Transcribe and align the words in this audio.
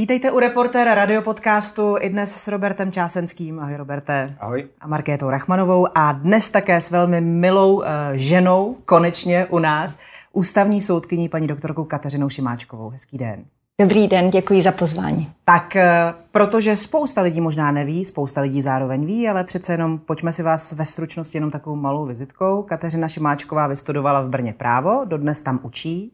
Vítejte 0.00 0.30
u 0.30 0.38
reportéra 0.38 0.94
radiopodcastu 0.94 1.96
i 2.00 2.08
dnes 2.08 2.36
s 2.36 2.48
Robertem 2.48 2.92
Čásenským. 2.92 3.58
Ahoj 3.58 3.76
Roberte. 3.76 4.36
Ahoj. 4.40 4.68
A 4.80 4.86
Markétou 4.86 5.30
Rachmanovou 5.30 5.86
a 5.94 6.12
dnes 6.12 6.50
také 6.50 6.80
s 6.80 6.90
velmi 6.90 7.20
milou 7.20 7.74
uh, 7.74 7.84
ženou, 8.12 8.76
konečně 8.84 9.46
u 9.46 9.58
nás, 9.58 9.98
ústavní 10.32 10.80
soudkyní 10.80 11.28
paní 11.28 11.46
doktorkou 11.46 11.84
Kateřinou 11.84 12.28
Šimáčkovou. 12.28 12.88
Hezký 12.88 13.18
den. 13.18 13.44
Dobrý 13.80 14.08
den, 14.08 14.30
děkuji 14.30 14.62
za 14.62 14.72
pozvání. 14.72 15.32
Tak, 15.44 15.76
eh, 15.76 16.14
protože 16.30 16.76
spousta 16.76 17.22
lidí 17.22 17.40
možná 17.40 17.72
neví, 17.72 18.04
spousta 18.04 18.40
lidí 18.40 18.62
zároveň 18.62 19.06
ví, 19.06 19.28
ale 19.28 19.44
přece 19.44 19.72
jenom 19.72 19.98
pojďme 19.98 20.32
si 20.32 20.42
vás 20.42 20.72
ve 20.72 20.84
stručnosti 20.84 21.36
jenom 21.36 21.50
takovou 21.50 21.76
malou 21.76 22.06
vizitkou. 22.06 22.62
Kateřina 22.62 23.08
Šimáčková 23.08 23.66
vystudovala 23.66 24.20
v 24.20 24.28
Brně 24.28 24.52
právo, 24.52 25.04
dodnes 25.04 25.42
tam 25.42 25.60
učí. 25.62 26.12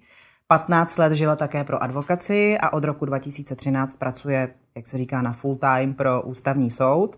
15 0.49 0.99
let 0.99 1.13
žila 1.13 1.37
také 1.37 1.65
pro 1.65 1.83
advokaci 1.83 2.59
a 2.59 2.73
od 2.73 2.85
roku 2.85 3.05
2013 3.05 3.97
pracuje, 3.99 4.55
jak 4.77 4.87
se 4.87 4.99
říká, 4.99 5.23
na 5.23 5.33
full 5.33 5.57
time 5.57 5.95
pro 5.95 6.23
ústavní 6.23 6.71
soud. 6.71 7.17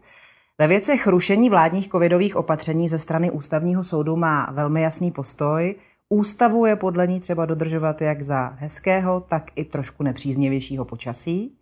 Ve 0.59 0.67
věcech 0.67 1.07
rušení 1.07 1.51
vládních 1.51 1.89
covidových 1.89 2.37
opatření 2.37 2.89
ze 2.89 2.99
strany 2.99 3.31
ústavního 3.31 3.85
soudu 3.85 4.17
má 4.17 4.51
velmi 4.53 4.83
jasný 4.83 5.11
postoj. 5.11 5.75
Ústavu 6.09 6.67
je 6.67 6.77
podle 6.77 7.07
ní 7.07 7.21
třeba 7.21 7.47
dodržovat 7.47 8.03
jak 8.03 8.23
za 8.23 8.53
hezkého, 8.59 9.21
tak 9.21 9.51
i 9.55 9.65
trošku 9.65 10.03
nepříznivějšího 10.03 10.85
počasí. 10.85 11.59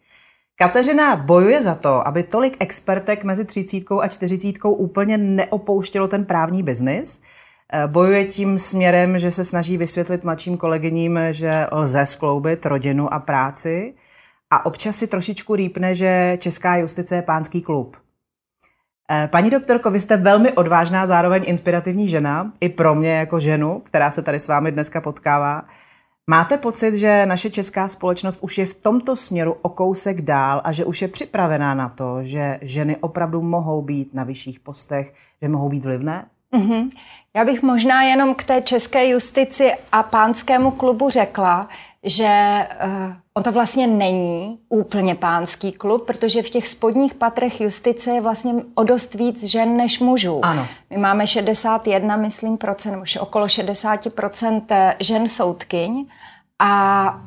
Kateřina 0.58 1.16
bojuje 1.16 1.62
za 1.62 1.74
to, 1.74 2.08
aby 2.08 2.22
tolik 2.22 2.56
expertek 2.60 3.24
mezi 3.24 3.44
třicítkou 3.44 4.00
a 4.00 4.08
čtyřicítkou 4.08 4.72
úplně 4.72 5.18
neopouštělo 5.18 6.08
ten 6.08 6.24
právní 6.24 6.62
biznis. 6.62 7.22
Eh, 7.72 7.86
bojuje 7.86 8.24
tím 8.24 8.58
směrem, 8.58 9.18
že 9.18 9.30
se 9.30 9.44
snaží 9.44 9.76
vysvětlit 9.76 10.24
mladším 10.24 10.56
kolegyním, 10.56 11.18
že 11.30 11.66
lze 11.72 12.06
skloubit 12.06 12.66
rodinu 12.66 13.14
a 13.14 13.18
práci 13.18 13.94
a 14.50 14.66
občas 14.66 14.96
si 14.96 15.06
trošičku 15.06 15.54
rýpne, 15.54 15.94
že 15.94 16.36
česká 16.40 16.76
justice 16.76 17.16
je 17.16 17.22
pánský 17.22 17.62
klub. 17.62 17.96
Eh, 19.10 19.28
paní 19.32 19.50
doktorko, 19.50 19.90
vy 19.90 20.00
jste 20.00 20.16
velmi 20.16 20.52
odvážná, 20.52 21.06
zároveň 21.06 21.42
inspirativní 21.46 22.08
žena, 22.08 22.52
i 22.60 22.68
pro 22.68 22.94
mě 22.94 23.16
jako 23.16 23.40
ženu, 23.40 23.80
která 23.84 24.10
se 24.10 24.22
tady 24.22 24.40
s 24.40 24.48
vámi 24.48 24.72
dneska 24.72 25.00
potkává. 25.00 25.64
Máte 26.30 26.56
pocit, 26.56 26.94
že 26.94 27.26
naše 27.26 27.50
česká 27.50 27.88
společnost 27.88 28.38
už 28.42 28.58
je 28.58 28.66
v 28.66 28.82
tomto 28.82 29.16
směru 29.16 29.56
o 29.62 29.68
kousek 29.68 30.22
dál 30.22 30.60
a 30.64 30.72
že 30.72 30.84
už 30.84 31.02
je 31.02 31.08
připravená 31.08 31.74
na 31.74 31.88
to, 31.88 32.18
že 32.22 32.58
ženy 32.62 32.96
opravdu 32.96 33.42
mohou 33.42 33.82
být 33.82 34.14
na 34.14 34.24
vyšších 34.24 34.60
postech, 34.60 35.14
že 35.42 35.48
mohou 35.48 35.68
být 35.68 35.84
vlivné? 35.84 36.26
Mm-hmm. 36.52 36.90
Já 37.36 37.44
bych 37.44 37.62
možná 37.62 38.02
jenom 38.02 38.34
k 38.34 38.44
té 38.44 38.62
české 38.62 39.08
justici 39.08 39.72
a 39.92 40.02
pánskému 40.02 40.70
klubu 40.70 41.10
řekla, 41.10 41.68
že 42.02 42.28
uh, 42.84 43.12
on 43.34 43.42
to 43.42 43.52
vlastně 43.52 43.86
není 43.86 44.58
úplně 44.68 45.14
pánský 45.14 45.72
klub, 45.72 46.06
protože 46.06 46.42
v 46.42 46.50
těch 46.50 46.68
spodních 46.68 47.14
patrech 47.14 47.60
justice 47.60 48.10
je 48.10 48.20
vlastně 48.20 48.52
o 48.74 48.84
dost 48.84 49.14
víc 49.14 49.44
žen 49.44 49.76
než 49.76 50.00
mužů. 50.00 50.44
Ano. 50.44 50.66
My 50.90 50.98
máme 50.98 51.26
61, 51.26 52.16
myslím, 52.16 52.58
procent, 52.58 52.92
nebo 52.92 53.04
okolo 53.20 53.48
60 53.48 54.14
procent 54.14 54.70
eh, 54.70 54.96
žen 55.00 55.28
soudkyň 55.28 56.06
a 56.58 57.20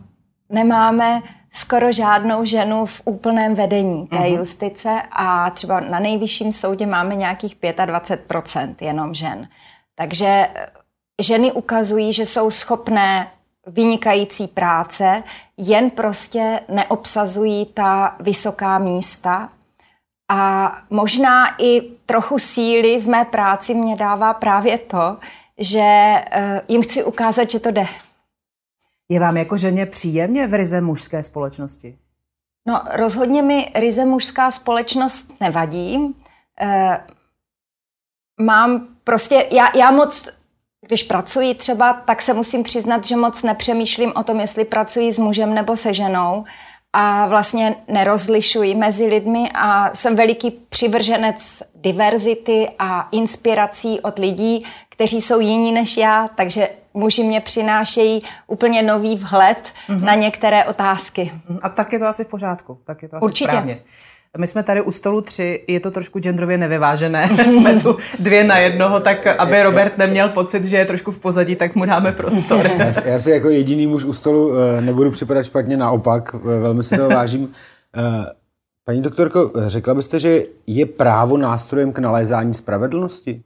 nemáme 0.49 1.21
skoro 1.51 1.91
žádnou 1.91 2.45
ženu 2.45 2.85
v 2.85 3.01
úplném 3.05 3.55
vedení 3.55 4.07
té 4.07 4.15
uh-huh. 4.15 4.37
justice 4.37 5.01
a 5.11 5.49
třeba 5.49 5.79
na 5.79 5.99
nejvyšším 5.99 6.51
soudě 6.51 6.85
máme 6.85 7.15
nějakých 7.15 7.57
25% 7.61 8.75
jenom 8.81 9.13
žen. 9.13 9.47
Takže 9.99 10.25
eh, 10.27 10.67
ženy 11.21 11.51
ukazují, 11.51 12.13
že 12.13 12.25
jsou 12.25 12.51
schopné 12.51 13.31
vynikající 13.67 14.47
práce, 14.47 15.23
jen 15.57 15.89
prostě 15.89 16.59
neobsazují 16.67 17.65
ta 17.65 18.15
vysoká 18.19 18.77
místa. 18.79 19.49
A 20.31 20.71
možná 20.89 21.55
i 21.61 21.81
trochu 22.05 22.39
síly 22.39 23.01
v 23.01 23.09
mé 23.09 23.25
práci 23.25 23.73
mě 23.73 23.95
dává 23.95 24.33
právě 24.33 24.77
to, 24.77 25.17
že 25.57 25.83
eh, 25.83 26.61
jim 26.67 26.81
chci 26.81 27.03
ukázat, 27.03 27.49
že 27.49 27.59
to 27.59 27.71
jde. 27.71 27.87
Je 29.09 29.19
vám 29.19 29.37
jako 29.37 29.57
ženě 29.57 29.85
příjemně 29.85 30.47
v 30.47 30.53
ryze 30.53 30.81
mužské 30.81 31.23
společnosti? 31.23 31.97
No, 32.67 32.83
rozhodně 32.95 33.41
mi 33.41 33.71
ryze 33.75 34.05
mužská 34.05 34.51
společnost 34.51 35.41
nevadí. 35.41 36.15
E, 36.61 36.99
mám 38.41 38.87
prostě, 39.09 39.47
já, 39.51 39.69
já 39.75 39.91
moc, 39.91 40.29
když 40.87 41.03
pracuji 41.03 41.53
třeba, 41.55 41.93
tak 41.93 42.21
se 42.21 42.33
musím 42.33 42.63
přiznat, 42.63 43.05
že 43.05 43.15
moc 43.15 43.43
nepřemýšlím 43.43 44.11
o 44.15 44.23
tom, 44.23 44.39
jestli 44.39 44.65
pracuji 44.65 45.11
s 45.11 45.19
mužem 45.19 45.53
nebo 45.53 45.75
se 45.75 45.93
ženou 45.93 46.43
a 46.93 47.27
vlastně 47.27 47.75
nerozlišuji 47.87 48.75
mezi 48.75 49.05
lidmi 49.05 49.49
a 49.53 49.95
jsem 49.95 50.15
veliký 50.15 50.51
přivrženec 50.51 51.63
diverzity 51.75 52.67
a 52.79 53.07
inspirací 53.11 53.99
od 54.01 54.19
lidí, 54.19 54.65
kteří 54.89 55.21
jsou 55.21 55.39
jiní 55.39 55.71
než 55.71 55.97
já, 55.97 56.27
takže 56.35 56.69
muži 56.93 57.23
mě 57.23 57.41
přinášejí 57.41 58.23
úplně 58.47 58.83
nový 58.83 59.15
vhled 59.15 59.57
mm-hmm. 59.57 60.03
na 60.03 60.15
některé 60.15 60.65
otázky. 60.65 61.31
A 61.61 61.69
tak 61.69 61.93
je 61.93 61.99
to 61.99 62.05
asi 62.05 62.23
v 62.23 62.27
pořádku, 62.27 62.79
tak 62.85 63.01
je 63.03 63.09
to 63.09 63.15
asi 63.15 63.25
Určitě. 63.25 63.49
správně. 63.49 63.79
My 64.37 64.47
jsme 64.47 64.63
tady 64.63 64.81
u 64.81 64.91
stolu 64.91 65.21
tři, 65.21 65.63
je 65.67 65.79
to 65.79 65.91
trošku 65.91 66.19
genderově 66.19 66.57
nevyvážené. 66.57 67.29
jsme 67.37 67.79
tu 67.79 67.97
dvě 68.19 68.43
na 68.43 68.57
jednoho, 68.57 68.99
tak 68.99 69.27
aby 69.27 69.63
Robert 69.63 69.97
neměl 69.97 70.29
pocit, 70.29 70.65
že 70.65 70.77
je 70.77 70.85
trošku 70.85 71.11
v 71.11 71.19
pozadí, 71.19 71.55
tak 71.55 71.75
mu 71.75 71.85
dáme 71.85 72.11
prostor. 72.11 72.67
Já, 72.77 73.05
já 73.05 73.19
si 73.19 73.31
jako 73.31 73.49
jediný 73.49 73.87
muž 73.87 74.05
u 74.05 74.13
stolu 74.13 74.53
eh, 74.57 74.81
nebudu 74.81 75.11
připadat 75.11 75.45
špatně, 75.45 75.77
naopak, 75.77 76.35
eh, 76.35 76.59
velmi 76.59 76.83
si 76.83 76.97
toho 76.97 77.09
vážím. 77.15 77.53
Eh, 77.97 78.25
paní 78.85 79.01
doktorko, 79.01 79.51
řekla 79.67 79.93
byste, 79.93 80.19
že 80.19 80.43
je 80.67 80.85
právo 80.85 81.37
nástrojem 81.37 81.93
k 81.93 81.99
nalézání 81.99 82.53
spravedlnosti? 82.53 83.41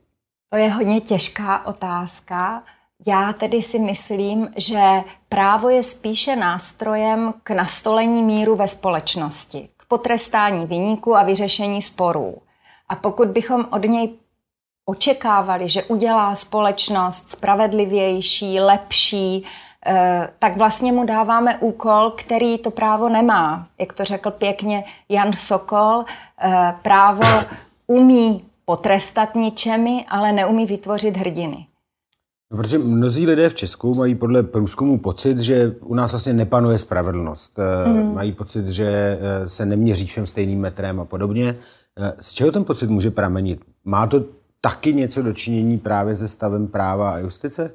To 0.52 0.58
je 0.58 0.68
hodně 0.68 1.00
těžká 1.00 1.66
otázka. 1.66 2.62
Já 3.06 3.32
tedy 3.32 3.62
si 3.62 3.78
myslím, 3.78 4.48
že 4.56 4.80
právo 5.28 5.68
je 5.68 5.82
spíše 5.82 6.36
nástrojem 6.36 7.34
k 7.42 7.50
nastolení 7.50 8.22
míru 8.22 8.56
ve 8.56 8.68
společnosti, 8.68 9.68
potrestání 9.88 10.66
vyníku 10.66 11.16
a 11.16 11.22
vyřešení 11.22 11.82
sporů. 11.82 12.36
A 12.88 12.94
pokud 12.94 13.28
bychom 13.28 13.68
od 13.70 13.84
něj 13.84 14.08
očekávali, 14.84 15.68
že 15.68 15.82
udělá 15.82 16.34
společnost 16.34 17.30
spravedlivější, 17.30 18.60
lepší, 18.60 19.44
eh, 19.86 20.28
tak 20.38 20.56
vlastně 20.56 20.92
mu 20.92 21.04
dáváme 21.04 21.58
úkol, 21.58 22.10
který 22.10 22.58
to 22.58 22.70
právo 22.70 23.08
nemá. 23.08 23.66
Jak 23.78 23.92
to 23.92 24.04
řekl 24.04 24.30
pěkně 24.30 24.84
Jan 25.08 25.32
Sokol, 25.32 26.04
eh, 26.40 26.74
právo 26.82 27.26
umí 27.86 28.44
potrestat 28.64 29.34
ničemi, 29.34 30.04
ale 30.08 30.32
neumí 30.32 30.66
vytvořit 30.66 31.16
hrdiny. 31.16 31.66
Protože 32.56 32.78
mnozí 32.78 33.26
lidé 33.26 33.48
v 33.48 33.54
Česku 33.54 33.94
mají 33.94 34.14
podle 34.14 34.42
průzkumu 34.42 34.98
pocit, 34.98 35.38
že 35.38 35.76
u 35.80 35.94
nás 35.94 36.12
vlastně 36.12 36.32
nepanuje 36.32 36.78
spravedlnost. 36.78 37.58
Mm. 37.86 38.14
Mají 38.14 38.32
pocit, 38.32 38.68
že 38.68 39.18
eh, 39.20 39.48
se 39.48 39.66
neměří 39.66 40.06
všem 40.06 40.26
stejným 40.26 40.60
metrem 40.60 41.00
a 41.00 41.04
podobně. 41.04 41.56
Eh, 41.98 42.12
z 42.20 42.32
čeho 42.32 42.52
ten 42.52 42.64
pocit 42.64 42.90
může 42.90 43.10
pramenit? 43.10 43.60
Má 43.84 44.06
to 44.06 44.24
taky 44.60 44.94
něco 44.94 45.22
dočinění 45.22 45.78
právě 45.78 46.16
se 46.16 46.28
stavem 46.28 46.66
práva 46.66 47.10
a 47.10 47.18
justice? 47.18 47.74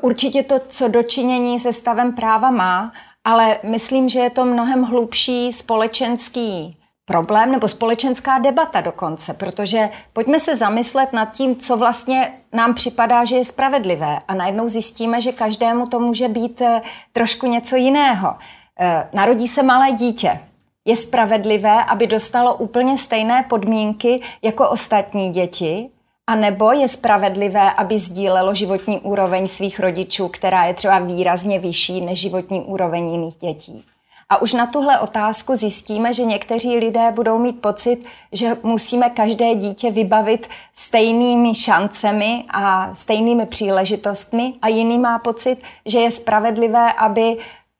Určitě 0.00 0.42
to, 0.42 0.60
co 0.68 0.88
dočinění 0.88 1.60
se 1.60 1.72
stavem 1.72 2.12
práva 2.12 2.50
má, 2.50 2.92
ale 3.24 3.58
myslím, 3.70 4.08
že 4.08 4.18
je 4.18 4.30
to 4.30 4.44
mnohem 4.44 4.82
hlubší 4.82 5.52
společenský 5.52 6.76
problém 7.06 7.52
nebo 7.52 7.68
společenská 7.68 8.38
debata 8.38 8.80
dokonce, 8.80 9.34
protože 9.34 9.88
pojďme 10.12 10.40
se 10.40 10.56
zamyslet 10.56 11.12
nad 11.12 11.32
tím, 11.32 11.56
co 11.56 11.76
vlastně 11.76 12.32
nám 12.52 12.74
připadá, 12.74 13.24
že 13.24 13.36
je 13.36 13.44
spravedlivé 13.44 14.20
a 14.28 14.34
najednou 14.34 14.68
zjistíme, 14.68 15.20
že 15.20 15.32
každému 15.32 15.86
to 15.86 16.00
může 16.00 16.28
být 16.28 16.60
eh, 16.60 16.82
trošku 17.12 17.46
něco 17.46 17.76
jiného. 17.76 18.34
Eh, 18.80 19.08
narodí 19.12 19.48
se 19.48 19.62
malé 19.62 19.92
dítě. 19.92 20.40
Je 20.84 20.96
spravedlivé, 20.96 21.84
aby 21.84 22.06
dostalo 22.06 22.54
úplně 22.54 22.98
stejné 22.98 23.42
podmínky 23.48 24.22
jako 24.42 24.68
ostatní 24.68 25.32
děti, 25.32 25.90
a 26.26 26.34
nebo 26.34 26.72
je 26.72 26.88
spravedlivé, 26.88 27.72
aby 27.72 27.98
sdílelo 27.98 28.54
životní 28.54 29.00
úroveň 29.00 29.46
svých 29.46 29.80
rodičů, 29.80 30.28
která 30.28 30.64
je 30.64 30.74
třeba 30.74 30.98
výrazně 30.98 31.58
vyšší 31.58 32.00
než 32.00 32.20
životní 32.20 32.60
úroveň 32.60 33.10
jiných 33.10 33.36
dětí. 33.36 33.84
A 34.28 34.42
už 34.42 34.52
na 34.52 34.66
tuhle 34.66 35.00
otázku 35.00 35.56
zjistíme, 35.56 36.12
že 36.12 36.24
někteří 36.24 36.78
lidé 36.78 37.12
budou 37.12 37.38
mít 37.38 37.60
pocit, 37.60 38.04
že 38.32 38.56
musíme 38.62 39.10
každé 39.10 39.54
dítě 39.54 39.90
vybavit 39.90 40.46
stejnými 40.74 41.54
šancemi 41.54 42.44
a 42.50 42.94
stejnými 42.94 43.46
příležitostmi 43.46 44.54
a 44.62 44.68
jiný 44.68 44.98
má 44.98 45.18
pocit, 45.18 45.58
že 45.86 45.98
je 45.98 46.10
spravedlivé, 46.10 46.92
aby 46.92 47.36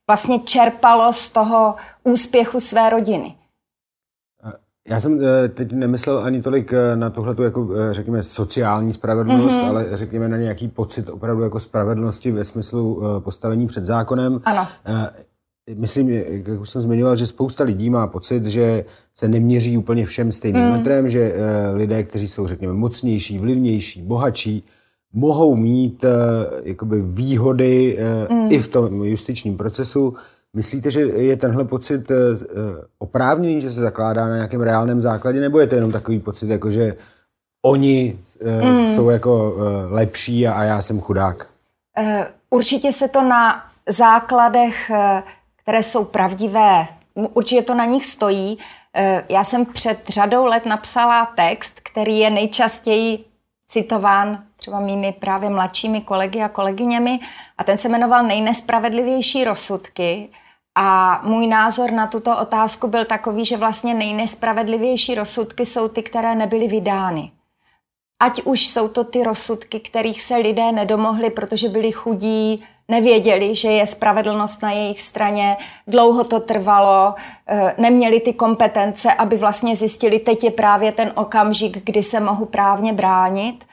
vlastně 0.07 0.39
čerpalo 0.39 1.13
z 1.13 1.29
toho 1.29 1.75
úspěchu 2.05 2.61
své 2.61 2.91
rodiny. 2.91 3.35
Já 4.89 5.01
jsem 5.01 5.21
eh, 5.21 5.49
teď 5.49 5.73
nemyslel 5.73 6.19
ani 6.19 6.43
tolik 6.43 6.73
eh, 6.73 6.97
na 6.97 7.11
tohle, 7.11 7.35
jako 7.45 7.69
eh, 7.75 7.95
řekněme, 7.95 8.23
sociální 8.23 8.93
spravedlnost, 8.93 9.61
mm-hmm. 9.61 9.69
ale 9.69 9.87
řekněme 9.93 10.29
na 10.29 10.37
nějaký 10.37 10.69
pocit 10.69 11.09
opravdu 11.09 11.43
jako 11.43 11.61
spravedlnosti 11.61 12.33
ve 12.33 12.45
smyslu 12.45 13.03
postavení 13.21 13.67
před 13.67 13.85
zákonem. 13.85 14.41
Ano. 14.45 14.69
Myslím, 15.75 16.11
jak 16.11 16.61
už 16.61 16.71
jsem 16.71 16.83
zmiňoval, 16.83 17.17
že 17.17 17.27
spousta 17.27 17.65
lidí 17.65 17.91
má 17.91 18.07
pocit, 18.07 18.47
že 18.47 18.85
se 19.15 19.29
neměří 19.29 19.79
úplně 19.79 20.05
všem 20.05 20.33
stejným 20.33 20.65
mm. 20.65 20.71
metrem, 20.71 21.09
že 21.09 21.33
uh, 21.33 21.77
lidé, 21.77 22.03
kteří 22.03 22.29
jsou, 22.29 22.47
řekněme, 22.47 22.75
mocnější, 22.75 23.39
vlivnější, 23.39 24.03
bohatší, 24.03 24.65
mohou 25.13 25.57
mít 25.57 26.05
uh, 26.05 26.11
jakoby 26.63 27.03
výhody 27.03 27.99
mm. 28.31 28.53
i 28.53 28.59
v 28.59 28.69
tom 28.69 29.05
justičním 29.05 29.57
procesu. 29.57 30.15
Myslíte, 30.55 30.91
že 30.91 31.01
je 31.01 31.37
tenhle 31.37 31.65
pocit 31.65 32.13
oprávněný, 32.99 33.61
že 33.61 33.71
se 33.71 33.81
zakládá 33.81 34.29
na 34.29 34.35
nějakém 34.35 34.61
reálném 34.61 35.01
základě, 35.01 35.41
nebo 35.41 35.61
je 35.61 35.67
to 35.67 35.75
jenom 35.75 35.93
takový 35.93 36.21
pocit, 36.21 36.51
jako 36.51 36.71
že 36.71 36.95
oni 37.65 38.19
mm. 38.63 38.95
jsou 38.95 39.11
jako 39.11 39.57
lepší 39.89 40.49
a, 40.49 40.65
já 40.65 40.83
jsem 40.83 41.01
chudák? 41.01 41.47
Určitě 42.51 42.93
se 42.93 43.09
to 43.09 43.23
na 43.23 43.63
základech 43.89 44.91
které 45.67 45.83
jsou 45.83 46.05
pravdivé, 46.05 46.87
určitě 47.15 47.63
to 47.63 47.75
na 47.75 47.85
nich 47.85 48.07
stojí. 48.07 48.59
Eh, 48.95 49.25
já 49.29 49.45
jsem 49.45 49.67
před 49.67 50.09
řadou 50.09 50.45
let 50.45 50.67
napsala 50.67 51.27
text, 51.27 51.81
který 51.81 52.19
je 52.19 52.31
nejčastěji 52.31 53.25
citován 53.69 54.43
třeba 54.57 54.81
mými 54.81 55.13
právě 55.13 55.51
mladšími 55.51 56.01
kolegy 56.01 56.43
a 56.43 56.49
kolegyněmi 56.49 57.21
a 57.59 57.65
ten 57.65 57.79
se 57.79 57.89
jmenoval 57.89 58.27
Nejnespravedlivější 58.27 59.45
rozsudky. 59.45 60.29
A 60.75 61.21
můj 61.25 61.47
názor 61.47 61.91
na 61.91 62.07
tuto 62.07 62.39
otázku 62.39 62.89
byl 62.89 63.05
takový, 63.05 63.45
že 63.45 63.57
vlastně 63.57 63.95
nejnespravedlivější 63.95 65.15
rozsudky 65.15 65.67
jsou 65.67 65.89
ty, 65.89 66.03
které 66.03 66.35
nebyly 66.35 66.69
vydány. 66.69 67.33
Ať 68.21 68.43
už 68.43 68.67
jsou 68.67 68.89
to 68.89 69.05
ty 69.05 69.23
rozsudky, 69.23 69.81
kterých 69.81 70.23
se 70.23 70.37
lidé 70.37 70.73
nedomohli, 70.73 71.31
protože 71.31 71.69
byli 71.69 71.93
chudí, 71.93 72.65
nevěděli, 72.89 73.55
že 73.55 73.71
je 73.71 73.87
spravedlnost 73.87 74.63
na 74.63 74.71
jejich 74.71 75.01
straně, 75.01 75.57
dlouho 75.87 76.25
to 76.25 76.41
trvalo, 76.41 77.15
eh, 77.47 77.75
neměli 77.79 78.21
ty 78.21 78.33
kompetence, 78.33 79.15
aby 79.15 79.37
vlastně 79.37 79.77
zjistili, 79.77 80.19
teď 80.19 80.45
je 80.45 80.51
právě 80.51 80.93
ten 80.93 81.13
okamžik, 81.15 81.85
kdy 81.85 82.03
se 82.03 82.21
mohu 82.21 82.47
právně 82.47 82.93
bránit. 82.93 83.65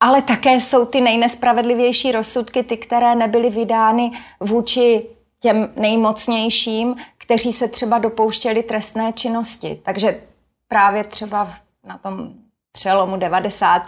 Ale 0.00 0.22
také 0.22 0.60
jsou 0.60 0.84
ty 0.84 1.00
nejnespravedlivější 1.00 2.12
rozsudky, 2.12 2.62
ty, 2.62 2.76
které 2.76 3.14
nebyly 3.14 3.50
vydány 3.50 4.10
vůči 4.40 5.02
těm 5.40 5.72
nejmocnějším, 5.76 6.96
kteří 7.18 7.52
se 7.52 7.68
třeba 7.68 7.98
dopouštěli 7.98 8.62
trestné 8.62 9.12
činnosti. 9.12 9.80
Takže 9.84 10.20
právě 10.68 11.04
třeba 11.04 11.48
na 11.84 11.98
tom 11.98 12.32
přelomu 12.72 13.16
90. 13.16 13.82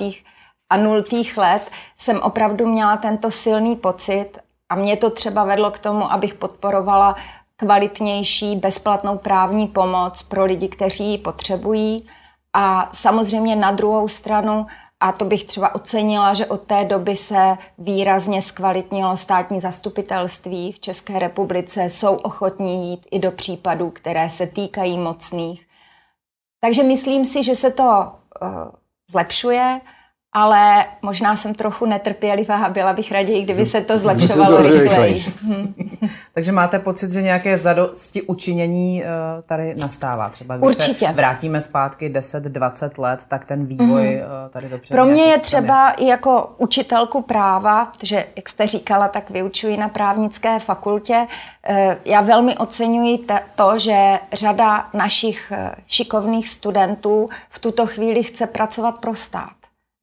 a 0.71 0.77
0. 0.77 1.03
let 1.37 1.71
jsem 1.97 2.21
opravdu 2.21 2.67
měla 2.67 2.97
tento 2.97 3.31
silný 3.31 3.77
pocit 3.77 4.39
a 4.69 4.75
mě 4.75 4.97
to 4.97 5.11
třeba 5.11 5.45
vedlo 5.45 5.71
k 5.71 5.79
tomu, 5.79 6.13
abych 6.13 6.35
podporovala 6.35 7.17
kvalitnější 7.57 8.57
bezplatnou 8.57 9.19
právní 9.19 9.67
pomoc 9.67 10.23
pro 10.23 10.45
lidi, 10.45 10.69
kteří 10.69 11.11
ji 11.11 11.19
potřebují. 11.19 12.07
A 12.53 12.91
samozřejmě 12.93 13.57
na 13.57 13.73
druhou 13.73 14.09
stranu, 14.09 14.67
a 15.01 15.13
to 15.13 15.25
bych 15.25 15.45
třeba 15.45 15.75
ocenila, 15.75 16.35
že 16.35 16.47
od 16.47 16.63
té 16.63 16.85
doby 16.85 17.17
se 17.17 17.57
výrazně 17.79 18.43
zkvalitnilo 18.43 19.17
státní 19.17 19.61
zastupitelství 19.61 20.73
v 20.73 20.81
České 20.81 21.19
republice, 21.19 21.91
jsou 21.91 22.15
ochotní 22.15 22.91
jít 22.91 23.07
i 23.11 23.19
do 23.19 23.31
případů, 23.31 23.91
které 23.91 24.31
se 24.31 24.47
týkají 24.47 24.99
mocných. 24.99 25.67
Takže 26.61 26.83
myslím 26.83 27.25
si, 27.25 27.43
že 27.43 27.55
se 27.55 27.71
to 27.71 27.85
uh, 27.85 28.49
zlepšuje 29.11 29.81
ale 30.39 30.87
možná 31.03 31.37
jsem 31.37 31.55
trochu 31.55 31.87
netrpělivá 31.87 32.57
a 32.57 32.69
byla 32.69 32.93
bych 32.93 33.13
raději, 33.13 33.43
kdyby 33.43 33.67
se 33.67 33.81
to 33.81 33.99
zlepšovalo 33.99 34.63
rychleji. 34.63 35.25
Hm. 35.43 35.75
Takže 36.35 36.53
máte 36.53 36.79
pocit, 36.79 37.11
že 37.11 37.23
nějaké 37.23 37.59
zadosti 37.59 38.23
učinění 38.23 39.05
eh, 39.05 39.09
tady 39.47 39.75
nastává? 39.75 40.29
Třeba 40.29 40.57
když 40.57 40.67
Určitě. 40.67 41.07
se 41.07 41.13
vrátíme 41.13 41.61
zpátky 41.61 42.11
10-20 42.11 42.91
let, 43.03 43.21
tak 43.29 43.45
ten 43.45 43.67
vývoj 43.67 44.07
mm-hmm. 44.07 44.51
tady 44.51 44.69
dopředu. 44.69 44.97
Pro 44.97 45.07
mě 45.07 45.23
je 45.23 45.39
třeba 45.39 45.91
i 45.91 46.07
jako 46.07 46.51
učitelku 46.59 47.23
práva, 47.23 47.85
protože 47.85 48.27
jak 48.37 48.49
jste 48.49 48.67
říkala, 48.67 49.09
tak 49.09 49.31
vyučuji 49.31 49.77
na 49.77 49.89
právnické 49.89 50.59
fakultě. 50.59 51.27
Eh, 51.65 51.97
já 52.05 52.21
velmi 52.21 52.57
oceňuji 52.57 53.27
to, 53.55 53.79
že 53.79 54.19
řada 54.33 54.89
našich 54.95 55.53
šikovných 55.87 56.49
studentů 56.49 57.29
v 57.51 57.59
tuto 57.59 57.87
chvíli 57.87 58.23
chce 58.23 58.47
pracovat 58.47 58.99
pro 58.99 59.15
stát 59.15 59.58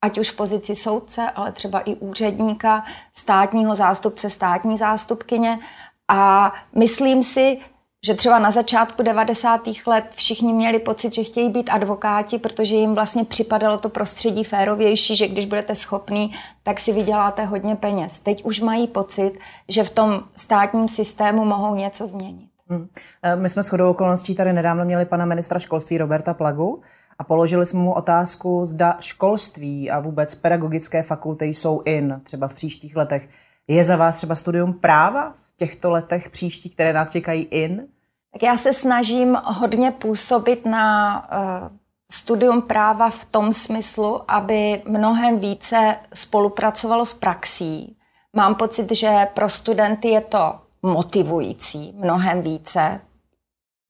ať 0.05 0.17
už 0.17 0.29
v 0.29 0.35
pozici 0.35 0.75
soudce, 0.75 1.29
ale 1.35 1.51
třeba 1.51 1.79
i 1.79 1.95
úředníka, 1.95 2.83
státního 3.13 3.75
zástupce, 3.75 4.29
státní 4.29 4.77
zástupkyně. 4.77 5.59
A 6.07 6.53
myslím 6.75 7.23
si, 7.23 7.57
že 8.05 8.13
třeba 8.13 8.39
na 8.39 8.51
začátku 8.51 9.03
90. 9.03 9.61
let 9.87 10.05
všichni 10.15 10.53
měli 10.53 10.79
pocit, 10.79 11.13
že 11.13 11.23
chtějí 11.23 11.49
být 11.49 11.69
advokáti, 11.69 12.37
protože 12.37 12.75
jim 12.75 12.95
vlastně 12.95 13.25
připadalo 13.25 13.77
to 13.77 13.89
prostředí 13.89 14.43
férovější, 14.43 15.15
že 15.15 15.27
když 15.27 15.45
budete 15.45 15.75
schopný, 15.75 16.35
tak 16.63 16.79
si 16.79 16.93
vyděláte 16.93 17.45
hodně 17.45 17.75
peněz. 17.75 18.19
Teď 18.19 18.45
už 18.45 18.59
mají 18.59 18.87
pocit, 18.87 19.39
že 19.69 19.83
v 19.83 19.89
tom 19.89 20.23
státním 20.35 20.87
systému 20.87 21.45
mohou 21.45 21.75
něco 21.75 22.07
změnit. 22.07 22.49
Hmm. 22.69 22.87
My 23.35 23.49
jsme 23.49 23.63
s 23.63 23.67
chodou 23.67 23.89
okolností 23.89 24.35
tady 24.35 24.53
nedávno 24.53 24.85
měli 24.85 25.05
pana 25.05 25.25
ministra 25.25 25.59
školství 25.59 25.97
Roberta 25.97 26.33
Plagu, 26.33 26.81
a 27.19 27.23
položili 27.23 27.65
jsme 27.65 27.79
mu 27.79 27.94
otázku, 27.94 28.65
zda 28.65 28.97
školství 29.00 29.91
a 29.91 30.00
vůbec 30.00 30.35
pedagogické 30.35 31.03
fakulty 31.03 31.45
jsou 31.45 31.81
in 31.81 32.21
třeba 32.23 32.47
v 32.47 32.53
příštích 32.53 32.95
letech. 32.95 33.29
Je 33.67 33.83
za 33.83 33.95
vás 33.95 34.17
třeba 34.17 34.35
studium 34.35 34.73
práva 34.73 35.33
v 35.53 35.57
těchto 35.57 35.91
letech 35.91 36.29
příštích, 36.29 36.73
které 36.73 36.94
nás 36.94 37.12
čekají 37.12 37.44
in? 37.44 37.88
Tak 38.33 38.44
já 38.44 38.57
se 38.57 38.73
snažím 38.73 39.38
hodně 39.44 39.91
působit 39.91 40.65
na 40.65 41.17
uh, 41.31 41.77
studium 42.12 42.62
práva 42.62 43.09
v 43.09 43.25
tom 43.25 43.53
smyslu, 43.53 44.31
aby 44.31 44.81
mnohem 44.88 45.39
více 45.39 45.95
spolupracovalo 46.13 47.06
s 47.06 47.13
praxí. 47.13 47.97
Mám 48.33 48.56
pocit, 48.56 48.91
že 48.91 49.27
pro 49.33 49.50
studenty 49.50 50.07
je 50.07 50.21
to 50.21 50.59
motivující 50.83 51.95
mnohem 51.97 52.41
více, 52.41 53.01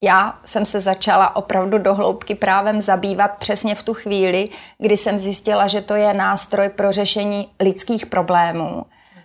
já 0.04 0.38
jsem 0.44 0.64
se 0.64 0.80
začala 0.80 1.36
opravdu 1.36 1.78
dohloubky 1.78 2.34
právem 2.34 2.82
zabývat 2.82 3.28
přesně 3.38 3.74
v 3.74 3.82
tu 3.82 3.94
chvíli, 3.94 4.48
kdy 4.78 4.96
jsem 4.96 5.18
zjistila, 5.18 5.66
že 5.66 5.80
to 5.80 5.94
je 5.94 6.14
nástroj 6.14 6.68
pro 6.68 6.92
řešení 6.92 7.48
lidských 7.60 8.06
problémů. 8.06 8.84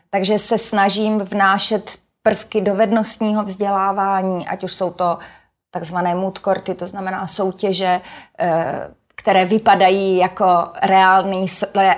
Takže 0.10 0.40
se 0.40 0.58
snažím 0.58 1.20
vnášet 1.20 1.98
prvky 2.24 2.62
dovednostního 2.62 3.44
vzdělávání, 3.44 4.48
ať 4.48 4.64
už 4.64 4.74
jsou 4.74 4.92
to 4.92 5.18
takzvané 5.72 6.16
mood 6.16 6.40
courty, 6.40 6.76
to 6.76 6.88
znamená 6.88 7.28
soutěže, 7.28 8.02
eh, 8.40 8.88
které 9.22 9.46
vypadají 9.46 10.18
jako 10.18 10.46
reálný, 10.84 11.46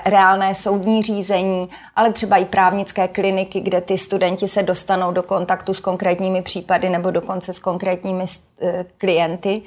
reálné 0.05 0.55
soudní 0.55 1.03
řízení, 1.03 1.69
ale 1.95 2.13
třeba 2.13 2.37
i 2.37 2.45
právnické 2.45 3.07
kliniky, 3.07 3.59
kde 3.59 3.81
ty 3.81 3.97
studenti 3.97 4.47
se 4.47 4.63
dostanou 4.63 5.11
do 5.11 5.23
kontaktu 5.23 5.73
s 5.73 5.79
konkrétními 5.79 6.41
případy 6.41 6.89
nebo 6.89 7.11
dokonce 7.11 7.53
s 7.53 7.59
konkrétními 7.59 8.25
e, 8.61 8.85
klienty. 8.97 9.61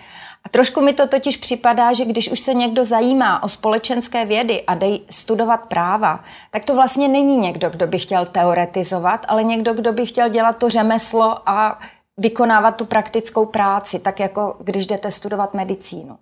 A 0.45 0.49
trošku 0.49 0.81
mi 0.81 0.93
to 0.93 1.07
totiž 1.09 1.37
připadá, 1.37 1.93
že 1.93 2.05
když 2.05 2.31
už 2.31 2.41
se 2.41 2.55
někdo 2.55 2.85
zajímá 2.85 3.43
o 3.43 3.49
společenské 3.49 4.25
vědy 4.25 4.63
a 4.63 4.75
dej 4.75 5.01
studovat 5.11 5.57
práva, 5.57 6.25
tak 6.51 6.65
to 6.65 6.75
vlastně 6.75 7.09
není 7.09 7.37
někdo, 7.37 7.71
kdo 7.71 7.87
by 7.87 7.99
chtěl 7.99 8.27
teoretizovat, 8.27 9.27
ale 9.29 9.45
někdo, 9.45 9.75
kdo 9.75 9.93
by 9.93 10.07
chtěl 10.07 10.29
dělat 10.29 10.59
to 10.59 10.71
řemeslo 10.71 11.49
a 11.49 11.79
vykonávat 12.17 12.77
tu 12.77 12.85
praktickou 12.85 13.47
práci, 13.47 13.99
tak 13.99 14.21
jako 14.21 14.57
když 14.61 14.87
jdete 14.87 15.11
studovat 15.11 15.55
medicínu. 15.55 16.19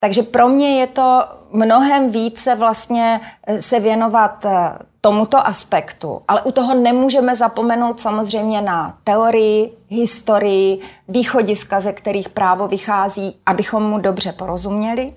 Takže 0.00 0.22
pro 0.22 0.48
mě 0.48 0.80
je 0.80 0.86
to 0.86 1.24
mnohem 1.50 2.10
více 2.10 2.54
vlastně 2.54 3.20
eh, 3.46 3.62
se 3.62 3.80
věnovat 3.80 4.44
eh, 4.44 4.78
tomuto 5.00 5.46
aspektu. 5.46 6.22
Ale 6.28 6.42
u 6.42 6.52
toho 6.52 6.74
nemůžeme 6.74 7.36
zapomenout 7.36 8.00
samozřejmě 8.00 8.62
na 8.62 8.98
teorii, 9.04 9.76
historii, 9.88 10.80
východiska, 11.08 11.80
ze 11.80 11.92
kterých 11.92 12.28
právo 12.28 12.68
vychází, 12.68 13.36
abychom 13.46 13.82
mu 13.82 13.98
dobře 13.98 14.32
porozuměli. 14.32 15.14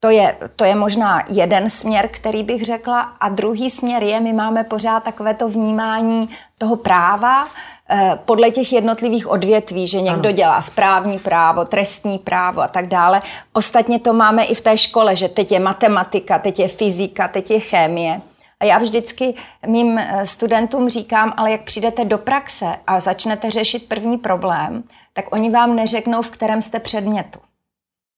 To 0.00 0.10
je, 0.10 0.36
to 0.56 0.64
je 0.64 0.74
možná 0.74 1.24
jeden 1.28 1.70
směr, 1.70 2.08
který 2.12 2.42
bych 2.42 2.64
řekla. 2.64 3.00
A 3.00 3.28
druhý 3.28 3.70
směr 3.70 4.02
je, 4.02 4.20
my 4.20 4.32
máme 4.32 4.64
pořád 4.64 5.04
takovéto 5.04 5.48
vnímání 5.48 6.28
toho 6.58 6.76
práva, 6.76 7.48
Eh, 7.92 8.18
podle 8.24 8.50
těch 8.50 8.72
jednotlivých 8.72 9.26
odvětví, 9.26 9.86
že 9.86 10.00
někdo 10.00 10.28
ano. 10.28 10.36
dělá 10.36 10.62
správní 10.62 11.18
právo, 11.18 11.64
trestní 11.64 12.18
právo 12.18 12.60
a 12.60 12.68
tak 12.68 12.86
dále. 12.86 13.22
Ostatně 13.52 13.98
to 13.98 14.12
máme 14.12 14.44
i 14.44 14.54
v 14.54 14.60
té 14.60 14.78
škole, 14.78 15.16
že 15.16 15.28
teď 15.28 15.52
je 15.52 15.60
matematika, 15.60 16.38
teď 16.38 16.58
je 16.58 16.68
fyzika, 16.68 17.28
teď 17.28 17.50
je 17.50 17.60
chemie. 17.60 18.20
A 18.60 18.64
já 18.64 18.78
vždycky 18.78 19.34
mým 19.66 19.98
eh, 19.98 20.26
studentům 20.26 20.88
říkám, 20.88 21.34
ale 21.36 21.50
jak 21.50 21.62
přijdete 21.62 22.04
do 22.04 22.18
praxe 22.18 22.66
a 22.86 23.00
začnete 23.00 23.50
řešit 23.50 23.88
první 23.88 24.18
problém, 24.18 24.82
tak 25.12 25.24
oni 25.32 25.50
vám 25.50 25.76
neřeknou, 25.76 26.22
v 26.22 26.30
kterém 26.30 26.62
jste 26.62 26.80
předmětu. 26.80 27.38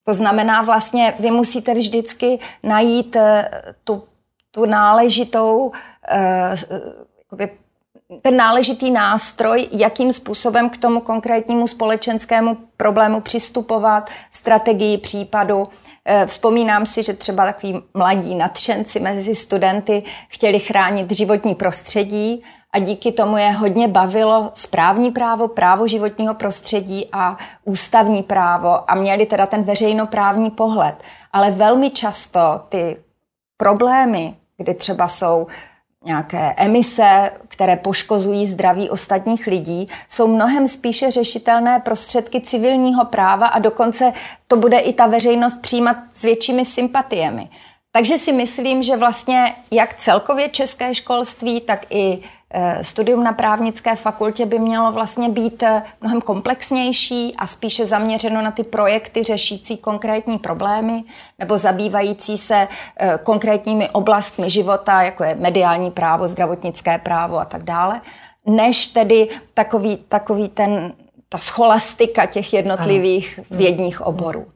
To 0.05 0.15
znamená 0.15 0.63
vlastně, 0.63 1.15
vy 1.21 1.31
musíte 1.31 1.75
vždycky 1.75 2.39
najít 2.63 3.17
eh, 3.17 3.51
tu, 3.85 4.05
tu 4.51 4.67
náležitou 4.67 5.67
uh, 5.67 5.73
ten 8.23 8.37
náležitý 8.37 8.91
nástroj, 8.91 9.69
jakým 9.73 10.13
způsobem 10.13 10.71
k 10.71 10.77
tomu 10.77 11.01
konkrétnímu 11.01 11.69
společenskému 11.69 12.57
problému 12.77 13.21
přistupovat, 13.21 14.11
strategii 14.33 14.99
případu. 14.99 15.69
Eh, 16.05 16.27
vzpomínám 16.27 16.87
si, 16.87 17.03
že 17.03 17.13
třeba 17.13 17.45
takový 17.45 17.83
mladí 17.95 18.35
nadšenci 18.35 19.01
mezi 19.01 19.35
studenty 19.35 20.03
chtěli 20.29 20.59
chránit 20.59 21.13
životní 21.13 21.55
prostředí 21.55 22.43
a 22.73 22.79
díky 22.79 23.13
tomu 23.13 23.37
je 23.37 23.51
hodně 23.51 23.89
bavilo 23.89 24.51
správní 24.55 25.11
právo, 25.11 25.49
právo 25.49 25.89
životního 25.89 26.35
prostředí 26.35 27.09
a 27.13 27.37
ústavní 27.65 28.23
právo 28.23 28.91
a 28.91 28.95
měli 28.95 29.27
teda 29.27 29.47
ten 29.47 29.63
veřejnoprávní 29.63 30.51
pohled. 30.51 30.95
Ale 31.33 31.51
velmi 31.51 31.91
často 31.91 32.41
ty 32.69 32.97
problémy, 33.57 34.35
kdy 34.57 34.75
třeba 34.75 35.09
jsou 35.09 35.47
nějaké 36.05 36.55
emise, 36.57 37.31
které 37.49 37.77
poškozují 37.77 38.47
zdraví 38.47 38.91
ostatních 38.91 39.47
lidí, 39.47 39.89
jsou 40.09 40.29
mnohem 40.29 40.69
spíše 40.69 41.11
řešitelné 41.11 41.81
prostředky 41.81 42.41
civilního 42.41 43.05
práva 43.05 43.47
a 43.47 43.59
dokonce 43.59 44.13
to 44.49 44.57
bude 44.57 44.79
i 44.79 44.93
ta 44.93 45.07
veřejnost 45.07 45.61
přijímat 45.61 45.97
s 46.15 46.23
většími 46.23 46.65
sympatiemi. 46.65 47.49
Takže 47.93 48.19
si 48.19 48.33
myslím, 48.33 48.83
že 48.83 48.97
vlastně 48.97 49.55
jak 49.71 49.95
celkově 49.95 50.49
české 50.49 50.95
školství, 50.95 51.61
tak 51.61 51.87
i 51.91 52.23
studium 52.83 53.25
na 53.25 53.33
právnické 53.33 53.97
fakultě 53.97 54.47
by 54.47 54.59
mělo 54.59 54.93
vlastně 54.93 55.29
být 55.29 55.63
eh, 55.63 55.83
mnohem 56.01 56.21
komplexnější 56.21 57.35
a 57.39 57.47
spíše 57.47 57.87
zaměřeno 57.87 58.43
na 58.43 58.51
ty 58.51 58.65
projekty 58.65 59.23
řešící 59.23 59.77
konkrétní 59.77 60.39
problémy 60.39 61.05
nebo 61.39 61.59
zabývající 61.59 62.39
se 62.39 62.69
eh, 63.01 63.19
konkrétními 63.23 63.91
oblastmi 63.91 64.51
života, 64.51 65.03
jako 65.03 65.25
je 65.25 65.35
mediální 65.35 65.91
právo, 65.91 66.29
zdravotnické 66.29 66.99
právo 66.99 67.39
a 67.39 67.45
tak 67.45 67.63
dále, 67.63 68.01
než 68.47 68.87
tedy 68.87 69.29
takový, 69.55 69.97
takový 70.09 70.49
ten, 70.49 70.93
ta 71.29 71.39
scholastika 71.39 72.27
těch 72.27 72.53
jednotlivých 72.53 73.41
vědních 73.51 74.01
oborů. 74.01 74.47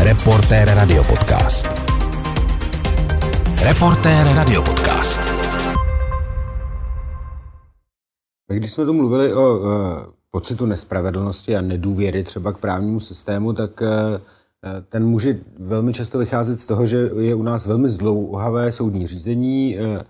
Reportér 0.00 0.74
Radiopodcast. 0.74 1.66
Reportér 3.62 4.26
Radiopodcast. 4.34 5.39
Když 8.54 8.72
jsme 8.72 8.84
tu 8.84 8.92
mluvili 8.92 9.34
o 9.34 9.58
uh, 9.58 9.66
pocitu 10.30 10.66
nespravedlnosti 10.66 11.56
a 11.56 11.60
nedůvěry 11.60 12.24
třeba 12.24 12.52
k 12.52 12.58
právnímu 12.58 13.00
systému, 13.00 13.52
tak 13.52 13.80
uh, 13.80 13.88
ten 14.88 15.06
může 15.06 15.38
velmi 15.58 15.92
často 15.92 16.18
vycházet 16.18 16.58
z 16.58 16.66
toho, 16.66 16.86
že 16.86 17.10
je 17.20 17.34
u 17.34 17.42
nás 17.42 17.66
velmi 17.66 17.88
zdlouhavé 17.88 18.72
soudní 18.72 19.06
řízení. 19.06 19.78
Uh, 19.78 20.02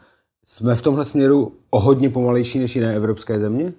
jsme 0.46 0.74
v 0.74 0.82
tomhle 0.82 1.04
směru 1.04 1.52
o 1.70 1.80
hodně 1.80 2.10
pomalejší 2.10 2.58
než 2.58 2.76
jiné 2.76 2.94
evropské 2.94 3.40
země? 3.40 3.72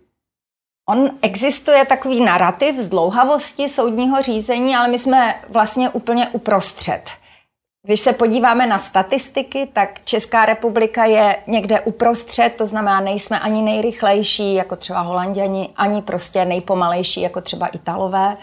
On 0.89 1.09
existuje 1.21 1.85
takový 1.85 2.25
narrativ 2.25 2.79
zdlouhavosti 2.79 3.69
soudního 3.69 4.21
řízení, 4.21 4.75
ale 4.75 4.87
my 4.87 4.99
jsme 4.99 5.33
vlastně 5.49 5.89
úplně 5.89 6.29
uprostřed. 6.29 7.01
Když 7.83 7.99
se 7.99 8.13
podíváme 8.13 8.67
na 8.67 8.79
statistiky, 8.79 9.69
tak 9.73 10.05
Česká 10.05 10.45
republika 10.45 11.05
je 11.05 11.35
někde 11.47 11.81
uprostřed, 11.81 12.55
to 12.55 12.65
znamená, 12.65 12.99
nejsme 12.99 13.39
ani 13.39 13.61
nejrychlejší, 13.61 14.55
jako 14.55 14.75
třeba 14.75 14.99
Holanděni, 14.99 15.69
ani 15.75 16.01
prostě 16.01 16.45
nejpomalejší, 16.45 17.21
jako 17.21 17.41
třeba 17.41 17.67
Italové. 17.67 18.37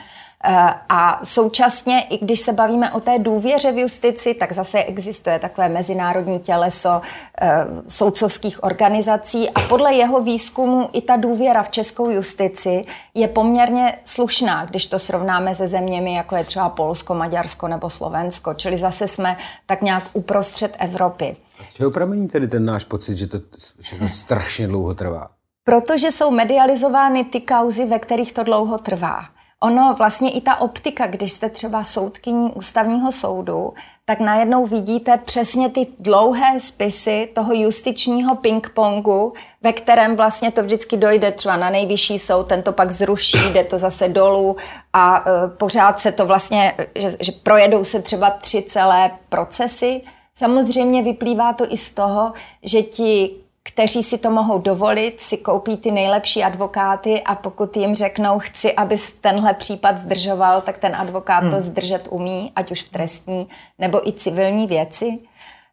Eh, 0.44 0.74
a 0.88 1.20
současně, 1.24 2.00
i 2.00 2.24
když 2.24 2.40
se 2.40 2.52
bavíme 2.52 2.92
o 2.92 3.00
té 3.00 3.18
důvěře 3.18 3.72
v 3.72 3.78
justici, 3.78 4.34
tak 4.34 4.52
zase 4.52 4.82
existuje 4.82 5.38
takové 5.38 5.68
mezinárodní 5.68 6.40
těleso 6.40 7.00
eh, 7.40 7.66
soudcovských 7.88 8.64
organizací 8.64 9.50
a 9.50 9.60
podle 9.60 9.94
jeho 9.94 10.22
výzkumu 10.22 10.90
i 10.92 11.02
ta 11.02 11.16
důvěra 11.16 11.62
v 11.62 11.70
českou 11.70 12.10
justici 12.10 12.84
je 13.14 13.28
poměrně 13.28 13.98
slušná, 14.04 14.64
když 14.64 14.86
to 14.86 14.98
srovnáme 14.98 15.54
se 15.54 15.68
zeměmi, 15.68 16.14
jako 16.14 16.36
je 16.36 16.44
třeba 16.44 16.68
Polsko, 16.68 17.14
Maďarsko 17.14 17.68
nebo 17.68 17.90
Slovensko. 17.90 18.54
Čili 18.54 18.78
zase 18.78 19.08
jsme 19.08 19.36
tak 19.66 19.82
nějak 19.82 20.02
uprostřed 20.12 20.76
Evropy. 20.78 21.36
A 21.60 21.64
z 21.64 21.72
čeho 21.72 21.90
pramení 21.90 22.28
tedy 22.28 22.48
ten 22.48 22.64
náš 22.64 22.84
pocit, 22.84 23.16
že 23.16 23.26
to 23.26 23.38
všechno 23.80 24.08
strašně 24.08 24.66
dlouho 24.66 24.94
trvá? 24.94 25.30
Protože 25.64 26.10
jsou 26.10 26.30
medializovány 26.30 27.24
ty 27.24 27.40
kauzy, 27.40 27.86
ve 27.86 27.98
kterých 27.98 28.32
to 28.32 28.42
dlouho 28.42 28.78
trvá. 28.78 29.37
Ono 29.62 29.94
vlastně 29.98 30.30
i 30.30 30.40
ta 30.40 30.56
optika, 30.56 31.06
když 31.06 31.32
jste 31.32 31.48
třeba 31.50 31.84
soudkyní 31.84 32.52
ústavního 32.52 33.12
soudu, 33.12 33.74
tak 34.04 34.20
najednou 34.20 34.66
vidíte 34.66 35.16
přesně 35.24 35.68
ty 35.68 35.86
dlouhé 35.98 36.60
spisy 36.60 37.28
toho 37.34 37.54
justičního 37.54 38.34
ping-pongu, 38.34 39.32
ve 39.62 39.72
kterém 39.72 40.16
vlastně 40.16 40.50
to 40.52 40.62
vždycky 40.62 40.96
dojde 40.96 41.32
třeba 41.32 41.56
na 41.56 41.70
nejvyšší 41.70 42.18
soud, 42.18 42.46
ten 42.46 42.62
to 42.62 42.72
pak 42.72 42.90
zruší, 42.90 43.38
jde 43.52 43.64
to 43.64 43.78
zase 43.78 44.08
dolů 44.08 44.56
a 44.92 45.26
uh, 45.26 45.50
pořád 45.50 46.00
se 46.00 46.12
to 46.12 46.26
vlastně, 46.26 46.74
že, 46.94 47.16
že 47.20 47.32
projedou 47.32 47.84
se 47.84 48.02
třeba 48.02 48.30
tři 48.30 48.62
celé 48.62 49.10
procesy. 49.28 50.02
Samozřejmě 50.34 51.02
vyplývá 51.02 51.52
to 51.52 51.72
i 51.72 51.76
z 51.76 51.92
toho, 51.92 52.32
že 52.62 52.82
ti 52.82 53.36
kteří 53.68 54.02
si 54.02 54.18
to 54.18 54.30
mohou 54.30 54.58
dovolit, 54.58 55.20
si 55.20 55.36
koupí 55.36 55.76
ty 55.76 55.90
nejlepší 55.90 56.44
advokáty 56.44 57.22
a 57.22 57.34
pokud 57.34 57.76
jim 57.76 57.94
řeknou, 57.94 58.38
chci, 58.38 58.74
aby 58.74 58.96
tenhle 59.20 59.54
případ 59.54 59.98
zdržoval, 59.98 60.60
tak 60.60 60.78
ten 60.78 60.96
advokát 60.96 61.42
hmm. 61.42 61.50
to 61.50 61.60
zdržet 61.60 62.08
umí, 62.10 62.52
ať 62.56 62.70
už 62.70 62.82
v 62.82 62.88
trestní 62.88 63.48
nebo 63.78 64.08
i 64.08 64.12
civilní 64.12 64.66
věci. 64.66 65.18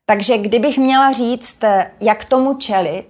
Takže 0.05 0.37
kdybych 0.37 0.77
měla 0.77 1.11
říct, 1.11 1.59
jak 1.99 2.25
tomu 2.25 2.53
čelit, 2.53 3.07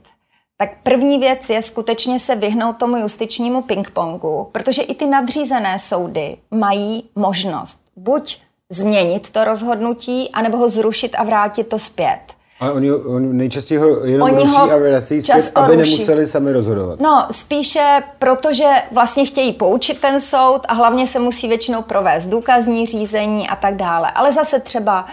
tak 0.58 0.70
první 0.84 1.20
věc 1.20 1.50
je 1.50 1.62
skutečně 1.62 2.20
se 2.20 2.36
vyhnout 2.36 2.78
tomu 2.78 2.98
justičnímu 2.98 3.62
pingpongu, 3.62 4.50
protože 4.52 4.82
i 4.82 4.96
ty 4.96 5.06
nadřízené 5.06 5.80
soudy 5.80 6.38
mají 6.52 7.10
možnost 7.16 7.80
buď 7.96 8.38
změnit 8.70 9.30
to 9.30 9.44
rozhodnutí, 9.44 10.30
anebo 10.34 10.58
ho 10.58 10.70
zrušit 10.70 11.16
a 11.16 11.24
vrátit 11.24 11.64
to 11.68 11.80
zpět. 11.80 12.20
Ale 12.60 12.74
oni, 12.74 12.92
oni 12.92 13.34
nejčastěji 13.34 13.78
ho 13.78 14.06
jenom 14.06 14.30
oni 14.30 14.42
ruší 14.42 14.56
ho 14.56 14.72
a 14.72 14.78
vrací 14.78 15.22
zpět, 15.22 15.52
aby 15.56 15.76
ruší. 15.76 15.92
nemuseli 15.92 16.28
sami 16.28 16.52
rozhodovat. 16.52 17.00
No, 17.00 17.28
spíše 17.32 18.04
protože 18.20 18.70
vlastně 18.92 19.26
chtějí 19.26 19.54
poučit 19.54 20.02
ten 20.02 20.22
soud 20.22 20.62
a 20.68 20.74
hlavně 20.74 21.08
se 21.08 21.20
musí 21.20 21.48
většinou 21.48 21.82
provést 21.82 22.28
důkazní 22.28 22.86
řízení 22.86 23.50
a 23.50 23.56
tak 23.56 23.76
dále. 23.76 24.12
Ale 24.12 24.32
zase 24.32 24.60
třeba 24.60 25.06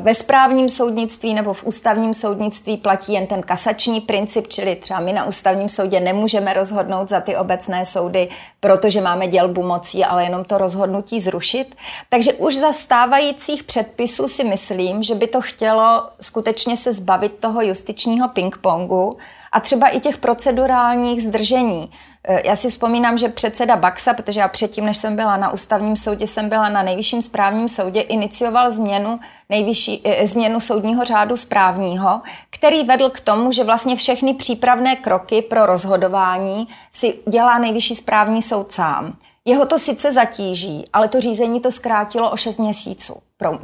ve 0.00 0.14
správním 0.14 0.68
soudnictví 0.68 1.34
nebo 1.34 1.54
v 1.54 1.64
ústavním 1.64 2.14
soudnictví 2.14 2.76
platí 2.76 3.12
jen 3.12 3.26
ten 3.26 3.42
kasační 3.42 4.00
princip, 4.00 4.48
čili 4.48 4.76
třeba 4.76 5.00
my 5.00 5.12
na 5.12 5.24
ústavním 5.24 5.68
soudě 5.68 6.00
nemůžeme 6.00 6.52
rozhodnout 6.52 7.08
za 7.08 7.20
ty 7.20 7.36
obecné 7.36 7.86
soudy, 7.86 8.28
protože 8.60 9.00
máme 9.00 9.26
dělbu 9.26 9.62
mocí, 9.62 10.04
ale 10.04 10.24
jenom 10.24 10.44
to 10.44 10.58
rozhodnutí 10.58 11.20
zrušit. 11.20 11.76
Takže 12.08 12.32
už 12.32 12.56
za 12.56 12.72
stávajících 12.72 13.62
předpisů 13.62 14.28
si 14.28 14.44
myslím, 14.44 15.02
že 15.02 15.14
by 15.14 15.26
to 15.26 15.40
chtělo 15.40 16.08
skutečně 16.20 16.76
se 16.76 16.92
zbavit 16.92 17.32
toho 17.40 17.62
justičního 17.62 18.28
pingpongu 18.28 19.18
a 19.52 19.60
třeba 19.60 19.88
i 19.88 20.00
těch 20.00 20.16
procedurálních 20.16 21.22
zdržení. 21.22 21.90
Eh, 22.24 22.48
já 22.48 22.56
si 22.56 22.70
vzpomínám, 22.70 23.18
že 23.18 23.28
předseda 23.28 23.76
Baxa, 23.76 24.14
protože 24.14 24.40
já 24.40 24.48
předtím, 24.48 24.84
než 24.84 24.96
jsem 24.96 25.16
byla 25.16 25.36
na 25.36 25.52
ústavním 25.52 25.96
soudě, 25.96 26.26
jsem 26.26 26.48
byla 26.48 26.68
na 26.68 26.82
nejvyšším 26.82 27.22
správním 27.22 27.68
soudě, 27.68 28.00
inicioval 28.00 28.70
změnu, 28.70 29.20
nejvyšší, 29.48 30.00
eh, 30.04 30.26
změnu 30.26 30.60
soudního 30.60 31.04
řádu 31.04 31.36
správního, 31.36 32.20
který 32.50 32.84
vedl 32.84 33.10
k 33.10 33.20
tomu, 33.20 33.52
že 33.52 33.64
vlastně 33.64 33.96
všechny 33.96 34.34
přípravné 34.34 34.96
kroky 34.96 35.42
pro 35.42 35.66
rozhodování 35.66 36.68
si 36.92 37.18
dělá 37.28 37.58
nejvyšší 37.58 37.94
správní 37.94 38.42
soud 38.42 38.72
sám. 38.72 39.16
Jeho 39.44 39.66
to 39.66 39.78
sice 39.78 40.12
zatíží, 40.12 40.84
ale 40.92 41.08
to 41.08 41.20
řízení 41.20 41.60
to 41.60 41.70
zkrátilo 41.70 42.30
o 42.30 42.36
6 42.36 42.58
měsíců 42.58 43.14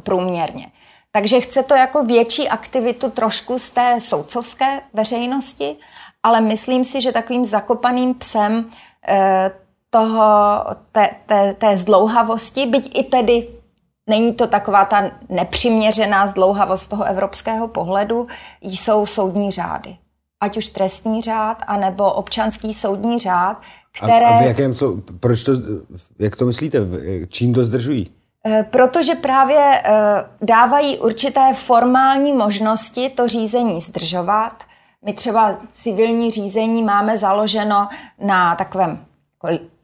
průměrně. 0.02 0.66
Takže 1.12 1.40
chce 1.40 1.62
to 1.62 1.74
jako 1.74 2.04
větší 2.04 2.48
aktivitu 2.48 3.10
trošku 3.10 3.58
z 3.58 3.70
té 3.70 4.00
soudcovské 4.00 4.80
veřejnosti, 4.92 5.76
ale 6.26 6.40
myslím 6.40 6.84
si, 6.84 7.00
že 7.00 7.12
takovým 7.12 7.46
zakopaným 7.46 8.14
psem 8.14 8.66
eh, 9.08 9.50
toho, 9.90 10.24
té, 10.92 11.10
té, 11.26 11.54
té 11.54 11.76
zdlouhavosti, 11.76 12.66
byť 12.66 12.98
i 12.98 13.02
tedy 13.02 13.48
není 14.06 14.32
to 14.32 14.46
taková 14.46 14.84
ta 14.84 15.10
nepřiměřená 15.28 16.26
zdlouhavost 16.26 16.90
toho 16.90 17.04
evropského 17.04 17.68
pohledu, 17.68 18.26
jsou 18.62 19.06
soudní 19.06 19.50
řády. 19.50 19.96
Ať 20.40 20.56
už 20.56 20.68
trestní 20.68 21.20
řád, 21.22 21.62
anebo 21.66 22.12
občanský 22.12 22.74
soudní 22.74 23.18
řád, 23.18 23.62
které... 23.98 24.26
A, 24.26 24.38
a 24.38 24.42
v 24.42 24.46
jakém, 24.46 24.74
co, 24.74 24.96
proč 25.20 25.44
to, 25.44 25.52
jak 26.18 26.36
to 26.36 26.44
myslíte, 26.44 26.78
čím 27.28 27.54
to 27.54 27.64
zdržují? 27.64 28.06
Eh, 28.46 28.66
protože 28.70 29.14
právě 29.14 29.82
eh, 29.84 29.92
dávají 30.42 30.98
určité 30.98 31.54
formální 31.54 32.32
možnosti 32.32 33.08
to 33.08 33.28
řízení 33.28 33.80
zdržovat. 33.80 34.62
My 35.06 35.12
třeba 35.12 35.56
civilní 35.72 36.30
řízení 36.30 36.82
máme 36.82 37.18
založeno 37.18 37.88
na 38.18 38.54
takovém 38.54 39.06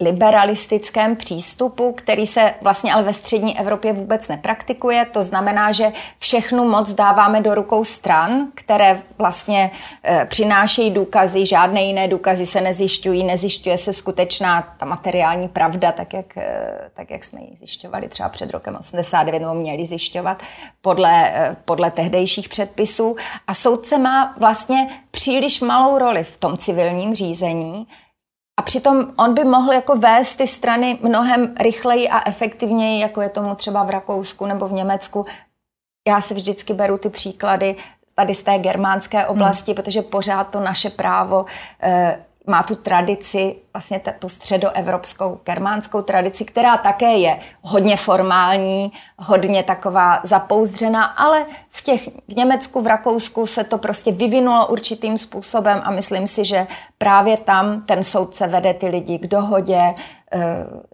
liberalistickém 0.02 1.16
přístupu, 1.16 1.92
který 1.92 2.26
se 2.26 2.54
vlastně 2.61 2.92
ale 2.92 3.02
ve 3.02 3.12
střední 3.12 3.59
Evropě 3.59 3.92
vůbec 3.92 4.28
nepraktikuje. 4.28 5.04
To 5.04 5.23
znamená, 5.23 5.73
že 5.73 5.92
všechnu 6.19 6.69
moc 6.69 6.92
dáváme 6.92 7.40
do 7.40 7.54
rukou 7.54 7.85
stran, 7.85 8.49
které 8.54 9.02
vlastně 9.19 9.71
e, 10.04 10.26
přinášejí 10.26 10.90
důkazy, 10.90 11.47
žádné 11.47 11.83
jiné 11.83 12.09
důkazy 12.09 12.47
se 12.47 12.61
nezjišťují, 12.61 13.25
nezjišťuje 13.25 13.78
se 13.78 13.92
skutečná 13.92 14.75
ta 14.78 14.87
materiální 14.87 15.49
pravda, 15.49 15.92
tak 15.92 16.14
jak, 16.14 16.37
e, 16.37 16.71
tak 16.95 17.11
jak 17.11 17.25
jsme 17.25 17.40
ji 17.40 17.57
zjišťovali 17.59 18.09
třeba 18.09 18.28
před 18.28 18.50
rokem 18.50 18.76
89, 18.81 19.40
nebo 19.40 19.54
měli 19.54 19.87
zjišťovat 19.87 20.42
podle, 20.81 21.31
e, 21.31 21.57
podle 21.64 21.90
tehdejších 21.90 22.49
předpisů. 22.49 23.16
A 23.47 23.54
soudce 23.54 23.99
má 23.99 24.35
vlastně 24.38 24.88
příliš 25.11 25.61
malou 25.61 25.99
roli 25.99 26.25
v 26.25 26.37
tom 26.37 26.59
civilním 26.59 27.14
řízení, 27.14 27.87
a 28.57 28.63
přitom 28.63 29.13
on 29.17 29.35
by 29.35 29.45
mohl 29.45 29.73
jako 29.73 29.97
vést 29.97 30.37
ty 30.37 30.47
strany 30.47 30.99
mnohem 31.03 31.55
rychleji 31.61 32.09
a 32.09 32.29
efektivněji, 32.29 33.01
jako 33.01 33.21
je 33.21 33.29
tomu 33.29 33.55
třeba 33.55 33.83
v 33.83 33.91
Rakousku 33.91 34.47
nebo 34.47 34.69
v 34.69 34.73
Německu. 34.73 35.27
Já 36.09 36.21
si 36.21 36.35
vždycky 36.35 36.75
beru 36.75 36.99
ty 36.99 37.11
příklady 37.11 37.77
tady 38.15 38.35
z 38.35 38.43
té 38.43 38.59
germánské 38.59 39.27
oblasti, 39.27 39.73
hmm. 39.73 39.77
protože 39.77 40.03
pořád 40.03 40.45
to 40.45 40.61
naše 40.61 40.91
právo 40.91 41.47
eh, 41.83 42.25
má 42.47 42.63
tu 42.63 42.75
tradici, 42.75 43.57
vlastně 43.73 44.01
tu 44.19 44.29
středoevropskou 44.29 45.41
germánskou 45.45 46.03
tradici, 46.03 46.45
která 46.45 46.77
také 46.77 47.17
je 47.17 47.39
hodně 47.63 47.97
formální, 47.97 48.93
hodně 49.19 49.63
taková 49.63 50.21
zapouzdřená, 50.25 51.05
ale 51.05 51.47
v 51.71 51.85
těch 51.85 52.09
v 52.29 52.37
Německu, 52.37 52.83
v 52.83 52.87
Rakousku 52.87 53.47
se 53.47 53.65
to 53.65 53.79
prostě 53.79 54.13
vyvinulo 54.13 54.67
určitým 54.67 55.19
způsobem 55.19 55.81
a 55.85 55.91
myslím 55.91 56.27
si, 56.27 56.45
že 56.45 56.67
právě 56.99 57.37
tam 57.37 57.83
ten 57.83 58.03
soudce 58.03 58.47
vede 58.47 58.75
ty 58.75 58.89
lidi 58.89 59.19
k 59.19 59.27
dohodě, 59.27 59.81
e, 59.81 59.95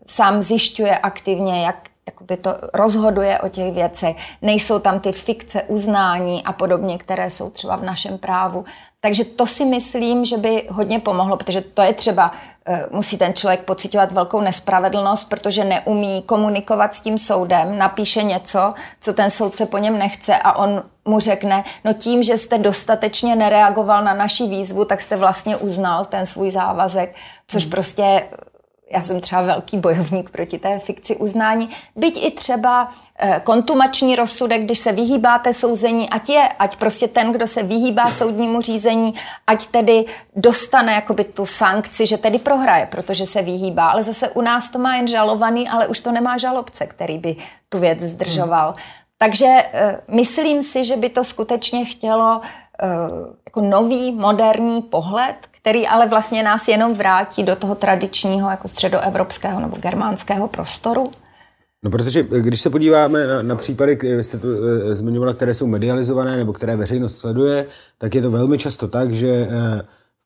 sám 0.06 0.42
zjišťuje 0.42 0.98
aktivně, 0.98 1.64
jak 1.64 1.87
jakoby 2.08 2.36
to 2.36 2.54
rozhoduje 2.74 3.38
o 3.38 3.48
těch 3.48 3.74
věcech. 3.74 4.16
Nejsou 4.42 4.78
tam 4.78 5.00
ty 5.00 5.12
fikce 5.12 5.62
uznání 5.62 6.44
a 6.44 6.52
podobně, 6.52 6.98
které 6.98 7.30
jsou 7.30 7.50
třeba 7.50 7.76
v 7.76 7.82
našem 7.82 8.18
právu. 8.18 8.64
Takže 9.00 9.24
to 9.24 9.46
si 9.46 9.64
myslím, 9.64 10.24
že 10.24 10.36
by 10.36 10.66
hodně 10.70 10.98
pomohlo, 10.98 11.36
protože 11.36 11.60
to 11.60 11.82
je 11.82 11.92
třeba, 11.92 12.30
eh, 12.66 12.86
musí 12.90 13.18
ten 13.18 13.34
člověk 13.34 13.60
pocitovat 13.60 14.12
velkou 14.12 14.40
nespravedlnost, 14.40 15.28
protože 15.28 15.64
neumí 15.64 16.22
komunikovat 16.22 16.94
s 16.94 17.00
tím 17.00 17.18
soudem, 17.18 17.78
napíše 17.78 18.22
něco, 18.22 18.74
co 19.00 19.12
ten 19.12 19.30
soudce 19.30 19.66
po 19.66 19.78
něm 19.78 19.98
nechce 19.98 20.36
a 20.36 20.52
on 20.52 20.82
mu 21.04 21.20
řekne, 21.20 21.64
no 21.84 21.92
tím, 21.92 22.22
že 22.22 22.38
jste 22.38 22.58
dostatečně 22.58 23.36
nereagoval 23.36 24.04
na 24.04 24.14
naši 24.14 24.46
výzvu, 24.46 24.84
tak 24.84 25.02
jste 25.02 25.16
vlastně 25.16 25.56
uznal 25.56 26.04
ten 26.04 26.26
svůj 26.26 26.50
závazek, 26.50 27.14
což 27.46 27.62
hmm. 27.62 27.70
prostě 27.70 28.28
já 28.90 29.02
jsem 29.02 29.20
třeba 29.20 29.42
velký 29.42 29.78
bojovník 29.78 30.30
proti 30.30 30.58
té 30.58 30.78
fikci 30.78 31.16
uznání, 31.16 31.68
byť 31.96 32.26
i 32.26 32.30
třeba 32.30 32.88
eh, 33.18 33.40
kontumační 33.44 34.16
rozsudek, 34.16 34.62
když 34.62 34.78
se 34.78 34.92
vyhýbáte 34.92 35.54
souzení, 35.54 36.10
ať 36.10 36.28
je, 36.28 36.48
ať 36.48 36.76
prostě 36.76 37.08
ten, 37.08 37.32
kdo 37.32 37.46
se 37.46 37.62
vyhýbá 37.62 38.10
soudnímu 38.10 38.60
řízení, 38.60 39.14
ať 39.46 39.66
tedy 39.66 40.04
dostane 40.36 40.92
jakoby 40.92 41.24
tu 41.24 41.46
sankci, 41.46 42.06
že 42.06 42.18
tedy 42.18 42.38
prohraje, 42.38 42.86
protože 42.86 43.26
se 43.26 43.42
vyhýbá. 43.42 43.90
Ale 43.90 44.02
zase 44.02 44.28
u 44.28 44.40
nás 44.40 44.70
to 44.70 44.78
má 44.78 44.96
jen 44.96 45.08
žalovaný, 45.08 45.68
ale 45.68 45.88
už 45.88 46.00
to 46.00 46.12
nemá 46.12 46.38
žalobce, 46.38 46.86
který 46.86 47.18
by 47.18 47.36
tu 47.68 47.78
věc 47.78 48.00
zdržoval. 48.00 48.66
Hmm. 48.66 48.82
Takže 49.18 49.46
uh, 49.46 50.16
myslím 50.16 50.62
si, 50.62 50.84
že 50.84 50.96
by 50.96 51.08
to 51.08 51.24
skutečně 51.24 51.84
chtělo 51.84 52.40
uh, 52.40 52.46
jako 53.46 53.60
nový, 53.60 54.12
moderní 54.12 54.82
pohled, 54.82 55.36
který 55.60 55.86
ale 55.86 56.08
vlastně 56.08 56.42
nás 56.42 56.68
jenom 56.68 56.94
vrátí 56.94 57.42
do 57.42 57.56
toho 57.56 57.74
tradičního 57.74 58.50
jako 58.50 58.68
středoevropského 58.68 59.60
nebo 59.60 59.76
germánského 59.76 60.48
prostoru. 60.48 61.12
No 61.82 61.90
protože 61.90 62.22
když 62.22 62.60
se 62.60 62.70
podíváme 62.70 63.26
na, 63.26 63.42
na 63.42 63.56
případy, 63.56 63.98
jste 64.22 64.38
to 64.38 64.48
e, 64.48 64.96
zmiňovala, 64.96 65.34
které 65.34 65.54
jsou 65.54 65.66
medializované 65.66 66.36
nebo 66.36 66.52
které 66.52 66.76
veřejnost 66.76 67.18
sleduje, 67.18 67.66
tak 67.98 68.14
je 68.14 68.22
to 68.22 68.30
velmi 68.30 68.58
často 68.58 68.88
tak, 68.88 69.12
že 69.12 69.28
e, 69.28 69.48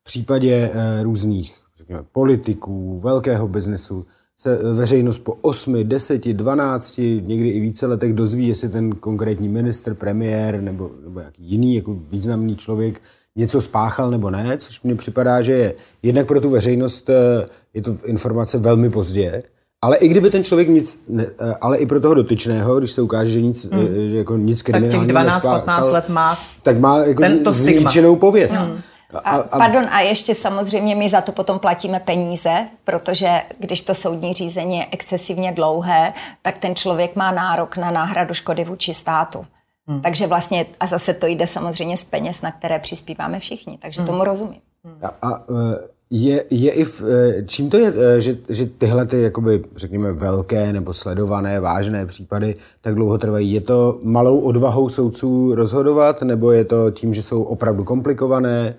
v 0.01 0.03
případě 0.03 0.71
e, 0.73 1.03
různých 1.03 1.63
řekněme, 1.77 2.03
politiků, 2.11 2.99
velkého 2.99 3.47
biznesu 3.47 4.05
se 4.37 4.73
veřejnost 4.73 5.19
po 5.19 5.37
8, 5.41 5.83
10, 5.83 6.27
12, 6.27 6.97
někdy 7.21 7.49
i 7.49 7.59
více 7.59 7.85
letech 7.87 8.13
dozví, 8.13 8.47
jestli 8.47 8.69
ten 8.69 8.95
konkrétní 8.95 9.49
minister, 9.49 9.93
premiér 9.93 10.61
nebo, 10.61 10.91
nebo 11.03 11.19
jaký 11.19 11.43
jiný 11.43 11.75
jako 11.75 11.93
významný 11.93 12.55
člověk 12.55 13.01
něco 13.35 13.61
spáchal 13.61 14.11
nebo 14.11 14.29
ne, 14.29 14.57
což 14.57 14.81
mně 14.81 14.95
připadá, 14.95 15.41
že 15.41 15.51
je 15.51 15.73
jednak 16.03 16.27
pro 16.27 16.41
tu 16.41 16.49
veřejnost 16.49 17.09
eh, 17.09 17.47
je 17.73 17.81
to 17.81 17.97
informace 18.05 18.57
velmi 18.57 18.89
pozdě, 18.89 19.43
ale 19.81 19.97
i 19.97 20.07
kdyby 20.07 20.29
ten 20.29 20.43
člověk 20.43 20.67
nic, 20.67 21.03
ne, 21.09 21.25
eh, 21.39 21.53
ale 21.61 21.77
i 21.77 21.85
pro 21.85 21.99
toho 21.99 22.13
dotyčného, 22.13 22.79
když 22.79 22.91
se 22.91 23.01
ukáže, 23.01 23.31
že 23.31 23.41
nic, 23.41 23.65
hmm. 23.65 23.87
Eh, 24.05 24.09
že 24.09 24.17
jako 24.17 24.37
nic 24.37 24.61
kriminálního 24.61 25.13
Tak 25.13 25.35
těch 25.35 25.41
12-15 25.41 25.91
let 25.91 26.09
má 26.09 26.37
tak 26.63 26.79
má 26.79 26.97
jako 26.97 27.51
zničenou 27.51 28.15
pověst. 28.15 28.53
Hmm. 28.53 28.81
A, 29.13 29.35
a, 29.35 29.57
pardon, 29.57 29.85
a 29.91 29.99
ještě 29.99 30.35
samozřejmě 30.35 30.95
my 30.95 31.09
za 31.09 31.21
to 31.21 31.31
potom 31.31 31.59
platíme 31.59 31.99
peníze, 31.99 32.67
protože 32.85 33.41
když 33.59 33.81
to 33.81 33.95
soudní 33.95 34.33
řízení 34.33 34.77
je 34.77 34.85
excesivně 34.91 35.51
dlouhé, 35.51 36.13
tak 36.41 36.57
ten 36.57 36.75
člověk 36.75 37.15
má 37.15 37.31
nárok 37.31 37.77
na 37.77 37.91
náhradu 37.91 38.33
škody 38.33 38.63
vůči 38.63 38.93
státu. 38.93 39.45
Hmm. 39.87 40.01
Takže 40.01 40.27
vlastně, 40.27 40.65
a 40.79 40.87
zase 40.87 41.13
to 41.13 41.27
jde 41.27 41.47
samozřejmě 41.47 41.97
z 41.97 42.03
peněz, 42.03 42.41
na 42.41 42.51
které 42.51 42.79
přispíváme 42.79 43.39
všichni, 43.39 43.77
takže 43.81 44.01
hmm. 44.01 44.07
tomu 44.07 44.23
rozumím. 44.23 44.61
A, 45.01 45.07
a 45.21 45.39
e, 45.39 45.77
je, 46.09 46.43
je 46.49 46.71
i 46.71 46.85
v, 46.85 47.01
e, 47.01 47.43
čím 47.45 47.69
to 47.69 47.77
je, 47.77 47.93
e, 47.97 48.21
že, 48.21 48.37
že 48.49 48.65
tyhle 48.65 49.05
ty, 49.05 49.21
jakoby, 49.21 49.63
řekněme, 49.75 50.13
velké 50.13 50.73
nebo 50.73 50.93
sledované, 50.93 51.59
vážné 51.59 52.05
případy 52.05 52.55
tak 52.81 52.95
dlouho 52.95 53.17
trvají? 53.17 53.51
Je 53.51 53.61
to 53.61 53.99
malou 54.03 54.39
odvahou 54.39 54.89
soudců 54.89 55.55
rozhodovat, 55.55 56.21
nebo 56.21 56.51
je 56.51 56.65
to 56.65 56.91
tím, 56.91 57.13
že 57.13 57.23
jsou 57.23 57.43
opravdu 57.43 57.83
komplikované? 57.83 58.75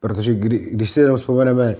Protože 0.00 0.34
kdy, 0.34 0.58
když 0.58 0.90
si 0.90 1.00
jenom 1.00 1.16
vzpomeneme, 1.16 1.76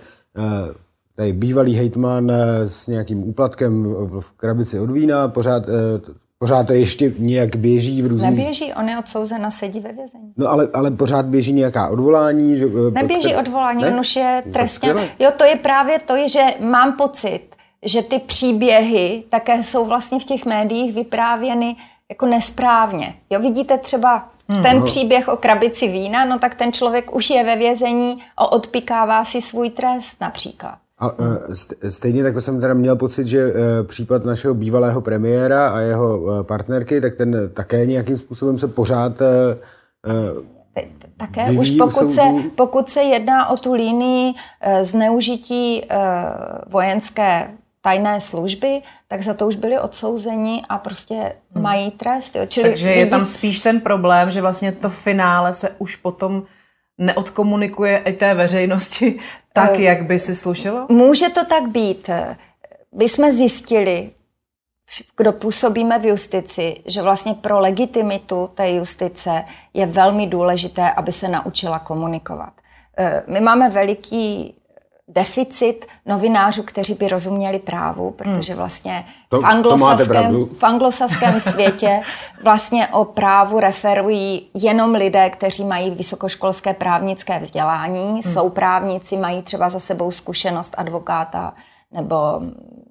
tady 1.17 1.33
bývalý 1.33 1.75
hejtman 1.75 2.33
s 2.65 2.87
nějakým 2.87 3.29
úplatkem 3.29 3.85
v 4.21 4.33
krabici 4.33 4.81
od 4.81 4.91
vína, 4.91 5.29
pořád 5.29 5.67
Pořád 6.43 6.67
to 6.67 6.73
ještě 6.73 7.13
nějak 7.19 7.57
běží 7.57 8.03
v 8.03 8.07
různých... 8.07 8.31
Neběží, 8.31 8.75
on 8.75 8.89
je 8.89 8.99
odsouzen 8.99 9.47
a 9.47 9.51
sedí 9.51 9.81
ve 9.81 9.93
vězení. 9.93 10.33
No 10.37 10.49
ale, 10.49 10.69
ale 10.75 10.91
pořád 10.91 11.27
běží 11.27 11.53
nějaká 11.53 11.89
odvolání? 11.89 12.57
Že, 12.57 12.67
eh, 12.67 12.91
Neběží 12.91 13.29
které... 13.29 13.37
odvolání, 13.37 13.83
ne? 13.83 13.91
on 13.91 14.01
už 14.01 14.17
je 14.17 14.43
trestně... 14.53 14.95
Jo, 15.19 15.31
to 15.37 15.45
je 15.45 15.57
právě 15.57 15.99
to, 15.99 16.17
je, 16.17 16.29
že 16.29 16.41
mám 16.61 16.97
pocit, 16.97 17.41
že 17.83 18.03
ty 18.03 18.19
příběhy 18.19 19.25
také 19.29 19.63
jsou 19.63 19.85
vlastně 19.85 20.21
v 20.21 20.25
těch 20.25 20.47
médiích 20.47 20.95
vyprávěny 20.95 21.77
jako 22.11 22.27
nesprávně. 22.27 23.15
Jo, 23.31 23.41
vidíte 23.41 23.79
třeba 23.79 24.29
hmm. 24.49 24.63
ten 24.63 24.83
příběh 24.83 25.29
o 25.29 25.37
krabici 25.37 25.89
vína, 25.89 26.25
no 26.25 26.39
tak 26.39 26.55
ten 26.55 26.73
člověk 26.73 27.15
už 27.15 27.31
je 27.31 27.45
ve 27.45 27.57
vězení 27.57 28.19
a 28.37 28.53
odpikává 28.53 29.25
si 29.25 29.41
svůj 29.41 29.71
trest 29.71 30.21
například. 30.21 30.79
A, 31.01 31.15
e, 31.83 31.91
stejně 31.91 32.23
tak 32.23 32.41
jsem 32.41 32.61
teda 32.61 32.75
měl 32.75 32.97
pocit, 32.97 33.27
že 33.27 33.41
e, 33.41 33.53
případ 33.83 34.25
našeho 34.25 34.55
bývalého 34.55 35.01
premiéra 35.01 35.69
a 35.69 35.79
jeho 35.79 36.41
e, 36.41 36.45
partnerky, 36.45 37.01
tak 37.01 37.15
ten 37.15 37.51
také 37.55 37.87
nějakým 37.87 38.17
způsobem 38.17 38.59
se 38.59 38.69
pořád 38.69 39.13
také 41.17 41.51
už 41.51 41.71
pokud 41.71 42.15
se, 42.15 42.23
pokud 42.55 42.89
se 42.89 43.03
jedná 43.03 43.49
o 43.49 43.57
tu 43.57 43.73
linii 43.73 44.35
zneužití 44.83 45.83
vojenské 46.69 47.51
tajné 47.81 48.21
služby, 48.21 48.83
tak 49.09 49.23
za 49.23 49.35
to 49.35 49.47
už 49.47 49.57
byli 49.57 49.79
odsouzeni 49.79 50.63
a 50.69 50.79
prostě 50.79 51.15
hmm. 51.55 51.63
mají 51.63 51.91
trest. 51.91 52.37
Jo. 52.37 52.47
Čili 52.47 52.69
Takže 52.69 52.91
je 52.91 53.07
tam 53.07 53.25
spíš 53.25 53.61
ten 53.61 53.81
problém, 53.81 54.31
že 54.31 54.41
vlastně 54.41 54.73
to 54.73 54.91
finále 54.91 55.53
se 55.53 55.71
už 55.79 55.97
potom 55.97 56.43
neodkomunikuje 57.01 57.99
i 57.99 58.13
té 58.13 58.35
veřejnosti 58.35 59.19
tak, 59.53 59.71
uh, 59.71 59.81
jak 59.81 60.03
by 60.03 60.19
si 60.19 60.35
slušelo? 60.35 60.87
Může 60.89 61.29
to 61.29 61.45
tak 61.45 61.69
být. 61.69 62.11
My 62.97 63.09
jsme 63.09 63.33
zjistili, 63.33 64.11
kdo 65.17 65.33
působíme 65.33 65.99
v 65.99 66.05
justici, 66.05 66.77
že 66.87 67.03
vlastně 67.03 67.35
pro 67.35 67.61
legitimitu 67.61 68.51
té 68.55 68.71
justice 68.73 69.45
je 69.75 69.87
velmi 69.87 70.27
důležité, 70.27 70.93
aby 70.93 71.13
se 71.13 71.29
naučila 71.29 71.79
komunikovat. 71.79 72.53
Eh, 72.99 73.23
my 73.27 73.41
máme 73.41 73.71
veliký 73.71 74.55
deficit 75.15 75.87
novinářů, 76.07 76.63
kteří 76.63 76.95
by 76.95 77.09
rozuměli 77.09 77.59
právu, 77.59 78.11
protože 78.11 78.53
hmm. 78.53 78.59
vlastně 78.59 79.05
to, 79.29 79.41
v, 79.41 79.45
anglosaském, 79.45 80.45
v 80.45 80.65
anglosaském 80.65 81.41
světě 81.53 82.01
vlastně 82.45 82.89
o 82.89 83.05
právu 83.05 83.61
referují 83.61 84.51
jenom 84.55 84.95
lidé, 84.95 85.31
kteří 85.31 85.65
mají 85.65 85.91
vysokoškolské 85.91 86.75
právnické 86.75 87.39
vzdělání, 87.39 88.11
hmm. 88.11 88.23
jsou 88.23 88.51
právníci, 88.51 89.17
mají 89.17 89.43
třeba 89.43 89.69
za 89.69 89.81
sebou 89.81 90.11
zkušenost 90.11 90.75
advokáta 90.79 91.53
nebo 91.93 92.17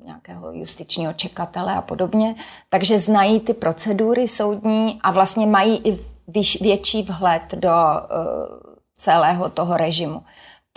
nějakého 0.06 0.52
justičního 0.52 1.14
čekatele 1.14 1.74
a 1.74 1.82
podobně, 1.82 2.36
takže 2.70 3.00
znají 3.00 3.40
ty 3.40 3.54
procedury 3.54 4.28
soudní 4.28 5.00
a 5.04 5.12
vlastně 5.12 5.48
mají 5.48 5.82
i 5.84 6.00
větší 6.62 7.04
vhled 7.04 7.44
do 7.54 7.70
uh, 7.70 8.60
celého 8.98 9.50
toho 9.50 9.78
režimu. 9.78 10.24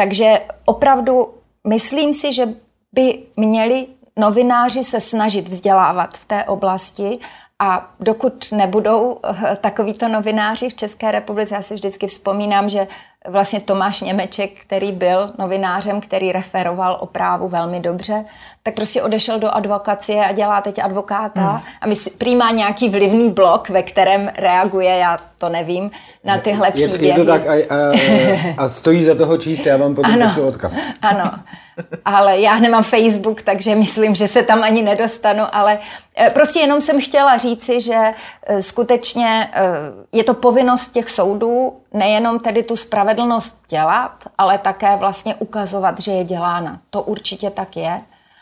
Takže 0.03 0.41
opravdu 0.65 1.35
myslím 1.69 2.15
si, 2.15 2.33
že 2.33 2.49
by 2.93 3.19
měli 3.37 3.87
novináři 4.19 4.85
se 4.85 5.01
snažit 5.01 5.49
vzdělávat 5.49 6.19
v 6.19 6.25
té 6.25 6.45
oblasti 6.45 7.19
a 7.59 7.95
dokud 8.01 8.53
nebudou 8.53 9.19
eh, 9.25 9.57
takovýto 9.61 10.09
novináři 10.09 10.69
v 10.69 10.75
České 10.75 11.11
republice, 11.11 11.55
já 11.55 11.63
si 11.63 11.75
vždycky 11.75 12.07
vzpomínám, 12.07 12.69
že 12.69 12.87
vlastně 13.29 13.61
Tomáš 13.61 14.01
Němeček, 14.01 14.51
který 14.61 14.93
byl 14.93 15.33
novinářem, 15.39 16.01
který 16.01 16.33
referoval 16.33 16.97
o 17.01 17.07
právu 17.07 17.49
velmi 17.49 17.81
dobře, 17.81 18.25
tak 18.63 18.75
prostě 18.75 19.03
odešel 19.03 19.39
do 19.39 19.55
advokacie 19.55 20.27
a 20.27 20.33
dělá 20.33 20.61
teď 20.61 20.79
advokáta 20.79 21.41
hmm. 21.41 21.61
a 21.81 21.87
my 21.87 21.95
prý 22.19 22.37
má 22.37 22.51
nějaký 22.51 22.89
vlivný 22.89 23.31
blok, 23.31 23.69
ve 23.69 23.83
kterém 23.83 24.31
reaguje, 24.39 24.97
já 24.97 25.19
to 25.39 25.49
nevím, 25.49 25.91
na 26.25 26.39
tyhle 26.39 26.69
je, 26.69 26.73
příběhy. 26.73 27.21
Je 27.21 27.25
to 27.25 27.25
tak 27.25 27.47
a, 27.47 27.53
a, 27.53 27.93
a 28.59 28.69
stojí 28.69 29.05
za 29.05 29.15
toho 29.15 29.39
číst, 29.39 29.67
já 29.67 29.77
vám 29.77 29.95
potom 29.95 30.23
pošlu 30.23 30.47
odkaz. 30.47 30.77
Ano, 31.03 31.31
ale 32.05 32.41
já 32.41 32.59
nemám 32.59 32.83
Facebook, 32.83 33.43
takže 33.43 33.75
myslím, 33.75 34.15
že 34.15 34.29
se 34.29 34.43
tam 34.43 34.63
ani 34.63 34.83
nedostanu, 34.83 35.45
ale 35.53 35.79
eh, 36.17 36.31
prostě 36.31 36.61
jenom 36.61 36.81
jsem 36.81 37.01
chtěla 37.01 37.37
říci, 37.37 37.81
že 37.81 38.15
eh, 38.47 38.63
skutečně 38.63 39.51
eh, 39.53 39.63
je 40.13 40.25
to 40.25 40.35
povinnost 40.35 40.93
těch 40.93 41.11
soudů 41.11 41.81
nejenom 41.93 42.39
tedy 42.39 42.63
tu 42.63 42.77
spravedlnost 42.77 43.63
dělat, 43.69 44.13
ale 44.39 44.59
také 44.59 44.97
vlastně 44.97 45.35
ukazovat, 45.35 46.01
že 46.01 46.13
je 46.13 46.25
dělána. 46.25 46.81
To 46.91 47.03
určitě 47.03 47.51
tak 47.51 47.77
je. 47.77 48.01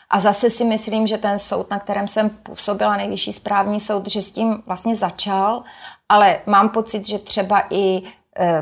A 0.09 0.19
zase 0.19 0.49
si 0.49 0.63
myslím, 0.63 1.07
že 1.07 1.17
ten 1.17 1.39
soud, 1.39 1.71
na 1.71 1.79
kterém 1.79 2.07
jsem 2.07 2.29
působila, 2.29 2.97
nejvyšší 2.97 3.33
správní 3.33 3.79
soud, 3.79 4.09
že 4.09 4.21
s 4.21 4.31
tím 4.31 4.63
vlastně 4.67 4.95
začal, 4.95 5.63
ale 6.09 6.39
mám 6.45 6.69
pocit, 6.69 7.07
že 7.07 7.19
třeba 7.19 7.63
i 7.69 8.01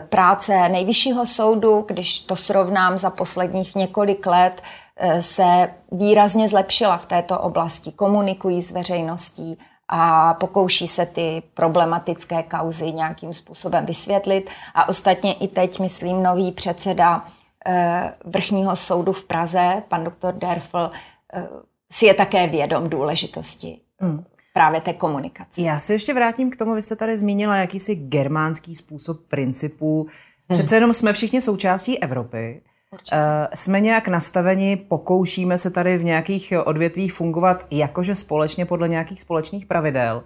práce 0.09 0.69
nejvyššího 0.69 1.25
soudu, 1.25 1.85
když 1.87 2.19
to 2.19 2.35
srovnám 2.35 2.97
za 2.97 3.09
posledních 3.09 3.75
několik 3.75 4.25
let, 4.25 4.61
e, 4.97 5.21
se 5.21 5.73
výrazně 5.91 6.49
zlepšila 6.49 6.97
v 6.97 7.05
této 7.05 7.39
oblasti. 7.39 7.91
Komunikují 7.91 8.61
s 8.61 8.71
veřejností 8.71 9.57
a 9.87 10.33
pokouší 10.33 10.87
se 10.87 11.05
ty 11.05 11.43
problematické 11.53 12.43
kauzy 12.43 12.91
nějakým 12.91 13.33
způsobem 13.33 13.85
vysvětlit. 13.85 14.49
A 14.75 14.89
ostatně 14.89 15.33
i 15.33 15.47
teď, 15.47 15.79
myslím, 15.79 16.23
nový 16.23 16.51
předseda 16.51 17.25
e, 17.65 18.13
vrchního 18.25 18.75
soudu 18.75 19.13
v 19.13 19.23
Praze, 19.23 19.83
pan 19.87 20.03
doktor 20.03 20.33
Derfl, 20.33 20.89
si 21.91 22.05
je 22.05 22.13
také 22.13 22.47
vědom 22.47 22.89
důležitosti 22.89 23.79
hmm. 23.99 24.23
Právě 24.59 24.81
té 24.81 24.93
komunikace. 24.93 25.61
Já 25.61 25.79
se 25.79 25.93
ještě 25.93 26.13
vrátím 26.13 26.51
k 26.51 26.55
tomu, 26.55 26.73
vy 26.73 26.81
jste 26.81 26.95
tady 26.95 27.17
zmínila 27.17 27.55
jakýsi 27.55 27.95
germánský 27.95 28.75
způsob 28.75 29.19
principů. 29.27 30.07
Přece 30.47 30.67
hmm. 30.69 30.75
jenom 30.75 30.93
jsme 30.93 31.13
všichni 31.13 31.41
součástí 31.41 31.99
Evropy. 31.99 32.61
Určitě. 32.91 33.15
Eh, 33.15 33.47
jsme 33.53 33.79
nějak 33.79 34.07
nastaveni, 34.07 34.75
pokoušíme 34.75 35.57
se 35.57 35.71
tady 35.71 35.97
v 35.97 36.03
nějakých 36.03 36.53
odvětvích 36.65 37.13
fungovat 37.13 37.65
jakože 37.71 38.15
společně 38.15 38.65
podle 38.65 38.89
nějakých 38.89 39.21
společných 39.21 39.65
pravidel. 39.65 40.23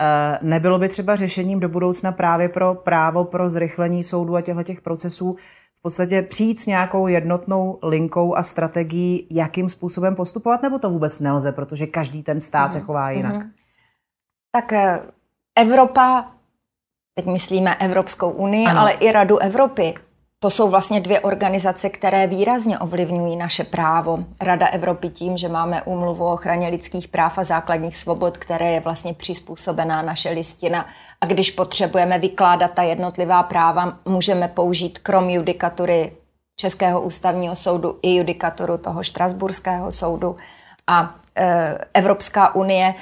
Eh, 0.00 0.38
nebylo 0.42 0.78
by 0.78 0.88
třeba 0.88 1.16
řešením 1.16 1.60
do 1.60 1.68
budoucna 1.68 2.12
právě 2.12 2.48
pro 2.48 2.74
právo 2.74 3.24
pro 3.24 3.50
zrychlení 3.50 4.04
soudu 4.04 4.36
a 4.36 4.40
těchto 4.40 4.62
těch 4.62 4.80
procesů 4.80 5.36
v 5.78 5.82
podstatě 5.82 6.22
přijít 6.22 6.60
s 6.60 6.66
nějakou 6.66 7.06
jednotnou 7.06 7.78
linkou 7.82 8.36
a 8.36 8.42
strategií, 8.42 9.26
jakým 9.30 9.68
způsobem 9.68 10.14
postupovat, 10.14 10.62
nebo 10.62 10.78
to 10.78 10.90
vůbec 10.90 11.20
nelze, 11.20 11.52
protože 11.52 11.86
každý 11.86 12.22
ten 12.22 12.40
stát 12.40 12.66
mm. 12.66 12.72
se 12.72 12.80
chová 12.80 13.10
jinak? 13.10 13.34
Mm. 13.34 13.50
Tak 14.52 14.72
eh, 14.72 15.00
Evropa, 15.56 16.26
teď 17.14 17.26
myslíme 17.26 17.74
Evropskou 17.74 18.30
unii, 18.30 18.66
ano. 18.66 18.80
ale 18.80 18.92
i 18.92 19.12
Radu 19.12 19.38
Evropy, 19.38 19.94
to 20.38 20.50
jsou 20.50 20.70
vlastně 20.70 21.00
dvě 21.00 21.20
organizace, 21.20 21.90
které 21.90 22.26
výrazně 22.26 22.78
ovlivňují 22.78 23.36
naše 23.36 23.64
právo. 23.64 24.16
Rada 24.40 24.66
Evropy 24.66 25.08
tím, 25.08 25.36
že 25.36 25.48
máme 25.48 25.82
úmluvu 25.82 26.24
o 26.24 26.32
ochraně 26.32 26.68
lidských 26.68 27.08
práv 27.08 27.38
a 27.38 27.44
základních 27.44 27.96
svobod, 27.96 28.38
které 28.38 28.72
je 28.72 28.80
vlastně 28.80 29.14
přizpůsobená 29.14 30.02
naše 30.02 30.30
listina. 30.30 30.86
A 31.20 31.26
když 31.26 31.50
potřebujeme 31.50 32.18
vykládat 32.18 32.70
ta 32.74 32.82
jednotlivá 32.82 33.42
práva, 33.42 33.98
můžeme 34.04 34.48
použít 34.48 34.98
krom 34.98 35.30
judikatury 35.30 36.12
Českého 36.56 37.00
ústavního 37.02 37.56
soudu 37.56 37.98
i 38.02 38.14
judikaturu 38.14 38.78
toho 38.78 39.02
Štrasburského 39.02 39.92
soudu. 39.92 40.36
A 40.86 41.14
e, 41.36 41.78
Evropská 41.94 42.54
unie 42.54 42.94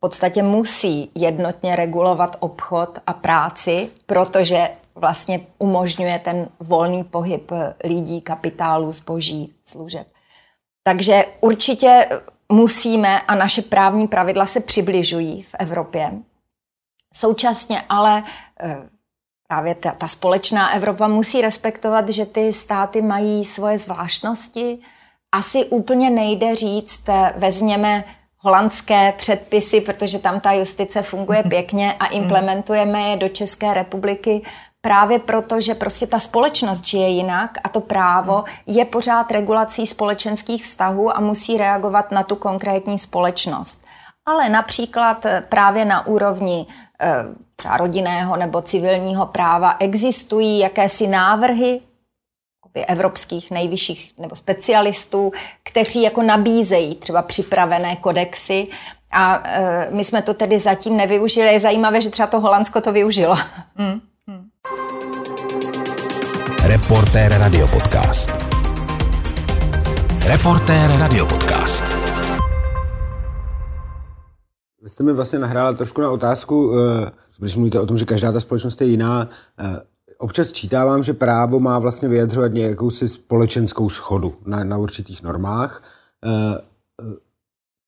podstatě 0.00 0.42
musí 0.42 1.10
jednotně 1.14 1.76
regulovat 1.76 2.36
obchod 2.40 2.98
a 3.06 3.12
práci, 3.12 3.90
protože 4.06 4.70
vlastně 4.94 5.40
umožňuje 5.58 6.18
ten 6.18 6.48
volný 6.60 7.04
pohyb 7.04 7.52
lidí, 7.84 8.20
kapitálu, 8.20 8.92
zboží, 8.92 9.54
služeb. 9.66 10.06
Takže 10.84 11.24
určitě 11.40 12.08
musíme 12.52 13.20
a 13.20 13.34
naše 13.34 13.62
právní 13.62 14.08
pravidla 14.08 14.46
se 14.46 14.60
přibližují 14.60 15.42
v 15.42 15.54
Evropě. 15.58 16.12
Současně 17.14 17.82
ale 17.88 18.24
eh, 18.60 18.88
právě 19.48 19.74
ta, 19.74 19.90
ta 19.90 20.08
společná 20.08 20.70
Evropa 20.70 21.08
musí 21.08 21.40
respektovat, 21.40 22.08
že 22.08 22.26
ty 22.26 22.52
státy 22.52 23.02
mají 23.02 23.44
svoje 23.44 23.78
zvláštnosti. 23.78 24.78
Asi 25.32 25.64
úplně 25.64 26.10
nejde 26.10 26.54
říct, 26.54 27.08
eh, 27.08 27.34
vezměme 27.36 28.04
holandské 28.42 29.12
předpisy, 29.16 29.80
protože 29.80 30.18
tam 30.18 30.40
ta 30.40 30.52
justice 30.52 31.02
funguje 31.02 31.42
pěkně 31.42 31.92
a 31.92 32.06
implementujeme 32.06 33.00
je 33.00 33.16
do 33.16 33.28
České 33.28 33.74
republiky 33.74 34.42
právě 34.80 35.18
proto, 35.18 35.60
že 35.60 35.74
prostě 35.74 36.06
ta 36.06 36.18
společnost 36.18 36.86
žije 36.86 37.08
jinak 37.08 37.50
a 37.64 37.68
to 37.68 37.80
právo 37.80 38.44
je 38.66 38.84
pořád 38.84 39.30
regulací 39.30 39.86
společenských 39.86 40.64
vztahů 40.64 41.16
a 41.16 41.20
musí 41.20 41.56
reagovat 41.56 42.10
na 42.12 42.22
tu 42.22 42.36
konkrétní 42.36 42.98
společnost. 42.98 43.84
Ale 44.26 44.48
například 44.48 45.26
eh, 45.26 45.44
právě 45.48 45.84
na 45.84 46.06
úrovni 46.06 46.66
eh, 47.00 47.14
třeba 47.56 47.76
rodinného 47.76 48.36
nebo 48.36 48.62
civilního 48.62 49.26
práva 49.26 49.76
existují 49.78 50.58
jakési 50.58 51.06
návrhy 51.06 51.80
evropských 52.74 53.50
nejvyšších 53.50 54.12
nebo 54.18 54.36
specialistů, 54.36 55.32
kteří 55.62 56.02
jako 56.02 56.22
nabízejí 56.22 56.94
třeba 56.94 57.22
připravené 57.22 57.96
kodexy 57.96 58.68
a 59.10 59.42
e, 59.44 59.88
my 59.90 60.04
jsme 60.04 60.22
to 60.22 60.34
tedy 60.34 60.58
zatím 60.58 60.96
nevyužili. 60.96 61.52
Je 61.52 61.60
zajímavé, 61.60 62.00
že 62.00 62.10
třeba 62.10 62.26
to 62.26 62.40
Holandsko 62.40 62.80
to 62.80 62.92
využilo. 62.92 63.36
Hmm. 63.76 64.00
Reportér 66.62 67.32
Radio 67.32 67.68
Podcast. 67.68 68.30
Reportér 70.26 70.90
Radio 70.90 71.26
Podcast. 71.26 71.82
Vy 74.82 74.88
jste 74.88 75.04
mi 75.04 75.12
vlastně 75.12 75.38
nahrála 75.38 75.72
trošku 75.72 76.00
na 76.00 76.10
otázku, 76.10 76.72
eh, 76.74 77.10
když 77.38 77.56
mluvíte 77.56 77.80
o 77.80 77.86
tom, 77.86 77.98
že 77.98 78.04
každá 78.04 78.32
ta 78.32 78.40
společnost 78.40 78.80
je 78.80 78.86
jiná. 78.86 79.28
Eh, 80.20 80.24
občas 80.24 80.52
čítávám, 80.52 81.02
že 81.02 81.12
právo 81.12 81.60
má 81.60 81.78
vlastně 81.78 82.08
vyjadřovat 82.08 82.52
nějakou 82.52 82.90
si 82.90 83.08
společenskou 83.08 83.88
schodu 83.88 84.34
na, 84.46 84.64
na 84.64 84.78
určitých 84.78 85.22
normách. 85.22 85.82
Eh, 86.24 86.70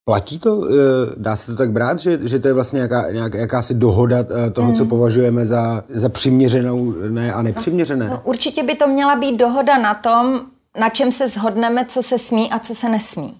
Platí 0.04 0.38
to? 0.38 0.68
Eh, 0.68 0.74
dá 1.16 1.36
se 1.36 1.46
to 1.46 1.56
tak 1.56 1.70
brát, 1.70 1.98
že, 1.98 2.18
že 2.22 2.38
to 2.38 2.48
je 2.48 2.54
vlastně 2.54 2.80
jaká, 2.80 3.10
nějak, 3.10 3.34
jakási 3.34 3.74
dohoda 3.74 4.16
eh, 4.18 4.50
toho, 4.50 4.68
mm. 4.68 4.74
co 4.74 4.84
považujeme 4.84 5.46
za, 5.46 5.84
za 5.88 6.08
přiměřenou 6.08 6.94
ne, 7.08 7.32
a 7.32 7.42
nepřiměřené? 7.42 8.08
No, 8.08 8.20
určitě 8.24 8.62
by 8.62 8.74
to 8.74 8.88
měla 8.88 9.16
být 9.16 9.36
dohoda 9.36 9.78
na 9.78 9.94
tom, 9.94 10.40
na 10.80 10.88
čem 10.88 11.12
se 11.12 11.28
shodneme, 11.28 11.86
co 11.86 12.02
se 12.02 12.18
smí 12.18 12.50
a 12.50 12.58
co 12.58 12.74
se 12.74 12.88
nesmí. 12.88 13.36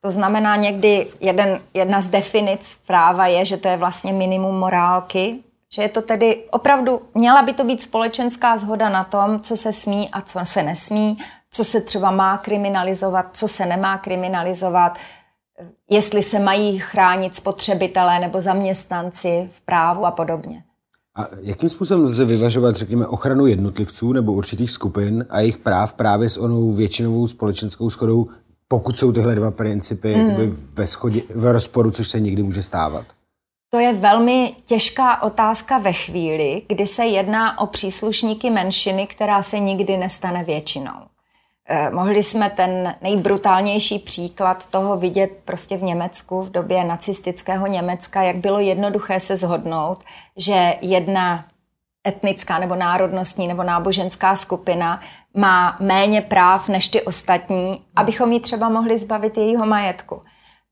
To 0.00 0.10
znamená 0.10 0.56
někdy 0.56 1.06
jeden, 1.20 1.60
jedna 1.74 2.00
z 2.00 2.08
definic 2.08 2.78
práva 2.86 3.26
je, 3.26 3.44
že 3.44 3.56
to 3.56 3.68
je 3.68 3.76
vlastně 3.76 4.12
minimum 4.12 4.58
morálky, 4.58 5.38
že 5.74 5.82
je 5.82 5.88
to 5.88 6.02
tedy 6.02 6.44
opravdu, 6.50 7.00
měla 7.14 7.42
by 7.42 7.52
to 7.52 7.64
být 7.64 7.82
společenská 7.82 8.58
zhoda 8.58 8.88
na 8.88 9.04
tom, 9.04 9.40
co 9.40 9.56
se 9.56 9.72
smí 9.72 10.08
a 10.12 10.20
co 10.20 10.38
se 10.44 10.62
nesmí, 10.62 11.18
co 11.50 11.64
se 11.64 11.80
třeba 11.80 12.10
má 12.10 12.38
kriminalizovat, 12.38 13.26
co 13.32 13.48
se 13.48 13.66
nemá 13.66 13.98
kriminalizovat, 13.98 14.98
jestli 15.90 16.22
se 16.22 16.38
mají 16.38 16.78
chránit 16.78 17.36
spotřebitelé 17.36 18.18
nebo 18.18 18.40
zaměstnanci 18.40 19.48
v 19.52 19.60
právu 19.60 20.06
a 20.06 20.10
podobně. 20.10 20.64
A 21.16 21.26
jakým 21.40 21.68
způsobem 21.68 22.04
lze 22.04 22.24
vyvažovat, 22.24 22.76
řekněme, 22.76 23.06
ochranu 23.06 23.46
jednotlivců 23.46 24.12
nebo 24.12 24.32
určitých 24.32 24.70
skupin 24.70 25.26
a 25.30 25.40
jejich 25.40 25.58
práv 25.58 25.92
právě 25.92 26.30
s 26.30 26.36
onou 26.36 26.72
většinovou 26.72 27.28
společenskou 27.28 27.90
schodou, 27.90 28.28
pokud 28.68 28.98
jsou 28.98 29.12
tyhle 29.12 29.34
dva 29.34 29.50
principy 29.50 30.16
mm. 30.16 30.56
ve, 30.74 30.86
schodě, 30.86 31.22
v 31.34 31.52
rozporu, 31.52 31.90
což 31.90 32.08
se 32.08 32.20
nikdy 32.20 32.42
může 32.42 32.62
stávat? 32.62 33.04
To 33.74 33.78
je 33.78 33.92
velmi 33.92 34.54
těžká 34.64 35.22
otázka 35.22 35.78
ve 35.78 35.92
chvíli, 35.92 36.62
kdy 36.68 36.86
se 36.86 37.06
jedná 37.06 37.60
o 37.60 37.66
příslušníky 37.66 38.50
menšiny, 38.50 39.06
která 39.06 39.42
se 39.42 39.58
nikdy 39.58 39.96
nestane 39.96 40.44
většinou. 40.44 41.06
Eh, 41.68 41.90
mohli 41.90 42.22
jsme 42.22 42.50
ten 42.50 42.94
nejbrutálnější 43.02 43.98
příklad 43.98 44.66
toho 44.66 44.96
vidět 44.96 45.30
prostě 45.44 45.76
v 45.76 45.82
Německu 45.82 46.42
v 46.42 46.50
době 46.50 46.84
nacistického 46.84 47.66
Německa, 47.66 48.22
jak 48.22 48.36
bylo 48.36 48.58
jednoduché 48.58 49.20
se 49.20 49.36
zhodnout, 49.36 49.98
že 50.36 50.74
jedna 50.80 51.44
etnická 52.08 52.58
nebo 52.58 52.74
národnostní 52.74 53.48
nebo 53.48 53.62
náboženská 53.62 54.36
skupina 54.36 55.00
má 55.34 55.76
méně 55.80 56.20
práv 56.20 56.68
než 56.68 56.88
ty 56.88 57.02
ostatní, 57.02 57.84
abychom 57.96 58.32
ji 58.32 58.40
třeba 58.40 58.68
mohli 58.68 58.98
zbavit 58.98 59.36
jejího 59.36 59.66
majetku. 59.66 60.22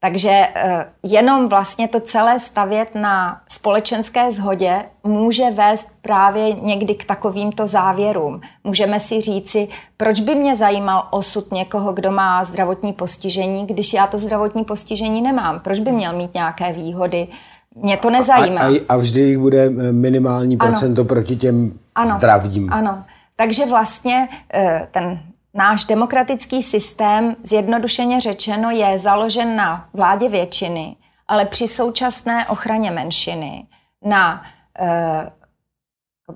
Takže 0.02 0.30
eh, 0.30 0.86
jenom 1.02 1.48
vlastně 1.48 1.88
to 1.88 2.00
celé 2.00 2.40
stavět 2.40 2.94
na 2.94 3.40
společenské 3.48 4.32
zhodě 4.32 4.84
může 5.04 5.50
vést 5.50 5.88
právě 6.02 6.54
někdy 6.54 6.94
k 6.94 7.04
takovýmto 7.04 7.66
závěrům. 7.66 8.40
Můžeme 8.64 9.00
si 9.00 9.20
říci, 9.20 9.68
proč 9.96 10.20
by 10.20 10.34
mě 10.34 10.56
zajímal 10.56 11.08
osud 11.10 11.52
někoho, 11.52 11.92
kdo 11.92 12.12
má 12.12 12.44
zdravotní 12.44 12.92
postižení, 12.92 13.66
když 13.66 13.92
já 13.92 14.06
to 14.06 14.18
zdravotní 14.18 14.64
postižení 14.64 15.22
nemám? 15.22 15.60
Proč 15.60 15.78
by 15.78 15.92
měl 15.92 16.16
mít 16.16 16.34
nějaké 16.34 16.72
výhody? 16.72 17.28
Mě 17.74 17.96
to 17.96 18.10
nezajímá. 18.10 18.60
A, 18.60 18.66
a, 18.66 18.80
a 18.88 18.96
vždy 18.96 19.20
jich 19.20 19.38
bude 19.38 19.70
minimální 19.92 20.56
procento 20.56 21.00
ano. 21.00 21.08
proti 21.08 21.36
těm 21.36 21.72
ano. 21.94 22.16
zdravým. 22.16 22.72
Ano. 22.72 23.04
Takže 23.36 23.66
vlastně 23.66 24.28
eh, 24.54 24.88
ten 24.90 25.18
náš 25.54 25.84
demokratický 25.84 26.62
systém, 26.62 27.36
zjednodušeně 27.42 28.20
řečeno, 28.20 28.70
je 28.70 28.98
založen 28.98 29.56
na 29.56 29.88
vládě 29.92 30.28
většiny, 30.28 30.96
ale 31.28 31.46
při 31.46 31.68
současné 31.68 32.46
ochraně 32.46 32.90
menšiny, 32.90 33.66
na 34.04 34.42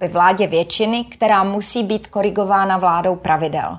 e, 0.02 0.08
vládě 0.08 0.46
většiny, 0.46 1.04
která 1.04 1.44
musí 1.44 1.84
být 1.84 2.06
korigována 2.06 2.78
vládou 2.78 3.16
pravidel. 3.16 3.78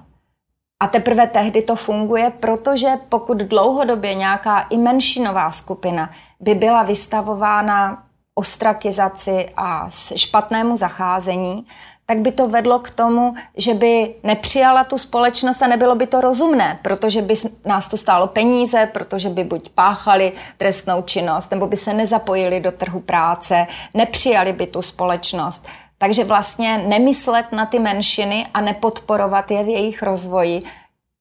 A 0.79 0.87
teprve 0.87 1.27
tehdy 1.27 1.61
to 1.61 1.75
funguje, 1.75 2.29
protože 2.39 2.87
pokud 3.09 3.37
dlouhodobě 3.37 4.15
nějaká 4.15 4.59
i 4.59 4.77
menšinová 4.77 5.51
skupina 5.51 6.09
by 6.39 6.55
byla 6.55 6.83
vystavována 6.83 8.03
ostrakizaci 8.35 9.49
a 9.57 9.89
špatnému 10.15 10.77
zacházení, 10.77 11.65
tak 12.05 12.19
by 12.19 12.31
to 12.31 12.47
vedlo 12.47 12.79
k 12.79 12.89
tomu, 12.89 13.33
že 13.57 13.73
by 13.73 14.15
nepřijala 14.23 14.83
tu 14.83 14.97
společnost 14.97 15.61
a 15.61 15.67
nebylo 15.67 15.95
by 15.95 16.07
to 16.07 16.21
rozumné, 16.21 16.79
protože 16.81 17.21
by 17.21 17.33
nás 17.65 17.87
to 17.87 17.97
stálo 17.97 18.27
peníze, 18.27 18.89
protože 18.93 19.29
by 19.29 19.43
buď 19.43 19.69
páchali 19.69 20.33
trestnou 20.57 21.01
činnost, 21.01 21.51
nebo 21.51 21.67
by 21.67 21.77
se 21.77 21.93
nezapojili 21.93 22.59
do 22.59 22.71
trhu 22.71 22.99
práce, 22.99 23.67
nepřijali 23.93 24.53
by 24.53 24.67
tu 24.67 24.81
společnost. 24.81 25.67
Takže 25.97 26.23
vlastně 26.23 26.77
nemyslet 26.77 27.51
na 27.51 27.65
ty 27.65 27.79
menšiny 27.79 28.47
a 28.53 28.61
nepodporovat 28.61 29.51
je 29.51 29.63
v 29.63 29.67
jejich 29.67 30.03
rozvoji 30.03 30.63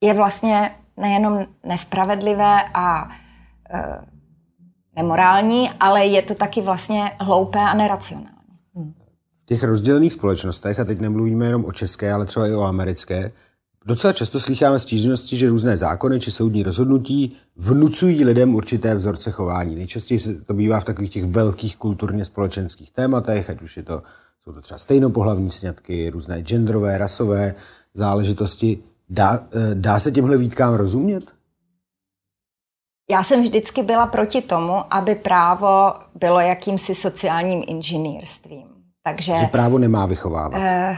je 0.04 0.14
vlastně 0.14 0.70
nejenom 0.96 1.46
nespravedlivé 1.64 2.62
a 2.74 3.08
e, 3.70 4.04
nemorální, 4.96 5.70
ale 5.80 6.06
je 6.06 6.22
to 6.22 6.34
taky 6.34 6.60
vlastně 6.60 7.12
hloupé 7.20 7.58
a 7.58 7.74
neracionální 7.74 8.33
těch 9.46 9.64
rozdělených 9.64 10.12
společnostech, 10.12 10.80
a 10.80 10.84
teď 10.84 11.00
nemluvíme 11.00 11.46
jenom 11.46 11.64
o 11.64 11.72
české, 11.72 12.12
ale 12.12 12.26
třeba 12.26 12.46
i 12.46 12.52
o 12.52 12.62
americké, 12.62 13.32
docela 13.86 14.12
často 14.12 14.40
slycháme 14.40 14.80
stížnosti, 14.80 15.36
že 15.36 15.48
různé 15.48 15.76
zákony 15.76 16.20
či 16.20 16.32
soudní 16.32 16.62
rozhodnutí 16.62 17.36
vnucují 17.56 18.24
lidem 18.24 18.54
určité 18.54 18.94
vzorce 18.94 19.30
chování. 19.30 19.74
Nejčastěji 19.74 20.18
se 20.18 20.34
to 20.34 20.54
bývá 20.54 20.80
v 20.80 20.84
takových 20.84 21.10
těch 21.10 21.24
velkých 21.24 21.76
kulturně 21.76 22.24
společenských 22.24 22.90
tématech, 22.90 23.50
ať 23.50 23.62
už 23.62 23.76
je 23.76 23.82
to, 23.82 24.02
jsou 24.44 24.52
to 24.52 24.60
třeba 24.60 24.78
stejnopohlavní 24.78 25.50
sňatky, 25.50 26.10
různé 26.10 26.42
genderové, 26.42 26.98
rasové 26.98 27.54
záležitosti. 27.94 28.78
Dá, 29.08 29.40
eh, 29.54 29.74
dá 29.74 30.00
se 30.00 30.12
těmhle 30.12 30.36
výtkám 30.36 30.74
rozumět? 30.74 31.24
Já 33.10 33.22
jsem 33.22 33.42
vždycky 33.42 33.82
byla 33.82 34.06
proti 34.06 34.42
tomu, 34.42 34.94
aby 34.94 35.14
právo 35.14 35.92
bylo 36.14 36.40
jakýmsi 36.40 36.94
sociálním 36.94 37.62
inženýrstvím. 37.66 38.73
Takže, 39.04 39.38
že 39.40 39.46
právo 39.46 39.78
nemá 39.78 40.06
vychovávat. 40.06 40.60
Eh, 40.64 40.96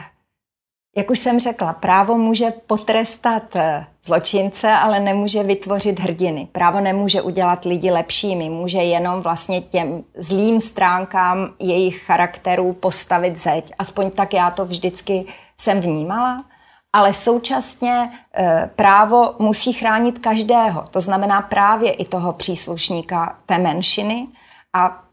jak 0.97 1.11
už 1.11 1.19
jsem 1.19 1.41
řekla, 1.41 1.73
právo 1.73 2.19
může 2.19 2.51
potrestat 2.67 3.57
eh, 3.57 3.87
zločince, 4.05 4.71
ale 4.71 5.01
nemůže 5.01 5.43
vytvořit 5.43 6.01
hrdiny. 6.01 6.49
Právo 6.53 6.81
nemůže 6.81 7.23
udělat 7.23 7.65
lidi 7.65 7.91
lepšími, 7.91 8.49
může 8.49 8.79
jenom 8.79 9.21
vlastně 9.21 9.61
těm 9.61 10.05
zlým 10.17 10.61
stránkám 10.61 11.55
jejich 11.59 12.03
charakterů 12.03 12.73
postavit 12.73 13.37
zeď. 13.37 13.73
Aspoň 13.79 14.11
tak 14.11 14.35
já 14.35 14.51
to 14.51 14.65
vždycky 14.65 15.25
jsem 15.59 15.81
vnímala. 15.81 16.45
Ale 16.93 17.15
současně 17.15 18.11
e, 18.39 18.71
právo 18.77 19.35
musí 19.39 19.73
chránit 19.73 20.19
každého, 20.19 20.85
to 20.91 21.01
znamená 21.01 21.43
právě 21.43 21.93
i 21.93 22.05
toho 22.05 22.33
příslušníka 22.33 23.39
té 23.47 23.59
menšiny. 23.59 24.27
A 24.73 25.06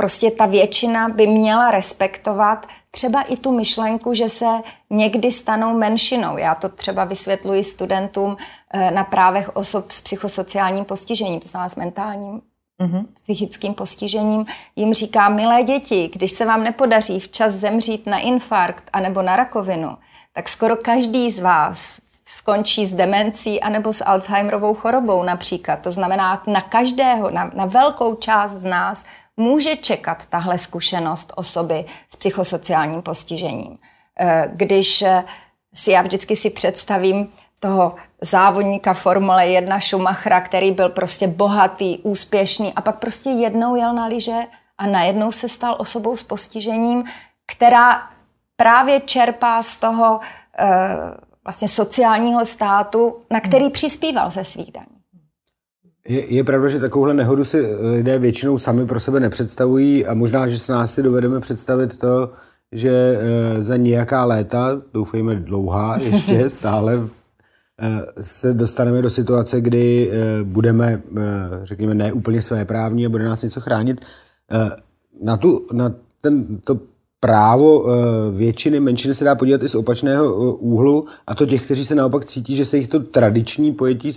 Prostě 0.00 0.30
ta 0.30 0.46
většina 0.46 1.08
by 1.08 1.26
měla 1.26 1.70
respektovat 1.70 2.66
třeba 2.90 3.22
i 3.22 3.36
tu 3.36 3.56
myšlenku, 3.56 4.14
že 4.14 4.28
se 4.28 4.46
někdy 4.90 5.32
stanou 5.32 5.78
menšinou. 5.78 6.36
Já 6.36 6.54
to 6.54 6.68
třeba 6.68 7.04
vysvětluji 7.04 7.64
studentům 7.64 8.36
eh, 8.72 8.90
na 8.90 9.04
právech 9.04 9.56
osob 9.56 9.90
s 9.90 10.00
psychosociálním 10.00 10.84
postižením, 10.84 11.40
to 11.40 11.48
znamená 11.48 11.68
s 11.68 11.76
mentálním 11.76 12.40
mm-hmm. 12.80 13.04
psychickým 13.22 13.74
postižením. 13.74 14.46
Jim 14.76 14.94
říká, 14.94 15.28
milé 15.28 15.62
děti, 15.62 16.10
když 16.12 16.32
se 16.32 16.46
vám 16.46 16.64
nepodaří 16.64 17.20
včas 17.20 17.52
zemřít 17.52 18.06
na 18.06 18.18
infarkt 18.18 18.90
anebo 18.92 19.22
na 19.22 19.36
rakovinu, 19.36 19.96
tak 20.34 20.48
skoro 20.48 20.76
každý 20.76 21.30
z 21.30 21.40
vás 21.40 22.00
skončí 22.26 22.86
s 22.86 22.94
demencí 22.94 23.60
anebo 23.60 23.92
s 23.92 24.04
Alzheimerovou 24.04 24.74
chorobou 24.74 25.22
například. 25.22 25.76
To 25.76 25.90
znamená, 25.90 26.42
na 26.46 26.60
každého, 26.60 27.30
na, 27.30 27.50
na 27.54 27.66
velkou 27.66 28.14
část 28.14 28.52
z 28.52 28.64
nás 28.64 29.04
může 29.36 29.76
čekat 29.76 30.26
tahle 30.26 30.58
zkušenost 30.58 31.32
osoby 31.36 31.84
s 32.10 32.16
psychosociálním 32.16 33.02
postižením. 33.02 33.78
Eh, 34.20 34.50
když 34.52 35.02
eh, 35.02 35.24
si 35.74 35.90
já 35.90 36.02
vždycky 36.02 36.36
si 36.36 36.50
představím 36.50 37.32
toho 37.60 37.94
závodníka 38.20 38.94
Formule 38.94 39.48
1 39.48 39.80
Schumachera, 39.80 40.40
který 40.40 40.72
byl 40.72 40.88
prostě 40.88 41.28
bohatý, 41.28 41.98
úspěšný 41.98 42.72
a 42.74 42.80
pak 42.80 42.98
prostě 42.98 43.30
jednou 43.30 43.76
jel 43.76 43.94
na 43.94 44.06
liže 44.06 44.38
a 44.78 44.86
najednou 44.86 45.32
se 45.32 45.48
stal 45.48 45.76
osobou 45.78 46.16
s 46.16 46.22
postižením, 46.22 47.04
která 47.52 48.10
právě 48.56 49.00
čerpá 49.00 49.62
z 49.62 49.76
toho 49.76 50.20
e, 50.58 50.68
vlastně 51.44 51.68
sociálního 51.68 52.44
státu, 52.44 53.20
na 53.30 53.40
který 53.40 53.70
přispíval 53.70 54.30
ze 54.30 54.44
svých 54.44 54.72
daní. 54.72 54.99
Je, 56.08 56.34
je 56.34 56.44
pravda, 56.44 56.68
že 56.68 56.78
takovouhle 56.78 57.14
nehodu 57.14 57.44
si 57.44 57.76
lidé 57.96 58.18
většinou 58.18 58.58
sami 58.58 58.86
pro 58.86 59.00
sebe 59.00 59.20
nepředstavují 59.20 60.06
a 60.06 60.14
možná, 60.14 60.46
že 60.48 60.58
s 60.58 60.68
nás 60.68 60.94
si 60.94 61.02
dovedeme 61.02 61.40
představit 61.40 61.98
to, 61.98 62.32
že 62.72 63.18
eh, 63.20 63.62
za 63.62 63.76
nějaká 63.76 64.24
léta, 64.24 64.82
doufejme 64.94 65.36
dlouhá 65.36 65.98
ještě 66.02 66.50
stále, 66.50 67.08
eh, 67.80 68.22
se 68.22 68.54
dostaneme 68.54 69.02
do 69.02 69.10
situace, 69.10 69.60
kdy 69.60 70.10
eh, 70.12 70.44
budeme, 70.44 71.02
řekněme, 71.62 71.94
ne 71.94 72.12
úplně 72.12 72.42
své 72.42 72.64
právní 72.64 73.06
a 73.06 73.08
bude 73.08 73.24
nás 73.24 73.42
něco 73.42 73.60
chránit. 73.60 74.00
Na, 75.22 75.36
tu, 75.36 75.66
na 75.72 75.94
ten, 76.20 76.58
to 76.58 76.80
právo 77.20 77.84
eh, 77.84 77.94
většiny 78.30 78.80
menšiny 78.80 79.14
se 79.14 79.24
dá 79.24 79.34
podívat 79.34 79.62
i 79.62 79.68
z 79.68 79.74
opačného 79.74 80.24
eh, 80.24 80.56
úhlu 80.58 81.06
a 81.26 81.34
to 81.34 81.46
těch, 81.46 81.64
kteří 81.64 81.84
se 81.84 81.94
naopak 81.94 82.24
cítí, 82.24 82.56
že 82.56 82.64
se 82.64 82.76
jich 82.76 82.88
to 82.88 83.00
tradiční 83.00 83.72
pojetí 83.72 84.10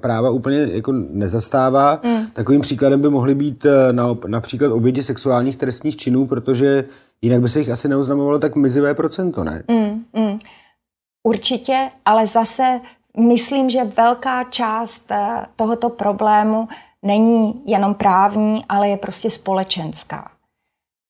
práva 0.00 0.30
úplně 0.30 0.68
jako 0.72 0.92
nezastává. 0.92 2.00
Mm. 2.04 2.26
Takovým 2.32 2.60
příkladem 2.60 3.00
by 3.00 3.08
mohly 3.08 3.34
být 3.34 3.66
eh, 3.66 3.92
například 4.26 4.72
oběti 4.72 5.02
sexuálních 5.02 5.56
trestních 5.56 5.96
činů, 5.96 6.26
protože 6.26 6.84
jinak 7.22 7.40
by 7.40 7.48
se 7.48 7.58
jich 7.58 7.70
asi 7.70 7.88
neoznamovalo 7.88 8.38
tak 8.38 8.56
mizivé 8.56 8.94
procento, 8.94 9.44
ne? 9.44 9.62
Mm, 9.68 10.04
mm. 10.12 10.38
Určitě, 11.26 11.90
ale 12.04 12.26
zase 12.26 12.80
myslím, 13.18 13.70
že 13.70 13.84
velká 13.84 14.44
část 14.44 15.12
tohoto 15.56 15.88
problému 15.88 16.68
není 17.02 17.62
jenom 17.66 17.94
právní, 17.94 18.64
ale 18.68 18.88
je 18.88 18.96
prostě 18.96 19.30
společenská. 19.30 20.33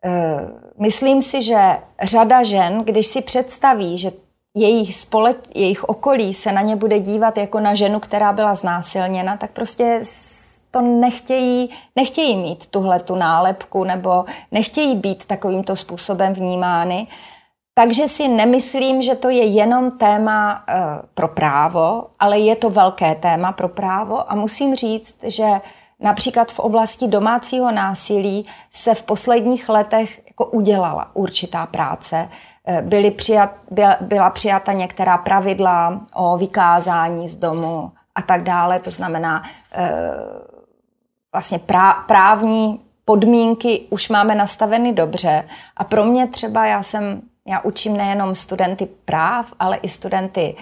Eh, 0.04 0.48
myslím 0.78 1.22
si, 1.22 1.42
že 1.42 1.78
řada 2.02 2.42
žen, 2.42 2.84
když 2.84 3.06
si 3.06 3.22
představí, 3.22 3.98
že 3.98 4.10
jejich, 4.56 4.96
spole, 4.96 5.34
jejich 5.54 5.84
okolí 5.84 6.34
se 6.34 6.52
na 6.52 6.62
ně 6.62 6.76
bude 6.76 6.98
dívat 7.00 7.38
jako 7.38 7.60
na 7.60 7.74
ženu, 7.74 8.00
která 8.00 8.32
byla 8.32 8.54
znásilněna, 8.54 9.36
tak 9.36 9.50
prostě 9.50 10.02
to 10.70 10.80
nechtějí, 10.80 11.70
nechtějí 11.96 12.36
mít 12.36 12.66
tuhle 12.66 13.00
tu 13.00 13.14
nálepku 13.14 13.84
nebo 13.84 14.24
nechtějí 14.52 14.96
být 14.96 15.24
takovýmto 15.24 15.76
způsobem 15.76 16.32
vnímány. 16.32 17.06
Takže 17.74 18.08
si 18.08 18.28
nemyslím, 18.28 19.02
že 19.02 19.14
to 19.14 19.28
je 19.28 19.44
jenom 19.44 19.90
téma 19.98 20.64
uh, 20.68 20.74
pro 21.14 21.28
právo, 21.28 22.06
ale 22.18 22.38
je 22.38 22.56
to 22.56 22.70
velké 22.70 23.14
téma 23.14 23.52
pro 23.52 23.68
právo 23.68 24.32
a 24.32 24.34
musím 24.34 24.74
říct, 24.74 25.18
že 25.22 25.46
Například 26.00 26.52
v 26.52 26.58
oblasti 26.58 27.08
domácího 27.08 27.72
násilí 27.72 28.46
se 28.72 28.94
v 28.94 29.02
posledních 29.02 29.68
letech 29.68 30.20
jako 30.26 30.46
udělala 30.46 31.10
určitá 31.14 31.66
práce. 31.66 32.28
Eh, 32.66 32.82
byly 32.82 33.10
přijat, 33.10 33.50
byla, 33.70 33.96
byla 34.00 34.30
přijata 34.30 34.72
některá 34.72 35.18
pravidla 35.18 36.00
o 36.14 36.38
vykázání 36.38 37.28
z 37.28 37.36
domu 37.36 37.92
a 38.14 38.22
tak 38.22 38.42
dále. 38.42 38.80
To 38.80 38.90
znamená, 38.90 39.42
eh, 39.72 39.90
vlastně 41.32 41.60
právní 42.06 42.80
podmínky 43.04 43.86
už 43.90 44.08
máme 44.08 44.34
nastaveny 44.34 44.92
dobře. 44.92 45.48
A 45.76 45.84
pro 45.84 46.04
mě 46.04 46.26
třeba, 46.26 46.66
já 46.66 46.82
jsem, 46.82 47.22
já 47.46 47.60
učím 47.60 47.96
nejenom 47.96 48.34
studenty 48.34 48.86
práv, 48.86 49.46
ale 49.58 49.76
i 49.76 49.88
studenty 49.88 50.56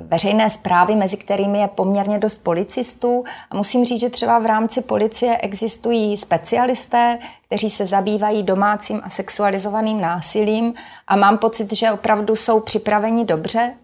veřejné 0.00 0.50
zprávy, 0.50 0.96
mezi 0.96 1.16
kterými 1.16 1.58
je 1.58 1.68
poměrně 1.68 2.18
dost 2.18 2.36
policistů. 2.36 3.24
A 3.50 3.56
musím 3.56 3.84
říct, 3.84 4.00
že 4.00 4.10
třeba 4.10 4.38
v 4.38 4.46
rámci 4.46 4.82
policie 4.82 5.38
existují 5.38 6.16
specialisté, 6.16 7.18
kteří 7.46 7.70
se 7.70 7.86
zabývají 7.86 8.42
domácím 8.42 9.00
a 9.04 9.10
sexualizovaným 9.10 10.00
násilím 10.00 10.74
a 11.06 11.16
mám 11.16 11.38
pocit, 11.38 11.72
že 11.72 11.92
opravdu 11.92 12.36
jsou 12.36 12.60
připraveni 12.60 13.24
dobře, 13.24 13.74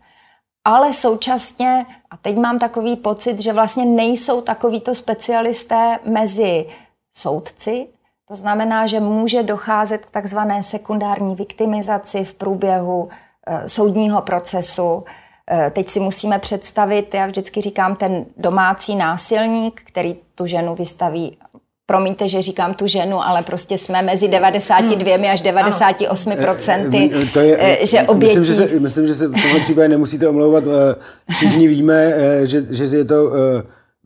ale 0.64 0.94
současně, 0.94 1.86
a 2.10 2.16
teď 2.16 2.36
mám 2.36 2.58
takový 2.58 2.96
pocit, 2.96 3.40
že 3.40 3.52
vlastně 3.52 3.84
nejsou 3.84 4.40
takovýto 4.40 4.94
specialisté 4.94 5.98
mezi 6.04 6.66
soudci, 7.14 7.86
to 8.28 8.36
znamená, 8.36 8.86
že 8.86 9.00
může 9.00 9.42
docházet 9.42 10.06
k 10.06 10.10
takzvané 10.10 10.62
sekundární 10.62 11.34
viktimizaci 11.34 12.24
v 12.24 12.34
průběhu 12.34 13.08
e, 13.46 13.68
soudního 13.68 14.22
procesu. 14.22 15.04
E, 15.50 15.70
teď 15.70 15.88
si 15.88 16.00
musíme 16.00 16.38
představit, 16.38 17.14
já 17.14 17.26
vždycky 17.26 17.60
říkám, 17.60 17.96
ten 17.96 18.24
domácí 18.36 18.96
násilník, 18.96 19.80
který 19.84 20.16
tu 20.34 20.46
ženu 20.46 20.74
vystaví 20.74 21.36
promiňte, 21.86 22.28
že 22.28 22.42
říkám 22.42 22.74
tu 22.74 22.86
ženu, 22.86 23.22
ale 23.22 23.42
prostě 23.42 23.78
jsme 23.78 24.02
mezi 24.02 24.28
92 24.28 25.16
hmm. 25.16 25.24
až 25.32 25.40
98 25.40 26.36
procenty, 26.36 27.10
eh, 27.22 27.26
to 27.26 27.40
je, 27.40 27.78
že 27.82 28.02
obětí... 28.02 28.38
Myslím, 28.38 28.44
že 28.44 28.68
se, 28.68 28.80
myslím, 28.80 29.06
že 29.06 29.14
se 29.14 29.28
v 29.28 29.42
tomhle 29.42 29.60
případě 29.60 29.88
nemusíte 29.88 30.28
omlouvat. 30.28 30.64
Všichni 31.30 31.68
víme, 31.68 32.12
že, 32.44 32.64
že 32.70 32.96
je 32.96 33.04
to 33.04 33.30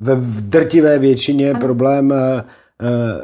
ve 0.00 0.16
drtivé 0.40 0.98
většině 0.98 1.54
problém 1.54 2.12
Eh, 2.12 2.44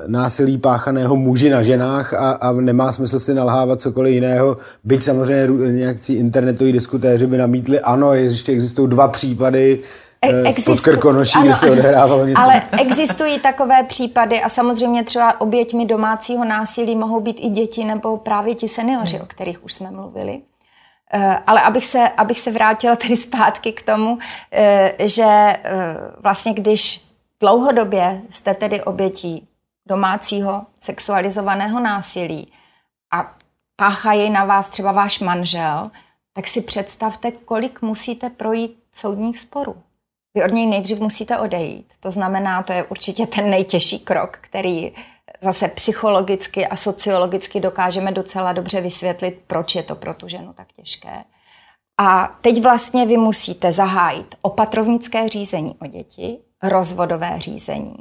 násilí 0.07 0.59
páchaného 0.59 1.17
muži 1.17 1.51
na 1.51 1.63
ženách 1.63 2.15
a, 2.15 2.31
a 2.31 2.53
nemá 2.53 2.93
smysl 2.93 3.19
si 3.19 3.35
nalhávat 3.35 3.81
cokoliv 3.81 4.15
jiného. 4.15 4.57
Byť 4.85 5.03
samozřejmě 5.03 5.73
nějakcí 5.73 6.15
internetoví 6.15 6.73
diskutéři 6.73 7.27
by 7.27 7.39
namítli, 7.39 7.81
ano, 7.81 8.15
ještě 8.15 8.53
existují 8.53 8.89
dva 8.89 9.09
případy, 9.09 9.81
eh, 10.23 10.43
Existu... 10.49 10.73
pod 10.73 10.81
Krkonoší, 10.81 11.39
kde 11.43 11.55
se 11.55 11.71
odehrávalo 11.71 12.27
něco. 12.27 12.43
Ale 12.43 12.63
existují 12.81 13.41
takové 13.41 13.83
případy 13.83 14.43
a 14.43 14.49
samozřejmě 14.49 15.05
třeba 15.05 15.41
oběťmi 15.41 15.87
domácího 15.87 16.45
násilí 16.45 16.97
mohou 16.97 17.21
být 17.21 17.37
i 17.41 17.49
děti 17.49 17.85
nebo 17.85 18.17
právě 18.17 18.55
ti 18.55 18.69
seniori, 18.69 19.13
hmm. 19.13 19.23
o 19.23 19.27
kterých 19.27 19.65
už 19.65 19.73
jsme 19.73 19.91
mluvili. 19.91 20.41
Eh, 21.13 21.39
ale 21.47 21.61
abych 21.61 21.87
se, 21.87 22.09
abych 22.09 22.41
se 22.41 22.51
vrátila 22.51 22.97
tedy 22.97 23.17
zpátky 23.17 23.73
k 23.73 23.83
tomu, 23.83 24.19
že 24.99 25.57
vlastně 26.23 26.55
když 26.55 27.10
dlouhodobě 27.40 28.22
jste 28.31 28.55
tedy 28.55 28.83
obětí 28.83 29.48
domácího 29.88 30.66
sexualizovaného 30.81 31.81
násilí 31.81 32.53
a 33.12 33.37
páchají 33.76 34.31
na 34.31 34.44
vás 34.44 34.68
třeba 34.68 34.92
váš 34.92 35.20
manžel, 35.20 35.90
tak 36.33 36.46
si 36.46 36.62
představte, 36.62 37.31
kolik 37.33 37.83
musíte 37.83 38.31
projít 38.31 38.83
soudních 38.92 39.38
sporů. 39.38 39.83
Vy 40.35 40.44
od 40.44 40.53
něj 40.53 40.66
nejdřív 40.66 41.00
musíte 41.00 41.38
odejít. 41.38 41.92
To 42.00 42.11
znamená, 42.11 42.62
to 42.62 42.72
je 42.72 42.85
určitě 42.85 43.26
ten 43.26 43.50
nejtěžší 43.50 43.98
krok, 43.98 44.38
který 44.40 44.92
zase 45.40 45.68
psychologicky 45.68 46.66
a 46.66 46.76
sociologicky 46.76 47.61
dokážeme 47.61 48.12
docela 48.12 48.53
dobře 48.53 48.81
vysvětlit, 48.81 49.42
proč 49.46 49.74
je 49.74 49.83
to 49.83 49.94
pro 49.94 50.14
tu 50.14 50.29
ženu 50.29 50.53
tak 50.53 50.72
těžké. 50.72 51.24
A 52.00 52.38
teď 52.40 52.62
vlastně 52.62 53.07
vy 53.07 53.16
musíte 53.16 53.72
zahájit 53.72 54.35
opatrovnické 54.42 55.29
řízení 55.29 55.74
o 55.81 55.87
děti, 55.87 56.38
rozvodové 56.62 57.35
řízení. 57.38 57.96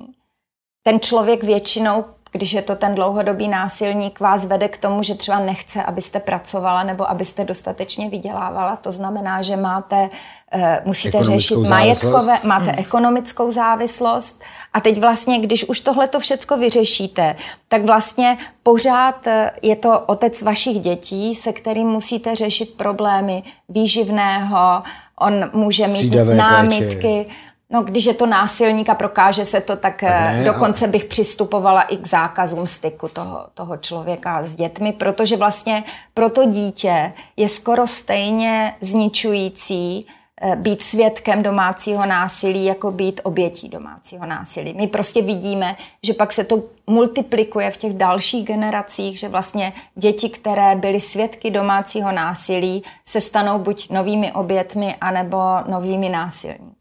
Ten 0.84 1.00
člověk 1.00 1.44
většinou, 1.44 2.06
když 2.32 2.54
je 2.54 2.62
to 2.62 2.76
ten 2.76 2.96
dlouhodobý 2.96 3.48
násilník, 3.48 4.20
vás 4.20 4.46
vede 4.46 4.68
k 4.68 4.78
tomu, 4.78 5.04
že 5.04 5.16
třeba 5.16 5.40
nechce, 5.40 5.84
abyste 5.84 6.20
pracovala 6.20 6.84
nebo 6.84 7.10
abyste 7.10 7.46
dostatečně 7.46 8.10
vydělávala. 8.10 8.76
To 8.76 8.92
znamená, 8.92 9.42
že 9.42 9.56
máte, 9.56 10.10
uh, 10.56 10.62
musíte 10.86 11.24
řešit 11.24 11.56
majetkové, 11.56 12.38
máte 12.44 12.66
hmm. 12.66 12.80
ekonomickou 12.80 13.52
závislost. 13.52 14.42
A 14.74 14.82
teď 14.82 15.00
vlastně, 15.00 15.40
když 15.40 15.70
už 15.70 15.80
tohle 15.80 16.08
to 16.08 16.20
všecko 16.20 16.58
vyřešíte, 16.58 17.36
tak 17.68 17.86
vlastně 17.86 18.38
pořád 18.64 19.28
eh, 19.28 19.52
je 19.62 19.76
to 19.76 20.00
otec 20.00 20.42
vašich 20.42 20.80
dětí, 20.80 21.36
se 21.36 21.54
kterým 21.54 21.88
musíte 21.88 22.36
řešit 22.36 22.78
problémy 22.78 23.44
výživného, 23.70 24.84
on 25.20 25.50
může 25.54 25.88
mít 25.88 26.00
Přídavé 26.00 26.36
námitky. 26.36 27.26
Péče 27.28 27.49
No, 27.72 27.84
když 27.84 28.06
je 28.06 28.14
to 28.14 28.26
násilník 28.26 28.90
a 28.90 28.96
prokáže 28.96 29.46
se 29.46 29.62
to, 29.62 29.76
tak, 29.76 30.02
tak 30.02 30.34
ne, 30.34 30.44
dokonce 30.46 30.86
ale... 30.86 30.92
bych 30.92 31.06
přistupovala 31.06 31.82
i 31.82 31.98
k 31.98 32.08
zákazům 32.08 32.68
styku 32.68 33.08
toho, 33.08 33.48
toho 33.54 33.78
člověka 33.78 34.44
s 34.44 34.56
dětmi, 34.56 34.94
protože 34.94 35.38
vlastně 35.38 35.84
pro 36.14 36.30
to 36.30 36.46
dítě 36.46 37.14
je 37.38 37.50
skoro 37.50 37.88
stejně 37.88 38.76
zničující 38.82 40.08
eh, 40.42 40.56
být 40.56 40.82
svědkem 40.82 41.44
domácího 41.44 42.06
násilí, 42.06 42.66
jako 42.66 42.92
být 42.92 43.22
obětí 43.24 43.70
domácího 43.70 44.26
násilí. 44.26 44.74
My 44.74 44.88
prostě 44.88 45.22
vidíme, 45.22 45.76
že 46.04 46.14
pak 46.14 46.34
se 46.34 46.44
to 46.44 46.64
multiplikuje 46.88 47.72
v 47.72 47.78
těch 47.78 47.94
dalších 47.94 48.46
generacích, 48.46 49.20
že 49.20 49.30
vlastně 49.30 49.74
děti, 49.96 50.30
které 50.30 50.76
byly 50.76 51.02
svědky 51.02 51.52
domácího 51.52 52.12
násilí, 52.12 52.84
se 53.06 53.22
stanou 53.22 53.60
buď 53.60 53.90
novými 53.90 54.32
obětmi, 54.32 54.96
anebo 55.02 55.38
novými 55.68 56.10
násilníky. 56.10 56.79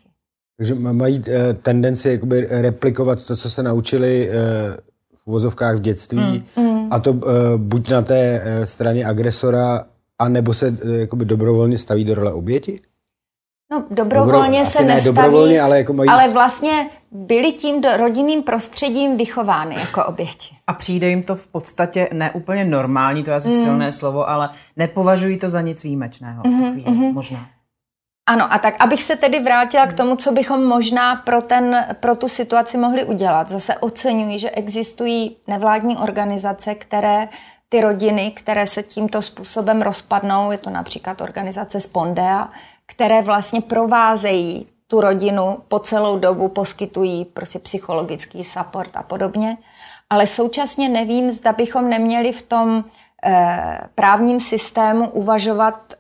Takže 0.59 0.75
mají 0.75 1.25
eh, 1.29 1.55
tendenci 1.55 2.11
jakoby 2.11 2.47
replikovat 2.51 3.25
to, 3.25 3.37
co 3.37 3.51
se 3.51 3.62
naučili 3.62 4.31
eh, 4.31 4.35
v 5.16 5.27
uvozovkách 5.27 5.77
v 5.77 5.81
dětství 5.81 6.44
mm. 6.57 6.64
mm. 6.64 6.88
a 6.90 6.99
to 6.99 7.11
eh, 7.11 7.33
buď 7.57 7.90
na 7.90 8.03
té 8.03 8.42
straně 8.64 9.07
agresora, 9.07 9.85
anebo 10.18 10.55
se 10.55 10.77
jakoby 10.99 11.25
dobrovolně 11.25 11.79
staví 11.79 12.05
do 12.05 12.14
role 12.14 12.33
oběti? 12.33 12.81
No, 13.71 13.85
dobrovolně 13.90 14.59
Dobro, 14.59 14.71
se 14.71 14.85
nestaví, 14.85 15.05
ne 15.05 15.05
dobrovolně, 15.05 15.61
ale, 15.61 15.79
jako 15.79 15.92
mají... 15.92 16.11
ale 16.11 16.33
vlastně 16.33 16.90
byli 17.11 17.53
tím 17.53 17.81
do, 17.81 17.97
rodinným 17.97 18.42
prostředím 18.42 19.16
vychovány 19.16 19.75
jako 19.75 20.05
oběti. 20.05 20.57
A 20.66 20.73
přijde 20.73 21.09
jim 21.09 21.23
to 21.23 21.37
v 21.37 21.47
podstatě 21.47 22.09
neúplně 22.12 22.64
normální, 22.64 23.25
to 23.25 23.31
je 23.31 23.37
asi 23.37 23.49
mm. 23.49 23.64
silné 23.64 23.92
slovo, 23.92 24.29
ale 24.29 24.49
nepovažují 24.77 25.38
to 25.38 25.51
za 25.51 25.61
nic 25.61 25.85
výjimečného. 25.85 26.42
Mm-hmm, 26.42 26.85
mm-hmm. 26.85 27.12
Možná. 27.12 27.47
Ano, 28.29 28.53
a 28.53 28.59
tak 28.59 28.75
abych 28.79 29.03
se 29.03 29.17
tedy 29.17 29.41
vrátila 29.41 29.87
k 29.87 29.93
tomu, 29.93 30.17
co 30.17 30.33
bychom 30.33 30.64
možná 30.64 31.17
pro, 31.17 31.43
ten, 31.43 31.87
pro 32.01 32.14
tu 32.14 32.29
situaci 32.29 32.77
mohli 32.77 33.05
udělat. 33.05 33.51
Zase 33.51 33.77
oceňuji, 33.77 34.38
že 34.38 34.51
existují 34.51 35.37
nevládní 35.47 35.97
organizace, 35.97 36.75
které 36.75 37.29
ty 37.69 37.81
rodiny, 37.81 38.31
které 38.31 38.67
se 38.67 38.83
tímto 38.83 39.23
způsobem 39.23 39.83
rozpadnou, 39.83 40.51
je 40.51 40.59
to 40.59 40.71
například 40.71 41.21
organizace 41.21 41.81
Spondea, 41.81 42.49
které 42.87 43.23
vlastně 43.23 43.61
provázejí 43.61 44.69
tu 44.87 45.01
rodinu 45.01 45.59
po 45.69 45.79
celou 45.79 46.19
dobu, 46.19 46.49
poskytují 46.49 47.25
prostě 47.25 47.59
psychologický 47.59 48.45
support 48.45 48.97
a 48.97 49.03
podobně. 49.03 49.57
Ale 50.11 50.27
současně 50.27 50.88
nevím, 50.88 51.31
zda 51.31 51.53
bychom 51.53 51.88
neměli 51.88 52.33
v 52.33 52.43
tom 52.43 52.85
eh, 53.25 53.79
právním 53.95 54.41
systému 54.41 55.09
uvažovat 55.09 55.98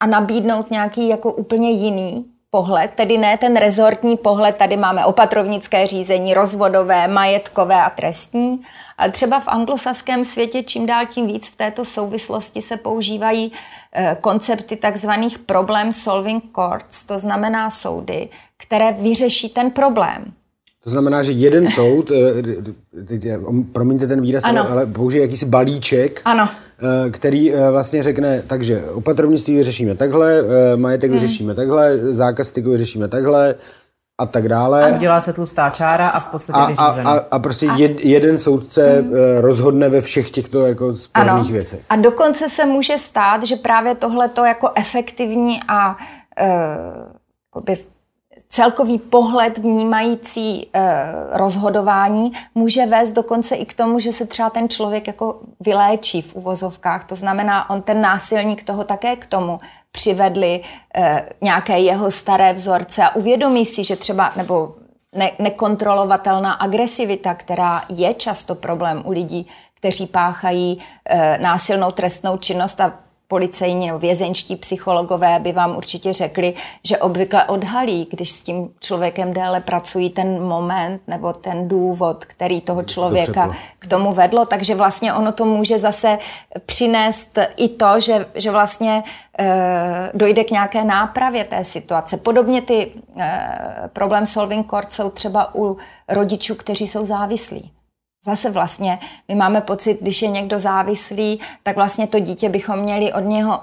a 0.00 0.06
nabídnout 0.06 0.70
nějaký 0.70 1.08
jako 1.08 1.32
úplně 1.32 1.70
jiný 1.70 2.24
pohled, 2.50 2.90
tedy 2.96 3.18
ne 3.18 3.38
ten 3.38 3.56
rezortní 3.56 4.16
pohled, 4.16 4.56
tady 4.56 4.76
máme 4.76 5.04
opatrovnické 5.04 5.86
řízení, 5.86 6.34
rozvodové, 6.34 7.08
majetkové 7.08 7.74
a 7.74 7.90
trestní, 7.90 8.60
ale 8.98 9.12
třeba 9.12 9.40
v 9.40 9.48
anglosaském 9.48 10.24
světě 10.24 10.62
čím 10.62 10.86
dál 10.86 11.06
tím 11.06 11.26
víc 11.26 11.48
v 11.48 11.56
této 11.56 11.84
souvislosti 11.84 12.62
se 12.62 12.76
používají 12.76 13.52
eh, 13.92 14.16
koncepty 14.20 14.76
takzvaných 14.76 15.38
problem 15.38 15.92
solving 15.92 16.44
courts, 16.54 17.04
to 17.04 17.18
znamená 17.18 17.70
soudy, 17.70 18.28
které 18.56 18.92
vyřeší 18.92 19.48
ten 19.48 19.70
problém. 19.70 20.32
To 20.84 20.90
znamená, 20.90 21.22
že 21.22 21.32
jeden 21.32 21.68
soud, 21.68 22.10
eh, 22.10 23.64
promiňte 23.72 24.06
ten 24.06 24.20
výraz, 24.20 24.44
ano. 24.44 24.70
ale 24.70 24.86
použije 24.86 25.22
jakýsi 25.22 25.46
balíček, 25.46 26.22
ano. 26.24 26.48
Eh, 26.82 27.10
který 27.10 27.54
eh, 27.54 27.70
vlastně 27.70 28.02
řekne, 28.02 28.42
takže 28.46 28.84
opatrovnictví 28.84 29.56
vyřešíme 29.56 29.94
takhle, 29.94 30.42
majetek 30.76 31.10
hmm. 31.10 31.20
vyřešíme 31.20 31.54
takhle, 31.54 31.98
zákaz 31.98 32.48
styku 32.48 32.70
vyřešíme 32.70 33.08
takhle 33.08 33.54
a 34.18 34.26
tak 34.26 34.48
dále. 34.48 34.84
A 34.84 34.98
dělá 34.98 35.20
se 35.20 35.32
tlustá 35.32 35.70
čára 35.70 36.08
a 36.08 36.20
v 36.20 36.30
podstatě 36.30 36.58
a, 36.58 36.66
vyřízený. 36.66 37.06
A, 37.06 37.10
a, 37.10 37.20
a 37.30 37.38
prostě 37.38 37.66
jed, 37.76 38.04
jeden 38.04 38.38
soudce 38.38 39.00
hmm. 39.00 39.12
rozhodne 39.38 39.88
ve 39.88 40.00
všech 40.00 40.30
těchto 40.30 40.66
jako 40.66 40.92
sporných 40.92 41.52
věcech. 41.52 41.84
A 41.88 41.96
dokonce 41.96 42.48
se 42.48 42.66
může 42.66 42.98
stát, 42.98 43.46
že 43.46 43.56
právě 43.56 43.94
tohle 43.94 44.28
to 44.28 44.44
jako 44.44 44.70
efektivní 44.74 45.60
a 45.68 45.96
uh, 46.42 47.74
celkový 48.54 48.98
pohled 48.98 49.58
vnímající 49.58 50.62
e, 50.62 50.68
rozhodování 51.32 52.32
může 52.54 52.86
vést 52.86 53.12
dokonce 53.12 53.54
i 53.54 53.66
k 53.66 53.74
tomu, 53.74 53.98
že 53.98 54.12
se 54.12 54.26
třeba 54.26 54.50
ten 54.50 54.68
člověk 54.68 55.06
jako 55.06 55.40
vyléčí 55.60 56.22
v 56.22 56.34
uvozovkách. 56.34 57.04
To 57.04 57.14
znamená, 57.14 57.70
on 57.70 57.82
ten 57.82 58.00
násilník 58.00 58.64
toho 58.64 58.84
také 58.84 59.16
k 59.16 59.26
tomu 59.26 59.58
přivedli 59.92 60.60
e, 60.94 61.28
nějaké 61.42 61.78
jeho 61.78 62.10
staré 62.10 62.52
vzorce 62.52 63.02
a 63.02 63.14
uvědomí 63.14 63.66
si, 63.66 63.84
že 63.84 63.96
třeba, 63.96 64.32
nebo 64.36 64.74
ne, 65.14 65.30
nekontrolovatelná 65.38 66.52
agresivita, 66.52 67.34
která 67.34 67.82
je 67.88 68.14
často 68.14 68.54
problém 68.54 69.02
u 69.06 69.10
lidí, 69.10 69.46
kteří 69.74 70.06
páchají 70.06 70.82
e, 71.04 71.38
násilnou 71.38 71.90
trestnou 71.90 72.36
činnost 72.36 72.80
a 72.80 72.92
policejní 73.34 73.86
nebo 73.86 73.98
vězeňští 73.98 74.56
psychologové 74.56 75.38
by 75.38 75.52
vám 75.52 75.76
určitě 75.76 76.12
řekli, 76.12 76.54
že 76.84 76.98
obvykle 76.98 77.44
odhalí, 77.44 78.06
když 78.10 78.30
s 78.30 78.42
tím 78.42 78.70
člověkem 78.80 79.32
déle 79.32 79.60
pracují 79.60 80.10
ten 80.10 80.42
moment 80.42 81.02
nebo 81.06 81.32
ten 81.32 81.68
důvod, 81.68 82.24
který 82.24 82.60
toho 82.60 82.82
člověka 82.82 83.56
k 83.78 83.86
tomu 83.86 84.12
vedlo. 84.14 84.46
Takže 84.46 84.74
vlastně 84.74 85.14
ono 85.14 85.32
to 85.32 85.44
může 85.44 85.78
zase 85.78 86.18
přinést 86.66 87.38
i 87.56 87.68
to, 87.68 88.00
že, 88.00 88.26
že 88.34 88.50
vlastně 88.50 89.02
e, 89.38 90.10
dojde 90.14 90.44
k 90.44 90.50
nějaké 90.50 90.84
nápravě 90.84 91.44
té 91.44 91.64
situace. 91.64 92.16
Podobně 92.16 92.62
ty 92.62 92.92
e, 93.18 93.90
problém 93.92 94.26
solving 94.26 94.70
court 94.70 94.92
jsou 94.92 95.10
třeba 95.10 95.54
u 95.54 95.76
rodičů, 96.08 96.54
kteří 96.54 96.88
jsou 96.88 97.06
závislí. 97.06 97.73
Zase 98.26 98.50
vlastně 98.50 98.98
my 99.28 99.34
máme 99.34 99.60
pocit, 99.60 99.98
když 100.00 100.22
je 100.22 100.28
někdo 100.28 100.60
závislý, 100.60 101.40
tak 101.62 101.76
vlastně 101.76 102.06
to 102.06 102.18
dítě 102.18 102.48
bychom 102.48 102.78
měli 102.78 103.12
od 103.12 103.20
něho 103.20 103.60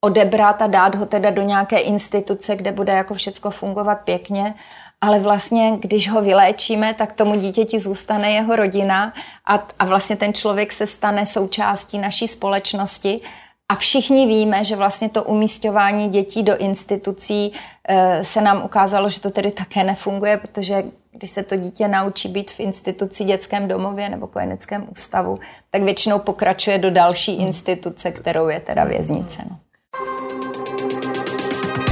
odebrat 0.00 0.62
a 0.62 0.66
dát 0.66 0.94
ho 0.94 1.06
teda 1.06 1.30
do 1.30 1.42
nějaké 1.42 1.78
instituce, 1.78 2.56
kde 2.56 2.72
bude 2.72 2.92
jako 2.92 3.14
všecko 3.14 3.50
fungovat 3.50 3.94
pěkně. 3.94 4.54
Ale 5.00 5.18
vlastně, 5.18 5.72
když 5.80 6.10
ho 6.10 6.22
vyléčíme, 6.22 6.94
tak 6.94 7.14
tomu 7.14 7.40
dítěti 7.40 7.78
zůstane 7.80 8.30
jeho 8.30 8.56
rodina 8.56 9.12
a, 9.46 9.66
a 9.78 9.84
vlastně 9.84 10.16
ten 10.16 10.34
člověk 10.34 10.72
se 10.72 10.86
stane 10.86 11.26
součástí 11.26 11.98
naší 11.98 12.28
společnosti. 12.28 13.20
A 13.68 13.74
všichni 13.74 14.26
víme, 14.26 14.64
že 14.64 14.76
vlastně 14.76 15.08
to 15.08 15.22
umístování 15.24 16.08
dětí 16.08 16.42
do 16.42 16.56
institucí 16.56 17.52
e, 17.88 18.24
se 18.24 18.40
nám 18.40 18.64
ukázalo, 18.64 19.10
že 19.10 19.20
to 19.20 19.30
tedy 19.30 19.50
také 19.50 19.84
nefunguje, 19.84 20.36
protože 20.36 20.84
když 21.16 21.30
se 21.30 21.42
to 21.42 21.56
dítě 21.56 21.88
naučí 21.88 22.28
být 22.28 22.50
v 22.50 22.60
instituci 22.60 23.24
dětském 23.24 23.68
domově 23.68 24.08
nebo 24.08 24.26
kojeneckém 24.26 24.86
ústavu, 24.90 25.38
tak 25.70 25.82
většinou 25.82 26.18
pokračuje 26.18 26.78
do 26.78 26.90
další 26.90 27.36
instituce, 27.36 28.10
kterou 28.10 28.48
je 28.48 28.60
teda 28.60 28.84
věznice. 28.84 29.42
No. 29.50 29.58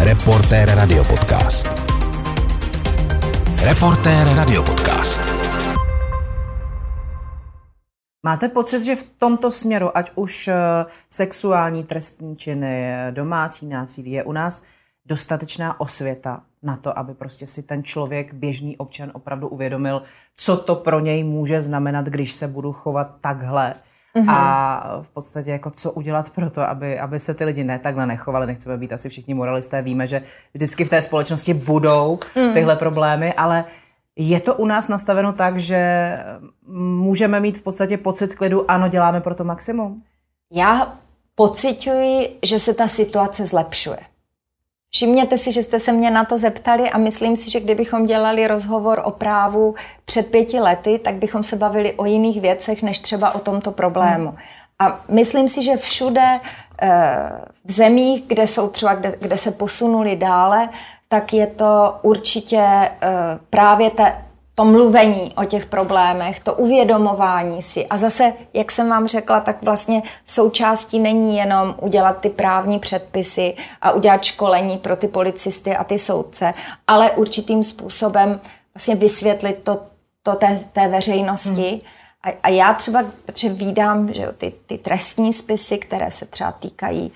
Reportér 0.01 0.75
Radio 0.75 1.05
Podcast. 1.05 1.67
Reportér 3.63 4.27
Radio 4.37 4.63
Podcast. 4.63 5.21
Máte 8.27 8.49
pocit, 8.49 8.85
že 8.85 8.97
v 8.97 9.13
tomto 9.19 9.53
směru, 9.53 9.97
ať 9.97 10.11
už 10.15 10.49
eh, 10.49 10.55
sexuální 11.11 11.85
trestní 11.85 12.37
činy, 12.37 12.95
domácí 13.11 13.67
násilí, 13.67 14.13
je 14.13 14.25
u 14.25 14.33
nás 14.33 14.65
dostatečná 15.07 15.81
osvěta 15.81 16.43
na 16.63 16.77
to, 16.77 16.99
aby 16.99 17.15
prostě 17.15 17.47
si 17.47 17.63
ten 17.63 17.85
člověk, 17.85 18.35
běžný 18.35 18.77
občan 18.77 19.11
opravdu 19.15 19.49
uvědomil, 19.49 20.03
co 20.37 20.57
to 20.57 20.75
pro 20.75 21.01
něj 21.01 21.25
může 21.25 21.63
znamenat, 21.63 22.07
když 22.07 22.33
se 22.33 22.49
budu 22.49 22.73
chovat 22.73 23.15
takhle. 23.21 23.75
Mm-hmm. 24.17 24.31
A 24.31 25.03
v 25.03 25.09
podstatě 25.09 25.51
jako 25.51 25.71
co 25.71 25.93
udělat 25.93 26.31
pro 26.31 26.51
to, 26.51 26.63
aby, 26.63 26.99
aby 26.99 27.21
se 27.21 27.35
ty 27.35 27.45
lidi 27.45 27.65
ne 27.65 27.79
takhle 27.79 28.07
nechovali. 28.07 28.47
Nechceme 28.47 28.77
být 28.77 28.93
asi 28.93 29.09
všichni 29.09 29.35
moralisté, 29.35 29.83
víme, 29.83 30.07
že 30.07 30.23
vždycky 30.55 30.85
v 30.85 30.91
té 30.91 31.03
společnosti 31.03 31.55
budou 31.55 32.19
mm. 32.37 32.55
tyhle 32.55 32.77
problémy, 32.77 33.35
ale 33.35 33.65
je 34.17 34.41
to 34.41 34.55
u 34.55 34.67
nás 34.67 34.89
nastaveno 34.89 35.33
tak, 35.33 35.59
že 35.59 36.19
můžeme 36.67 37.41
mít 37.41 37.59
v 37.59 37.63
podstatě 37.63 37.97
pocit 37.99 38.35
klidu, 38.35 38.71
ano, 38.71 38.89
děláme 38.89 39.21
pro 39.21 39.35
to 39.35 39.45
maximum? 39.45 40.03
Já 40.53 40.93
pocituji, 41.35 42.39
že 42.43 42.59
se 42.59 42.75
ta 42.75 42.89
situace 42.89 43.47
zlepšuje. 43.47 43.99
Všimněte 44.95 45.39
si, 45.39 45.53
že 45.53 45.63
jste 45.63 45.81
se 45.81 45.93
mě 45.93 46.11
na 46.11 46.25
to 46.25 46.39
zeptali 46.39 46.91
a 46.91 46.99
myslím 46.99 47.37
si, 47.37 47.51
že 47.51 47.61
kdybychom 47.61 48.07
dělali 48.07 48.47
rozhovor 48.47 49.03
o 49.05 49.11
právu 49.11 49.75
před 50.05 50.31
pěti 50.31 50.61
lety, 50.61 51.01
tak 51.05 51.15
bychom 51.15 51.43
se 51.43 51.57
bavili 51.57 51.93
o 51.95 52.05
jiných 52.05 52.41
věcech, 52.41 52.83
než 52.83 53.01
třeba 53.01 53.35
o 53.35 53.39
tomto 53.39 53.73
problému. 53.73 54.35
A 54.79 55.01
myslím 55.09 55.49
si, 55.49 55.63
že 55.63 55.77
všude 55.77 56.41
eh, 56.83 56.91
v 57.65 57.73
zemích, 57.73 58.25
kde 58.27 58.47
jsou 58.47 58.69
třeba, 58.69 58.95
kde, 58.95 59.17
kde 59.21 59.39
se 59.39 59.51
posunuli 59.51 60.17
dále, 60.17 60.69
tak 61.09 61.33
je 61.33 61.47
to 61.47 61.99
určitě 62.03 62.61
eh, 62.61 62.91
právě 63.51 63.91
ta, 63.91 64.13
to 64.63 64.69
mluvení 64.69 65.35
o 65.37 65.45
těch 65.45 65.67
problémech, 65.67 66.41
to 66.41 66.55
uvědomování 66.55 67.63
si. 67.63 67.87
A 67.87 67.99
zase, 67.99 68.33
jak 68.55 68.71
jsem 68.71 68.89
vám 68.89 69.07
řekla, 69.07 69.41
tak 69.41 69.63
vlastně 69.63 70.03
součástí 70.27 70.99
není 70.99 71.37
jenom 71.37 71.75
udělat 71.81 72.21
ty 72.21 72.31
právní 72.31 72.79
předpisy 72.79 73.55
a 73.81 73.93
udělat 73.93 74.25
školení 74.25 74.79
pro 74.79 74.97
ty 74.97 75.09
policisty 75.09 75.77
a 75.77 75.85
ty 75.85 75.99
soudce, 75.99 76.55
ale 76.87 77.11
určitým 77.11 77.65
způsobem 77.65 78.41
vlastně 78.75 78.95
vysvětlit 78.95 79.61
to, 79.63 79.81
to 80.23 80.35
té, 80.35 80.59
té 80.73 80.89
veřejnosti. 80.89 81.71
Hmm. 81.71 81.81
A, 82.25 82.39
a 82.43 82.49
já 82.49 82.75
třeba, 82.75 83.05
protože 83.27 83.49
vídám 83.49 84.15
že 84.15 84.29
ty, 84.39 84.53
ty 84.67 84.79
trestní 84.79 85.33
spisy, 85.33 85.79
které 85.79 86.11
se 86.11 86.27
třeba 86.27 86.53
týkají 86.53 87.13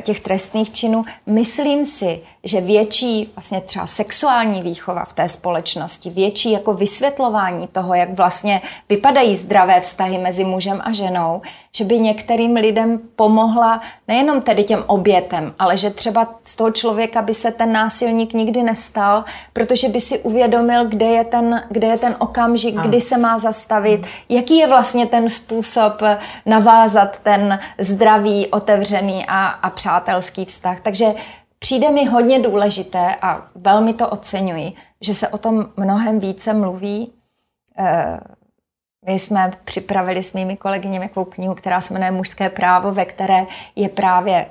těch 0.00 0.20
trestných 0.20 0.72
činů. 0.72 1.04
Myslím 1.26 1.84
si, 1.84 2.20
že 2.44 2.60
větší 2.60 3.30
vlastně 3.36 3.60
třeba 3.60 3.86
sexuální 3.86 4.62
výchova 4.62 5.04
v 5.04 5.12
té 5.12 5.28
společnosti, 5.28 6.10
větší 6.10 6.52
jako 6.52 6.74
vysvětlování 6.74 7.68
toho, 7.68 7.94
jak 7.94 8.10
vlastně 8.10 8.62
vypadají 8.88 9.36
zdravé 9.36 9.80
vztahy 9.80 10.18
mezi 10.18 10.44
mužem 10.44 10.82
a 10.84 10.92
ženou, 10.92 11.42
že 11.76 11.84
by 11.84 11.98
některým 11.98 12.56
lidem 12.56 13.00
pomohla 13.16 13.80
nejenom 14.08 14.40
tedy 14.40 14.64
těm 14.64 14.84
obětem, 14.86 15.54
ale 15.58 15.76
že 15.76 15.90
třeba 15.90 16.34
z 16.44 16.56
toho 16.56 16.70
člověka 16.70 17.22
by 17.22 17.34
se 17.34 17.50
ten 17.50 17.72
násilník 17.72 18.32
nikdy 18.32 18.62
nestal, 18.62 19.24
protože 19.52 19.88
by 19.88 20.00
si 20.00 20.18
uvědomil, 20.18 20.88
kde 20.88 21.06
je 21.06 21.24
ten, 21.24 21.62
kde 21.70 21.86
je 21.86 21.98
ten 21.98 22.16
okamžik, 22.18 22.76
ano. 22.76 22.88
kdy 22.88 23.00
se 23.00 23.18
má 23.18 23.38
zastavit, 23.38 24.06
jaký 24.28 24.56
je 24.56 24.66
vlastně 24.66 25.06
ten 25.06 25.28
způsob 25.28 25.92
navázat 26.46 27.18
ten 27.22 27.60
zdravý, 27.78 28.46
otevřený 28.46 29.26
a, 29.28 29.46
a 29.46 29.70
přátelský 29.70 30.44
vztah. 30.44 30.80
Takže 30.80 31.06
přijde 31.58 31.90
mi 31.90 32.04
hodně 32.04 32.38
důležité 32.38 33.16
a 33.22 33.46
velmi 33.54 33.94
to 33.94 34.08
oceňuji, 34.08 34.72
že 35.00 35.14
se 35.14 35.28
o 35.28 35.38
tom 35.38 35.66
mnohem 35.76 36.20
více 36.20 36.54
mluví. 36.54 37.12
Eh, 37.78 38.20
my 39.06 39.18
jsme 39.18 39.50
připravili 39.64 40.22
s 40.22 40.32
mými 40.32 40.56
kolegyněmi 40.56 41.08
takovou 41.08 41.30
knihu, 41.30 41.54
která 41.54 41.80
se 41.80 41.94
jmenuje 41.94 42.10
Mužské 42.10 42.50
právo, 42.50 42.92
ve 42.92 43.04
které 43.04 43.46
je 43.76 43.88
právě, 43.88 44.46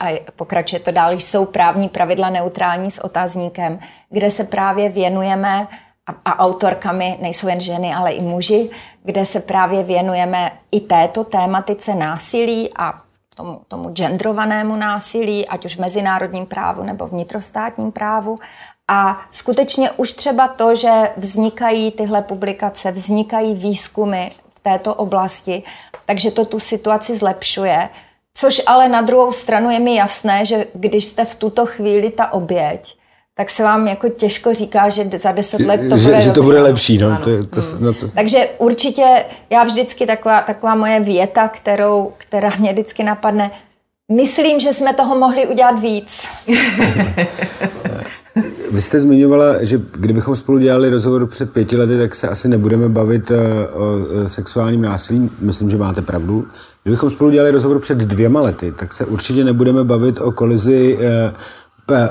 a 0.00 0.20
pokračuje 0.36 0.80
to 0.80 0.90
dál, 0.90 1.12
jsou 1.12 1.44
právní 1.46 1.88
pravidla 1.88 2.30
neutrální 2.30 2.90
s 2.90 3.04
otazníkem, 3.04 3.78
kde 4.10 4.30
se 4.30 4.44
právě 4.44 4.88
věnujeme, 4.88 5.68
a, 6.06 6.30
a 6.30 6.38
autorkami 6.38 7.18
nejsou 7.20 7.48
jen 7.48 7.60
ženy, 7.60 7.94
ale 7.94 8.12
i 8.12 8.22
muži, 8.22 8.70
kde 9.02 9.26
se 9.26 9.40
právě 9.40 9.82
věnujeme 9.82 10.52
i 10.72 10.80
této 10.80 11.24
tématice 11.24 11.94
násilí 11.94 12.70
a 12.76 13.02
tomu, 13.36 13.60
tomu 13.68 13.90
genderovanému 13.90 14.76
násilí, 14.76 15.48
ať 15.48 15.64
už 15.64 15.76
v 15.76 15.80
mezinárodním 15.80 16.46
právu 16.46 16.82
nebo 16.82 17.06
vnitrostátním 17.06 17.92
právu. 17.92 18.36
A 18.88 19.20
skutečně 19.32 19.90
už 19.90 20.12
třeba 20.12 20.48
to, 20.48 20.74
že 20.74 20.90
vznikají 21.16 21.90
tyhle 21.90 22.22
publikace, 22.22 22.90
vznikají 22.90 23.54
výzkumy 23.54 24.28
v 24.54 24.60
této 24.62 24.94
oblasti, 24.94 25.62
takže 26.06 26.30
to 26.30 26.44
tu 26.44 26.60
situaci 26.60 27.16
zlepšuje. 27.16 27.88
Což 28.34 28.62
ale 28.66 28.88
na 28.88 29.02
druhou 29.02 29.32
stranu 29.32 29.70
je 29.70 29.78
mi 29.78 29.94
jasné, 29.94 30.44
že 30.44 30.66
když 30.74 31.04
jste 31.04 31.24
v 31.24 31.34
tuto 31.34 31.66
chvíli 31.66 32.10
ta 32.10 32.32
oběť, 32.32 32.98
tak 33.34 33.50
se 33.50 33.62
vám 33.62 33.86
jako 33.86 34.08
těžko 34.08 34.54
říká, 34.54 34.88
že 34.88 35.10
za 35.18 35.32
deset 35.32 35.60
let 35.60 35.80
to 35.90 35.96
že, 35.96 36.08
bude 36.08 36.20
Že 36.20 36.32
to 36.32 36.42
bude 36.42 36.60
lepší, 36.60 36.98
no. 36.98 37.16
To, 37.16 37.24
to, 37.24 37.60
hmm. 37.60 37.84
no 37.84 37.92
to. 37.92 38.08
Takže 38.08 38.48
určitě 38.58 39.24
já 39.50 39.64
vždycky 39.64 40.06
taková, 40.06 40.42
taková 40.42 40.74
moje 40.74 41.00
věta, 41.00 41.48
kterou, 41.48 42.12
která 42.18 42.50
mě 42.58 42.72
vždycky 42.72 43.02
napadne, 43.02 43.50
myslím, 44.12 44.60
že 44.60 44.72
jsme 44.72 44.94
toho 44.94 45.18
mohli 45.18 45.46
udělat 45.46 45.78
víc. 45.80 46.26
Vy 48.72 48.82
jste 48.82 49.00
zmiňovala, 49.00 49.64
že 49.64 49.80
kdybychom 49.92 50.36
spolu 50.36 50.58
dělali 50.58 50.90
rozhovor 50.90 51.26
před 51.26 51.52
pěti 51.52 51.76
lety, 51.76 51.98
tak 51.98 52.14
se 52.14 52.28
asi 52.28 52.48
nebudeme 52.48 52.88
bavit 52.88 53.30
eh, 53.30 53.68
o 53.68 53.98
sexuálním 54.26 54.82
násilí. 54.82 55.30
Myslím, 55.40 55.70
že 55.70 55.76
máte 55.76 56.02
pravdu. 56.02 56.46
Kdybychom 56.82 57.10
spolu 57.10 57.30
dělali 57.30 57.50
rozhovor 57.50 57.78
před 57.78 57.98
dvěma 57.98 58.40
lety, 58.40 58.72
tak 58.72 58.92
se 58.92 59.04
určitě 59.04 59.44
nebudeme 59.44 59.84
bavit 59.84 60.20
o 60.20 60.32
kolizi 60.32 60.98
eh, 61.00 61.32
eh, 61.92 62.08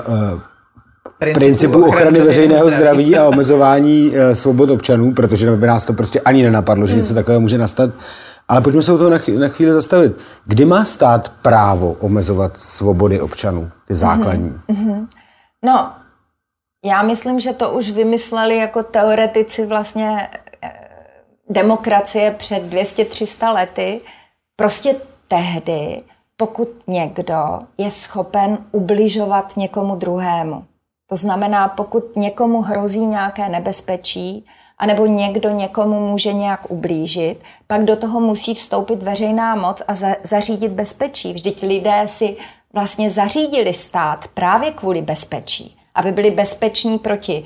principu, 1.18 1.40
principu 1.40 1.84
ochrany 1.84 2.20
veřejného 2.20 2.70
zdraví 2.70 3.16
a 3.16 3.24
omezování 3.28 4.12
svobod 4.32 4.70
občanů, 4.70 5.12
protože 5.14 5.50
by 5.50 5.66
nás 5.66 5.84
to 5.84 5.92
prostě 5.92 6.20
ani 6.20 6.42
nenapadlo, 6.42 6.86
že 6.86 6.96
něco 6.96 7.14
takového 7.14 7.40
může 7.40 7.58
nastat. 7.58 7.90
Ale 8.48 8.60
pojďme 8.60 8.82
se 8.82 8.92
o 8.92 8.98
toho 8.98 9.10
na, 9.10 9.18
chvíli, 9.18 9.40
na 9.40 9.48
chvíli 9.48 9.72
zastavit. 9.72 10.18
Kdy 10.46 10.64
má 10.64 10.84
stát 10.84 11.32
právo 11.42 11.92
omezovat 11.92 12.52
svobody 12.56 13.20
občanů, 13.20 13.70
ty 13.88 13.94
základní? 13.94 14.60
Mm-hmm. 14.68 15.06
No, 15.64 15.92
já 16.84 17.02
myslím, 17.02 17.40
že 17.40 17.52
to 17.52 17.70
už 17.70 17.90
vymysleli 17.90 18.56
jako 18.56 18.82
teoretici 18.82 19.66
vlastně 19.66 20.28
eh, 20.62 20.72
demokracie 21.50 22.30
před 22.30 22.62
200-300 22.62 23.54
lety. 23.54 24.00
Prostě 24.56 24.96
tehdy, 25.28 26.02
pokud 26.36 26.68
někdo 26.86 27.58
je 27.78 27.90
schopen 27.90 28.58
ubližovat 28.72 29.56
někomu 29.56 29.96
druhému, 29.96 30.64
to 31.08 31.16
znamená, 31.16 31.68
pokud 31.68 32.16
někomu 32.16 32.62
hrozí 32.62 33.06
nějaké 33.06 33.48
nebezpečí 33.48 34.46
anebo 34.78 35.06
někdo 35.06 35.50
někomu 35.50 36.08
může 36.08 36.32
nějak 36.32 36.70
ublížit, 36.70 37.40
pak 37.66 37.84
do 37.84 37.96
toho 37.96 38.20
musí 38.20 38.54
vstoupit 38.54 39.02
veřejná 39.02 39.54
moc 39.54 39.82
a 39.88 39.94
za, 39.94 40.08
zařídit 40.24 40.72
bezpečí. 40.72 41.32
Vždyť 41.32 41.62
lidé 41.62 42.02
si 42.06 42.36
vlastně 42.72 43.10
zařídili 43.10 43.72
stát 43.74 44.28
právě 44.34 44.72
kvůli 44.72 45.02
bezpečí, 45.02 45.76
aby 45.98 46.12
byli 46.12 46.30
bezpeční 46.30 46.98
proti 46.98 47.44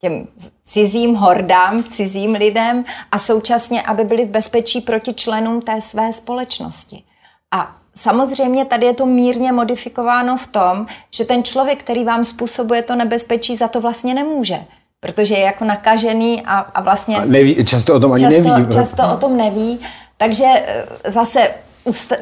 těm 0.00 0.26
cizím 0.64 1.14
hordám, 1.14 1.84
cizím 1.84 2.34
lidem 2.34 2.84
a 3.12 3.18
současně, 3.18 3.82
aby 3.82 4.04
byli 4.04 4.24
v 4.24 4.28
bezpečí 4.28 4.80
proti 4.80 5.14
členům 5.14 5.62
té 5.62 5.80
své 5.80 6.12
společnosti. 6.12 7.02
A 7.50 7.76
samozřejmě 7.94 8.64
tady 8.64 8.86
je 8.86 8.94
to 8.94 9.06
mírně 9.06 9.52
modifikováno 9.52 10.36
v 10.36 10.46
tom, 10.46 10.86
že 11.14 11.24
ten 11.24 11.44
člověk, 11.44 11.78
který 11.78 12.04
vám 12.04 12.24
způsobuje 12.24 12.82
to 12.82 12.96
nebezpečí, 12.96 13.56
za 13.56 13.68
to 13.68 13.80
vlastně 13.80 14.14
nemůže. 14.14 14.58
Protože 15.00 15.34
je 15.34 15.40
jako 15.40 15.64
nakažený 15.64 16.42
a, 16.42 16.58
a 16.58 16.82
vlastně... 16.82 17.16
A 17.16 17.24
neví, 17.24 17.64
často 17.64 17.94
o 17.94 18.00
tom 18.00 18.12
ani 18.12 18.24
často, 18.24 18.42
neví. 18.42 18.72
Často 18.72 19.02
o 19.14 19.16
tom 19.16 19.36
neví. 19.36 19.80
Takže 20.16 20.44
e, 20.44 20.86
zase 21.10 21.50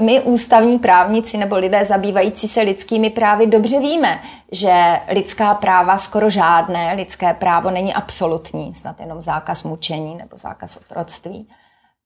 my 0.01 0.21
ústavní 0.21 0.79
právníci 0.79 1.37
nebo 1.37 1.57
lidé 1.57 1.85
zabývající 1.85 2.49
se 2.49 2.61
lidskými 2.63 3.11
právy 3.11 3.47
dobře 3.47 3.81
víme, 3.81 4.21
že 4.53 5.01
lidská 5.09 5.55
práva 5.55 5.99
skoro 5.99 6.31
žádné, 6.31 6.95
lidské 6.95 7.35
právo 7.35 7.71
není 7.71 7.95
absolutní, 7.95 8.75
snad 8.75 9.01
jenom 9.01 9.21
zákaz 9.21 9.63
mučení 9.63 10.15
nebo 10.15 10.37
zákaz 10.37 10.77
otroctví. 10.77 11.49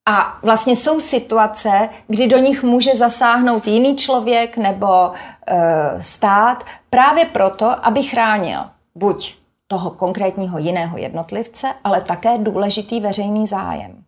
A 0.07 0.39
vlastně 0.43 0.77
jsou 0.77 1.01
situace, 1.01 1.89
kdy 2.07 2.29
do 2.29 2.39
nich 2.39 2.63
může 2.63 2.97
zasáhnout 2.97 3.67
jiný 3.67 3.97
člověk 3.97 4.57
nebo 4.57 5.13
e, 5.13 6.03
stát 6.03 6.65
právě 6.91 7.25
proto, 7.25 7.87
aby 7.87 8.03
chránil 8.03 8.61
buď 8.95 9.37
toho 9.67 9.91
konkrétního 9.91 10.59
jiného 10.59 10.99
jednotlivce, 10.99 11.69
ale 11.85 12.01
také 12.01 12.39
důležitý 12.39 13.01
veřejný 13.01 13.47
zájem. 13.47 14.05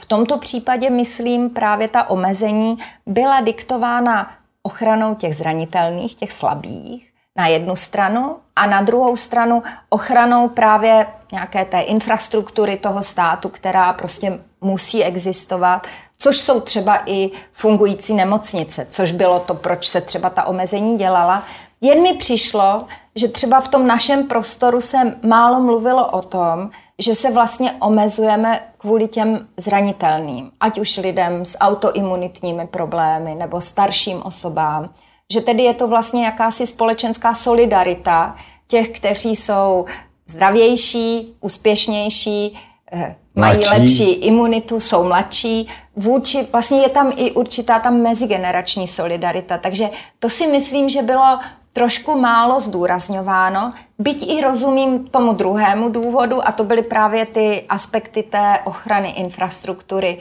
V 0.00 0.06
tomto 0.06 0.38
případě, 0.38 0.90
myslím, 0.90 1.50
právě 1.50 1.88
ta 1.88 2.10
omezení 2.10 2.78
byla 3.06 3.40
diktována 3.40 4.30
ochranou 4.62 5.14
těch 5.14 5.36
zranitelných, 5.36 6.14
těch 6.14 6.32
slabých 6.32 7.08
na 7.36 7.46
jednu 7.46 7.76
stranu 7.76 8.36
a 8.56 8.66
na 8.66 8.82
druhou 8.82 9.16
stranu 9.16 9.62
ochranou 9.90 10.48
právě 10.48 11.06
nějaké 11.32 11.64
té 11.64 11.80
infrastruktury 11.80 12.76
toho 12.76 13.02
státu, 13.02 13.48
která 13.48 13.92
prostě 13.92 14.38
musí 14.60 15.04
existovat, 15.04 15.86
což 16.18 16.36
jsou 16.36 16.60
třeba 16.60 17.02
i 17.06 17.30
fungující 17.52 18.14
nemocnice, 18.14 18.86
což 18.90 19.12
bylo 19.12 19.40
to, 19.40 19.54
proč 19.54 19.88
se 19.88 20.00
třeba 20.00 20.30
ta 20.30 20.44
omezení 20.44 20.98
dělala. 20.98 21.42
Jen 21.80 22.02
mi 22.02 22.14
přišlo, 22.14 22.86
že 23.16 23.28
třeba 23.28 23.60
v 23.60 23.68
tom 23.68 23.86
našem 23.86 24.26
prostoru 24.26 24.80
se 24.80 24.98
málo 25.22 25.60
mluvilo 25.60 26.10
o 26.10 26.22
tom, 26.22 26.70
že 26.98 27.14
se 27.14 27.30
vlastně 27.30 27.72
omezujeme 27.72 28.60
kvůli 28.78 29.08
těm 29.08 29.48
zranitelným, 29.56 30.50
ať 30.60 30.78
už 30.78 30.96
lidem 30.96 31.44
s 31.44 31.58
autoimunitními 31.58 32.66
problémy 32.66 33.34
nebo 33.34 33.60
starším 33.60 34.22
osobám, 34.22 34.90
že 35.32 35.40
tedy 35.40 35.62
je 35.62 35.74
to 35.74 35.88
vlastně 35.88 36.24
jakási 36.24 36.66
společenská 36.66 37.34
solidarita 37.34 38.36
těch, 38.66 38.90
kteří 38.90 39.36
jsou 39.36 39.86
zdravější, 40.26 41.34
úspěšnější, 41.40 42.58
eh, 42.92 43.16
mají 43.34 43.58
mladší. 43.58 43.82
lepší 43.82 44.12
imunitu, 44.12 44.80
jsou 44.80 45.04
mladší. 45.04 45.68
Vůči, 45.96 46.46
vlastně 46.52 46.80
je 46.80 46.88
tam 46.88 47.12
i 47.16 47.32
určitá 47.32 47.78
tam 47.78 47.96
mezigenerační 47.96 48.88
solidarita. 48.88 49.58
Takže 49.58 49.90
to 50.18 50.28
si 50.28 50.46
myslím, 50.46 50.88
že 50.88 51.02
bylo 51.02 51.38
trošku 51.78 52.18
málo 52.20 52.60
zdůrazňováno, 52.60 53.72
byť 53.98 54.30
i 54.30 54.42
rozumím 54.42 55.08
tomu 55.08 55.32
druhému 55.32 55.88
důvodu, 55.88 56.48
a 56.48 56.52
to 56.52 56.64
byly 56.64 56.82
právě 56.82 57.26
ty 57.26 57.64
aspekty 57.68 58.22
té 58.22 58.58
ochrany 58.64 59.10
infrastruktury, 59.10 60.18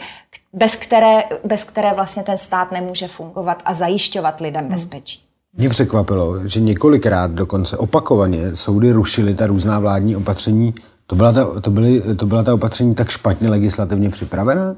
bez 0.53 0.75
které, 0.75 1.23
bez 1.43 1.63
které 1.63 1.93
vlastně 1.93 2.23
ten 2.23 2.37
stát 2.37 2.71
nemůže 2.71 3.07
fungovat 3.07 3.61
a 3.65 3.73
zajišťovat 3.73 4.41
lidem 4.41 4.61
hmm. 4.61 4.73
bezpečí. 4.73 5.19
Mě 5.57 5.69
překvapilo, 5.69 6.47
že 6.47 6.59
několikrát 6.59 7.31
dokonce 7.31 7.77
opakovaně 7.77 8.55
soudy 8.55 8.91
rušily 8.91 9.33
ta 9.33 9.47
různá 9.47 9.79
vládní 9.79 10.15
opatření. 10.15 10.75
To 11.07 11.15
byla 11.15 11.31
ta, 11.31 11.61
to 11.61 11.71
byly, 11.71 12.15
to 12.15 12.25
byla 12.25 12.43
ta 12.43 12.53
opatření 12.53 12.95
tak 12.95 13.09
špatně 13.09 13.49
legislativně 13.49 14.09
připravená? 14.09 14.75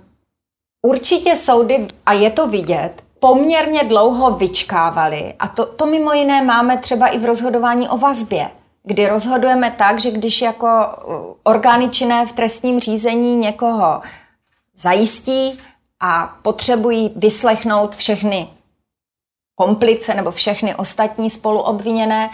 Určitě 0.88 1.36
soudy, 1.36 1.88
a 2.06 2.14
je 2.14 2.30
to 2.30 2.48
vidět, 2.48 2.92
poměrně 3.20 3.84
dlouho 3.84 4.32
vyčkávali. 4.32 5.34
A 5.40 5.48
to, 5.48 5.66
to 5.66 5.86
mimo 5.86 6.14
jiné 6.14 6.42
máme 6.42 6.78
třeba 6.78 7.08
i 7.08 7.20
v 7.20 7.26
rozhodování 7.26 7.90
o 7.90 7.98
vazbě, 7.98 8.50
kdy 8.84 9.08
rozhodujeme 9.08 9.72
tak, 9.72 10.00
že 10.00 10.12
když 10.12 10.42
jako 10.42 10.68
uh, 10.68 11.14
orgány 11.44 11.90
činné 11.90 12.26
v 12.26 12.32
trestním 12.32 12.80
řízení 12.80 13.36
někoho 13.36 14.02
zajistí 14.76 15.58
a 16.00 16.36
potřebují 16.42 17.14
vyslechnout 17.16 17.96
všechny 17.96 18.48
komplice 19.56 20.14
nebo 20.14 20.32
všechny 20.32 20.76
ostatní 20.76 21.30
spoluobviněné, 21.30 22.30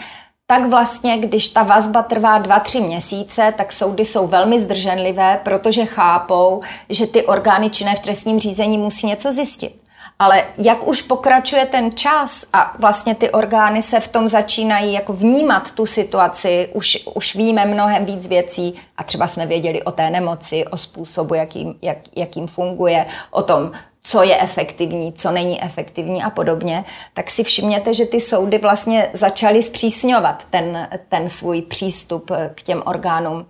tak 0.46 0.66
vlastně, 0.66 1.18
když 1.18 1.48
ta 1.48 1.62
vazba 1.62 2.02
trvá 2.02 2.38
dva, 2.38 2.60
tři 2.60 2.80
měsíce, 2.80 3.54
tak 3.56 3.72
soudy 3.72 4.04
jsou 4.04 4.26
velmi 4.26 4.60
zdrženlivé, 4.60 5.40
protože 5.44 5.84
chápou, 5.84 6.62
že 6.88 7.06
ty 7.06 7.26
orgány 7.26 7.70
činné 7.70 7.96
v 7.96 8.00
trestním 8.00 8.38
řízení 8.38 8.78
musí 8.78 9.06
něco 9.06 9.32
zjistit. 9.32 9.85
Ale 10.18 10.44
jak 10.58 10.88
už 10.88 11.02
pokračuje 11.02 11.66
ten 11.66 11.92
čas 11.92 12.44
a 12.52 12.74
vlastně 12.78 13.14
ty 13.14 13.30
orgány 13.30 13.82
se 13.82 14.00
v 14.00 14.08
tom 14.08 14.28
začínají 14.28 14.92
jako 14.92 15.12
vnímat 15.12 15.70
tu 15.70 15.86
situaci, 15.86 16.68
už, 16.72 17.08
už 17.14 17.34
víme 17.34 17.66
mnohem 17.66 18.04
víc 18.04 18.28
věcí 18.28 18.74
a 18.96 19.02
třeba 19.02 19.26
jsme 19.26 19.46
věděli 19.46 19.82
o 19.82 19.92
té 19.92 20.10
nemoci, 20.10 20.64
o 20.66 20.76
způsobu, 20.76 21.34
jakým, 21.34 21.74
jak, 21.82 21.98
jakým 22.16 22.46
funguje, 22.46 23.06
o 23.30 23.42
tom, 23.42 23.72
co 24.02 24.22
je 24.22 24.40
efektivní, 24.40 25.12
co 25.12 25.30
není 25.30 25.62
efektivní 25.62 26.22
a 26.22 26.30
podobně, 26.30 26.84
tak 27.14 27.30
si 27.30 27.44
všimněte, 27.44 27.94
že 27.94 28.06
ty 28.06 28.20
soudy 28.20 28.58
vlastně 28.58 29.10
začaly 29.12 29.62
zpřísňovat 29.62 30.44
ten, 30.50 30.88
ten 31.08 31.28
svůj 31.28 31.62
přístup 31.62 32.30
k 32.54 32.62
těm 32.62 32.82
orgánům 32.86 33.46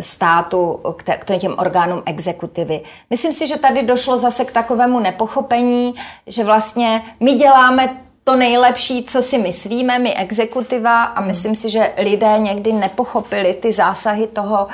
státu, 0.00 0.80
k 1.18 1.38
těm 1.38 1.54
orgánům 1.58 2.02
exekutivy. 2.06 2.80
Myslím 3.10 3.32
si, 3.32 3.46
že 3.46 3.58
tady 3.58 3.82
došlo 3.82 4.18
zase 4.18 4.44
k 4.44 4.52
takovému 4.52 5.00
nepochopení, 5.00 5.94
že 6.26 6.44
vlastně 6.44 7.02
my 7.20 7.32
děláme 7.32 7.96
to 8.24 8.36
nejlepší, 8.36 9.04
co 9.04 9.22
si 9.22 9.38
myslíme, 9.38 9.98
my 9.98 10.14
exekutiva 10.14 11.04
a 11.04 11.20
myslím 11.20 11.56
si, 11.56 11.70
že 11.70 11.92
lidé 11.98 12.38
někdy 12.38 12.72
nepochopili 12.72 13.54
ty 13.54 13.72
zásahy 13.72 14.26
toho, 14.26 14.66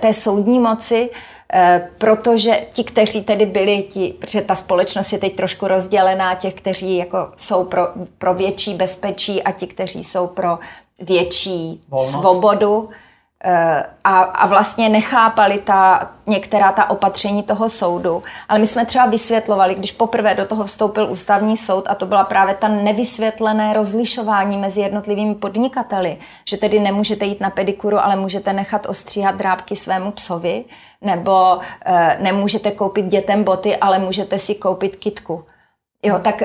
té, 0.00 0.14
soudní 0.14 0.58
moci, 0.58 1.10
eh, 1.52 1.90
protože 1.98 2.60
ti, 2.72 2.84
kteří 2.84 3.24
tedy 3.24 3.46
byli, 3.46 3.82
ti, 3.82 4.14
protože 4.20 4.42
ta 4.42 4.54
společnost 4.54 5.12
je 5.12 5.18
teď 5.18 5.36
trošku 5.36 5.68
rozdělená, 5.68 6.34
těch, 6.34 6.54
kteří 6.54 6.96
jako 6.96 7.18
jsou 7.36 7.64
pro, 7.64 7.88
pro 8.18 8.34
větší 8.34 8.74
bezpečí 8.74 9.42
a 9.42 9.52
ti, 9.52 9.66
kteří 9.66 10.04
jsou 10.04 10.26
pro 10.26 10.58
větší 10.98 11.84
Volnost. 11.88 12.12
svobodu, 12.12 12.88
Eh, 12.90 13.09
a, 14.04 14.20
a 14.20 14.46
vlastně 14.46 14.88
nechápali 14.88 15.58
ta, 15.58 16.10
některá 16.26 16.72
ta 16.72 16.90
opatření 16.90 17.42
toho 17.42 17.68
soudu. 17.68 18.22
Ale 18.48 18.58
my 18.58 18.66
jsme 18.66 18.86
třeba 18.86 19.06
vysvětlovali, 19.06 19.74
když 19.74 19.92
poprvé 19.92 20.34
do 20.34 20.46
toho 20.46 20.64
vstoupil 20.64 21.10
ústavní 21.10 21.56
soud 21.56 21.84
a 21.88 21.94
to 21.94 22.06
byla 22.06 22.24
právě 22.24 22.54
ta 22.54 22.68
nevysvětlené 22.68 23.72
rozlišování 23.72 24.58
mezi 24.58 24.80
jednotlivými 24.80 25.34
podnikateli, 25.34 26.18
že 26.48 26.56
tedy 26.56 26.80
nemůžete 26.80 27.24
jít 27.24 27.40
na 27.40 27.50
pedikuru, 27.50 27.98
ale 27.98 28.16
můžete 28.16 28.52
nechat 28.52 28.86
ostříhat 28.86 29.36
drábky 29.36 29.76
svému 29.76 30.10
psovi, 30.10 30.64
nebo 31.00 31.58
e, 31.84 32.16
nemůžete 32.20 32.70
koupit 32.70 33.06
dětem 33.06 33.44
boty, 33.44 33.76
ale 33.76 33.98
můžete 33.98 34.38
si 34.38 34.54
koupit 34.54 34.96
kitku. 34.96 35.44
Jo, 36.02 36.18
tak 36.18 36.42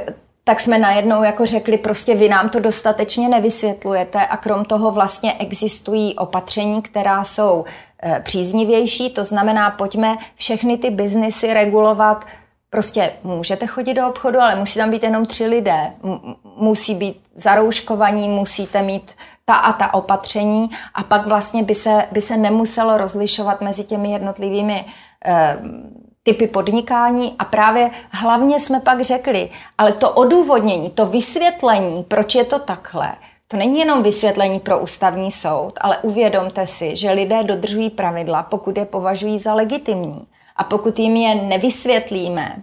tak 0.47 0.59
jsme 0.59 0.77
najednou 0.77 1.23
jako 1.23 1.45
řekli, 1.45 1.77
prostě 1.77 2.15
vy 2.15 2.29
nám 2.29 2.49
to 2.49 2.59
dostatečně 2.59 3.29
nevysvětlujete 3.29 4.27
a 4.27 4.37
krom 4.37 4.65
toho 4.65 4.91
vlastně 4.91 5.33
existují 5.33 6.15
opatření, 6.15 6.81
která 6.81 7.23
jsou 7.23 7.65
e, 8.03 8.19
příznivější, 8.19 9.09
to 9.09 9.25
znamená, 9.25 9.69
pojďme 9.69 10.17
všechny 10.35 10.77
ty 10.77 10.89
biznisy 10.89 11.53
regulovat 11.53 12.25
Prostě 12.75 13.11
můžete 13.23 13.67
chodit 13.67 13.93
do 13.93 14.09
obchodu, 14.09 14.39
ale 14.39 14.55
musí 14.55 14.79
tam 14.79 14.91
být 14.91 15.03
jenom 15.03 15.25
tři 15.25 15.45
lidé. 15.45 15.93
Musí 16.57 16.95
být 16.95 17.21
zarouškovaní, 17.35 18.27
musíte 18.27 18.81
mít 18.81 19.11
ta 19.45 19.55
a 19.55 19.73
ta 19.73 19.93
opatření 19.93 20.69
a 20.93 21.03
pak 21.03 21.25
vlastně 21.25 21.63
by 21.63 21.75
se, 21.75 22.05
by 22.11 22.21
se 22.21 22.37
nemuselo 22.37 22.97
rozlišovat 22.97 23.61
mezi 23.61 23.83
těmi 23.83 24.11
jednotlivými 24.11 24.85
eh, 25.25 25.57
typy 26.25 26.47
podnikání 26.47 27.35
a 27.39 27.45
právě 27.45 27.91
hlavně 28.09 28.59
jsme 28.59 28.79
pak 28.79 29.01
řekli, 29.01 29.49
ale 29.77 29.91
to 29.91 30.11
odůvodnění, 30.11 30.89
to 30.89 31.05
vysvětlení, 31.05 32.03
proč 32.03 32.35
je 32.35 32.43
to 32.43 32.59
takhle, 32.59 33.15
to 33.47 33.57
není 33.57 33.79
jenom 33.79 34.03
vysvětlení 34.03 34.59
pro 34.59 34.79
ústavní 34.79 35.31
soud, 35.31 35.73
ale 35.81 35.97
uvědomte 35.97 36.67
si, 36.67 36.95
že 36.95 37.11
lidé 37.11 37.43
dodržují 37.43 37.89
pravidla, 37.89 38.43
pokud 38.43 38.77
je 38.77 38.85
považují 38.85 39.39
za 39.39 39.53
legitimní. 39.53 40.27
A 40.55 40.63
pokud 40.63 40.99
jim 40.99 41.15
je 41.15 41.35
nevysvětlíme, 41.35 42.55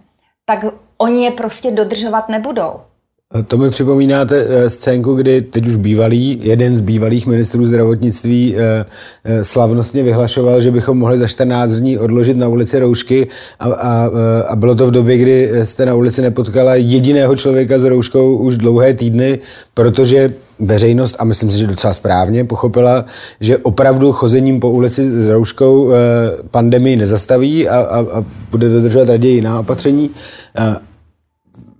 tak 0.45 0.65
oni 0.97 1.25
je 1.25 1.31
prostě 1.31 1.71
dodržovat 1.71 2.29
nebudou. 2.29 2.81
To 3.47 3.57
mi 3.57 3.69
připomínáte 3.69 4.45
eh, 4.49 4.69
scénku, 4.69 5.13
kdy 5.13 5.41
teď 5.41 5.67
už 5.67 5.75
bývalý, 5.75 6.39
jeden 6.43 6.77
z 6.77 6.81
bývalých 6.81 7.27
ministrů 7.27 7.65
zdravotnictví 7.65 8.55
eh, 8.57 8.85
eh, 9.23 9.43
slavnostně 9.43 10.03
vyhlašoval, 10.03 10.61
že 10.61 10.71
bychom 10.71 10.97
mohli 10.97 11.17
za 11.17 11.27
14 11.27 11.71
dní 11.71 11.97
odložit 11.97 12.37
na 12.37 12.47
ulici 12.47 12.79
roušky 12.79 13.27
a, 13.59 13.65
a, 13.65 14.09
a 14.47 14.55
bylo 14.55 14.75
to 14.75 14.87
v 14.87 14.91
době, 14.91 15.17
kdy 15.17 15.51
jste 15.63 15.85
na 15.85 15.95
ulici 15.95 16.21
nepotkala 16.21 16.75
jediného 16.75 17.35
člověka 17.35 17.79
s 17.79 17.83
rouškou 17.83 18.37
už 18.37 18.57
dlouhé 18.57 18.93
týdny, 18.93 19.39
protože 19.73 20.33
veřejnost, 20.59 21.15
a 21.19 21.23
myslím 21.23 21.51
si, 21.51 21.57
že 21.57 21.67
docela 21.67 21.93
správně, 21.93 22.45
pochopila, 22.45 23.05
že 23.39 23.57
opravdu 23.57 24.11
chozením 24.11 24.59
po 24.59 24.69
ulici 24.69 25.05
s 25.09 25.29
rouškou 25.29 25.91
pandemii 26.51 26.95
nezastaví 26.95 27.69
a, 27.69 27.77
a, 27.77 27.99
a 27.99 28.25
bude 28.51 28.69
dodržovat 28.69 29.09
raději 29.09 29.35
jiná 29.35 29.59
opatření. 29.59 30.09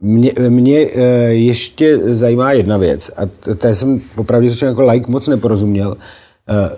Mě, 0.06 0.32
mě 0.50 0.80
eh, 0.80 1.02
ještě 1.34 2.00
zajímá 2.16 2.52
jedna 2.52 2.78
věc, 2.78 3.12
a 3.18 3.22
té 3.56 3.76
jsem 3.76 4.02
popravdě 4.16 4.50
řečeno 4.50 4.72
jako 4.72 4.82
like 4.82 5.12
moc 5.12 5.28
neporozuměl. 5.28 5.98
Eh, 6.50 6.76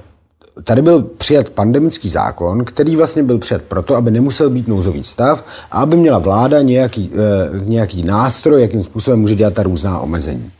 tady 0.63 0.81
byl 0.81 1.01
přijat 1.01 1.49
pandemický 1.49 2.09
zákon, 2.09 2.65
který 2.65 2.95
vlastně 2.95 3.23
byl 3.23 3.37
přijat 3.37 3.61
proto, 3.61 3.95
aby 3.95 4.11
nemusel 4.11 4.49
být 4.49 4.67
nouzový 4.67 5.03
stav 5.03 5.45
a 5.71 5.81
aby 5.81 5.97
měla 5.97 6.19
vláda 6.19 6.61
nějaký, 6.61 7.11
eh, 7.13 7.49
nějaký 7.63 8.03
nástroj, 8.03 8.61
jakým 8.61 8.81
způsobem 8.81 9.19
může 9.19 9.35
dělat 9.35 9.53
ta 9.53 9.63
různá 9.63 9.99
omezení. 9.99 10.51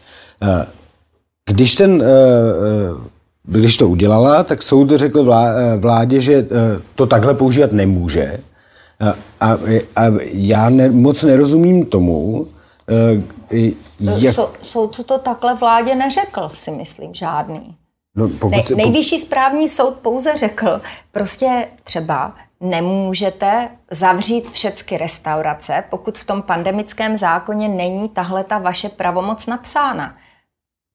Když, 1.49 1.75
ten, 1.75 2.03
když 3.43 3.77
to 3.77 3.89
udělala, 3.89 4.43
tak 4.43 4.63
soud 4.63 4.91
řekl 4.95 5.31
vládě, 5.77 6.19
že 6.19 6.47
to 6.95 7.05
takhle 7.05 7.33
používat 7.33 7.71
nemůže, 7.71 8.39
a, 9.39 9.57
a, 9.95 10.03
já 10.31 10.69
ne, 10.69 10.89
moc 10.89 11.23
nerozumím 11.23 11.85
tomu, 11.85 12.47
Uh, 12.87 14.19
jak... 14.21 14.35
soud 14.61 15.05
to 15.05 15.17
takhle 15.17 15.55
vládě 15.55 15.95
neřekl, 15.95 16.51
si 16.57 16.71
myslím, 16.71 17.13
žádný. 17.13 17.75
No, 18.15 18.29
pokud 18.39 18.67
se, 18.67 18.75
nejvyšší 18.75 19.19
správní 19.19 19.69
soud 19.69 19.95
pouze 19.95 20.35
řekl, 20.35 20.81
prostě 21.11 21.67
třeba 21.83 22.33
nemůžete 22.59 23.69
zavřít 23.91 24.51
všechny 24.51 24.97
restaurace, 24.97 25.83
pokud 25.89 26.17
v 26.17 26.23
tom 26.23 26.41
pandemickém 26.41 27.17
zákoně 27.17 27.67
není 27.67 28.09
tahle 28.09 28.43
ta 28.43 28.57
vaše 28.57 28.89
pravomoc 28.89 29.45
napsána. 29.45 30.15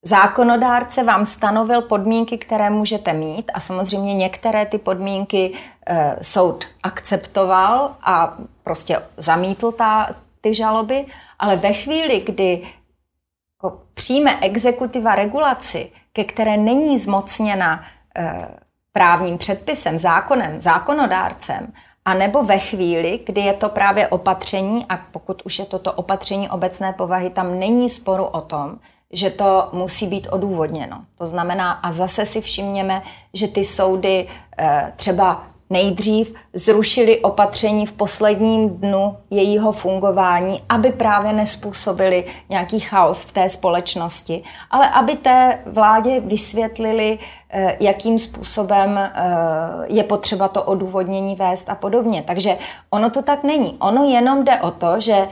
Zákonodárce 0.05 1.03
vám 1.03 1.27
stanovil 1.27 1.83
podmínky, 1.83 2.39
které 2.39 2.71
můžete 2.71 3.13
mít 3.13 3.51
a 3.55 3.61
samozřejmě 3.61 4.15
některé 4.15 4.67
ty 4.67 4.79
podmínky 4.79 5.53
e, 5.87 6.17
soud 6.23 6.65
akceptoval 6.83 7.97
a 8.03 8.37
prostě 8.65 9.03
zamítl 9.17 9.73
ta, 9.73 10.15
ty 10.41 10.55
žaloby, 10.55 11.07
ale 11.39 11.57
ve 11.57 11.73
chvíli, 11.73 12.21
kdy 12.21 12.63
jako 13.63 13.81
přijme 13.95 14.39
exekutiva 14.41 15.15
regulaci, 15.15 15.91
ke 16.13 16.25
které 16.25 16.57
není 16.57 16.99
zmocněna 16.99 17.85
e, 18.17 18.49
právním 18.93 19.39
předpisem, 19.39 19.99
zákonem, 19.99 20.61
zákonodárcem, 20.61 21.73
a 22.05 22.15
nebo 22.15 22.43
ve 22.43 22.59
chvíli, 22.59 23.21
kdy 23.27 23.41
je 23.41 23.53
to 23.53 23.69
právě 23.69 24.09
opatření, 24.09 24.87
a 24.89 24.97
pokud 24.97 25.43
už 25.45 25.59
je 25.59 25.65
toto 25.65 25.93
opatření 25.93 26.51
obecné 26.51 26.93
povahy, 26.93 27.31
tam 27.31 27.59
není 27.59 27.91
sporu 27.91 28.25
o 28.25 28.41
tom, 28.41 28.79
že 29.13 29.31
to 29.31 29.69
musí 29.73 30.07
být 30.07 30.29
odůvodněno. 30.31 31.05
To 31.19 31.27
znamená, 31.27 31.73
a 31.73 31.93
zase 31.93 32.27
si 32.27 32.41
všimněme, 32.41 33.03
že 33.35 33.49
ty 33.49 33.65
soudy 33.65 34.29
e, 34.59 34.93
třeba 34.97 35.47
nejdřív 35.71 36.35
zrušili 36.53 37.21
opatření 37.21 37.87
v 37.87 37.93
posledním 37.93 38.71
dnu 38.71 39.17
jejího 39.31 39.73
fungování, 39.73 40.63
aby 40.69 40.93
právě 40.93 41.33
nespůsobili 41.33 42.25
nějaký 42.49 42.81
chaos 42.81 43.25
v 43.25 43.33
té 43.33 43.49
společnosti, 43.49 44.43
ale 44.71 44.89
aby 44.91 45.17
té 45.17 45.59
vládě 45.67 46.21
vysvětlili, 46.21 47.19
eh, 47.51 47.77
jakým 47.81 48.19
způsobem 48.19 48.99
eh, 48.99 49.13
je 49.87 50.05
potřeba 50.05 50.49
to 50.49 50.63
odůvodnění 50.63 51.35
vést 51.35 51.69
a 51.69 51.75
podobně. 51.75 52.23
Takže 52.27 52.59
ono 52.91 53.11
to 53.11 53.23
tak 53.23 53.43
není. 53.43 53.77
Ono 53.81 54.05
jenom 54.05 54.45
jde 54.45 54.61
o 54.61 54.71
to, 54.71 55.01
že 55.01 55.29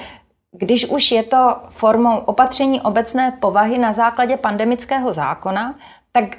když 0.52 0.86
už 0.86 1.12
je 1.12 1.22
to 1.22 1.56
formou 1.70 2.16
opatření 2.18 2.80
obecné 2.80 3.32
povahy 3.40 3.78
na 3.78 3.92
základě 3.92 4.36
pandemického 4.36 5.12
zákona, 5.12 5.74
tak 6.12 6.36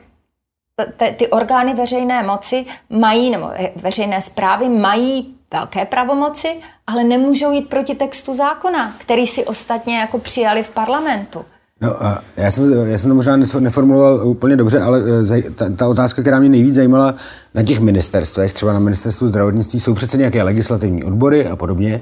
ty 1.17 1.27
orgány 1.27 1.73
veřejné 1.73 2.23
moci 2.23 2.65
mají, 2.89 3.29
nebo 3.29 3.49
veřejné 3.75 4.21
zprávy 4.21 4.69
mají 4.69 5.35
velké 5.53 5.85
pravomoci, 5.85 6.47
ale 6.87 7.03
nemůžou 7.03 7.51
jít 7.51 7.69
proti 7.69 7.95
textu 7.95 8.35
zákona, 8.35 8.93
který 8.97 9.27
si 9.27 9.45
ostatně 9.45 9.99
jako 9.99 10.17
přijali 10.19 10.63
v 10.63 10.69
parlamentu. 10.69 11.45
No, 11.81 11.95
já 12.37 12.51
jsem, 12.51 12.87
já 12.87 12.97
jsem 12.97 13.09
to 13.09 13.15
možná 13.15 13.37
neformuloval 13.59 14.27
úplně 14.27 14.55
dobře, 14.55 14.79
ale 14.79 15.01
e, 15.37 15.41
ta, 15.41 15.69
ta 15.75 15.87
otázka, 15.87 16.21
která 16.21 16.39
mě 16.39 16.49
nejvíc 16.49 16.75
zajímala 16.75 17.15
na 17.53 17.63
těch 17.63 17.79
ministerstvech, 17.79 18.53
třeba 18.53 18.73
na 18.73 18.79
ministerstvu 18.79 19.27
zdravotnictví, 19.27 19.79
jsou 19.79 19.93
přece 19.93 20.17
nějaké 20.17 20.43
legislativní 20.43 21.03
odbory 21.03 21.47
a 21.47 21.55
podobně. 21.55 22.01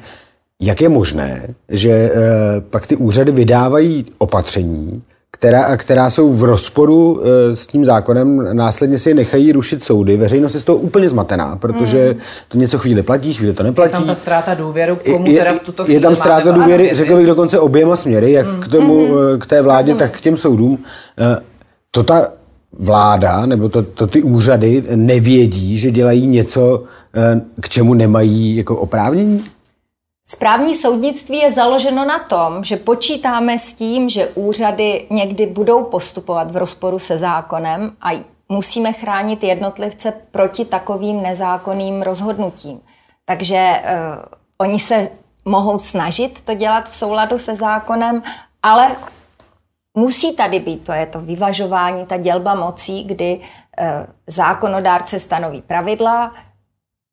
Jak 0.61 0.81
je 0.81 0.89
možné, 0.89 1.47
že 1.69 1.91
e, 1.91 2.11
pak 2.61 2.87
ty 2.87 2.95
úřady 2.95 3.31
vydávají 3.31 4.05
opatření, 4.17 5.03
která, 5.31 5.77
která 5.77 6.09
jsou 6.09 6.29
v 6.29 6.43
rozporu 6.43 7.21
e, 7.21 7.55
s 7.55 7.67
tím 7.67 7.85
zákonem, 7.85 8.55
následně 8.55 8.99
si 8.99 9.09
je 9.09 9.15
nechají 9.15 9.51
rušit 9.51 9.83
soudy. 9.83 10.17
Veřejnost 10.17 10.53
je 10.53 10.59
z 10.59 10.63
toho 10.63 10.77
úplně 10.77 11.09
zmatená, 11.09 11.55
protože 11.55 12.13
mm. 12.13 12.19
to 12.47 12.57
něco 12.57 12.77
chvíli 12.77 13.03
platí, 13.03 13.33
chvíli 13.33 13.53
to 13.53 13.63
neplatí. 13.63 13.93
Je 13.93 13.97
tam 13.99 14.07
ta 14.07 14.15
ztráta 14.15 14.53
důvěru, 14.53 14.97
komu 15.11 15.31
je, 15.31 15.39
teda 15.39 15.53
v 15.53 15.59
tuto 15.59 15.83
chvíli 15.83 15.97
Je 15.97 16.01
tam 16.01 16.15
ztráta 16.15 16.51
důvěry, 16.51 16.89
řekl 16.93 17.15
bych 17.15 17.25
dokonce 17.25 17.59
oběma 17.59 17.95
směry, 17.95 18.31
jak 18.31 18.47
mm. 18.47 18.59
k 18.59 18.67
tomu, 18.67 19.07
mm. 19.07 19.39
k 19.39 19.45
té 19.45 19.61
vládě, 19.61 19.91
mm. 19.91 19.99
tak 19.99 20.17
k 20.17 20.21
těm 20.21 20.37
soudům. 20.37 20.77
E, 21.19 21.37
to 21.91 22.03
ta 22.03 22.27
vláda, 22.79 23.45
nebo 23.45 23.69
to, 23.69 23.83
to 23.83 24.07
ty 24.07 24.23
úřady 24.23 24.83
nevědí, 24.95 25.77
že 25.77 25.91
dělají 25.91 26.27
něco, 26.27 26.83
k 27.61 27.69
čemu 27.69 27.93
nemají 27.93 28.55
jako 28.55 28.75
oprávnění? 28.75 29.43
Správní 30.29 30.75
soudnictví 30.75 31.37
je 31.37 31.51
založeno 31.51 32.05
na 32.05 32.19
tom, 32.19 32.63
že 32.63 32.77
počítáme 32.77 33.59
s 33.59 33.73
tím, 33.73 34.09
že 34.09 34.27
úřady 34.27 35.07
někdy 35.09 35.45
budou 35.45 35.83
postupovat 35.83 36.51
v 36.51 36.57
rozporu 36.57 36.99
se 36.99 37.17
zákonem 37.17 37.95
a 38.01 38.25
musíme 38.49 38.93
chránit 38.93 39.43
jednotlivce 39.43 40.13
proti 40.31 40.65
takovým 40.65 41.21
nezákonným 41.23 42.01
rozhodnutím. 42.01 42.81
Takže 43.25 43.81
uh, 43.83 44.23
oni 44.57 44.79
se 44.79 45.09
mohou 45.45 45.79
snažit 45.79 46.41
to 46.41 46.53
dělat 46.53 46.89
v 46.89 46.95
souladu 46.95 47.39
se 47.39 47.55
zákonem, 47.55 48.23
ale 48.63 48.95
musí 49.97 50.35
tady 50.35 50.59
být, 50.59 50.83
to 50.83 50.91
je 50.91 51.05
to 51.05 51.19
vyvažování, 51.19 52.05
ta 52.05 52.17
dělba 52.17 52.55
mocí, 52.55 53.03
kdy 53.03 53.39
uh, 53.39 53.85
zákonodárce 54.27 55.19
stanoví 55.19 55.61
pravidla, 55.61 56.33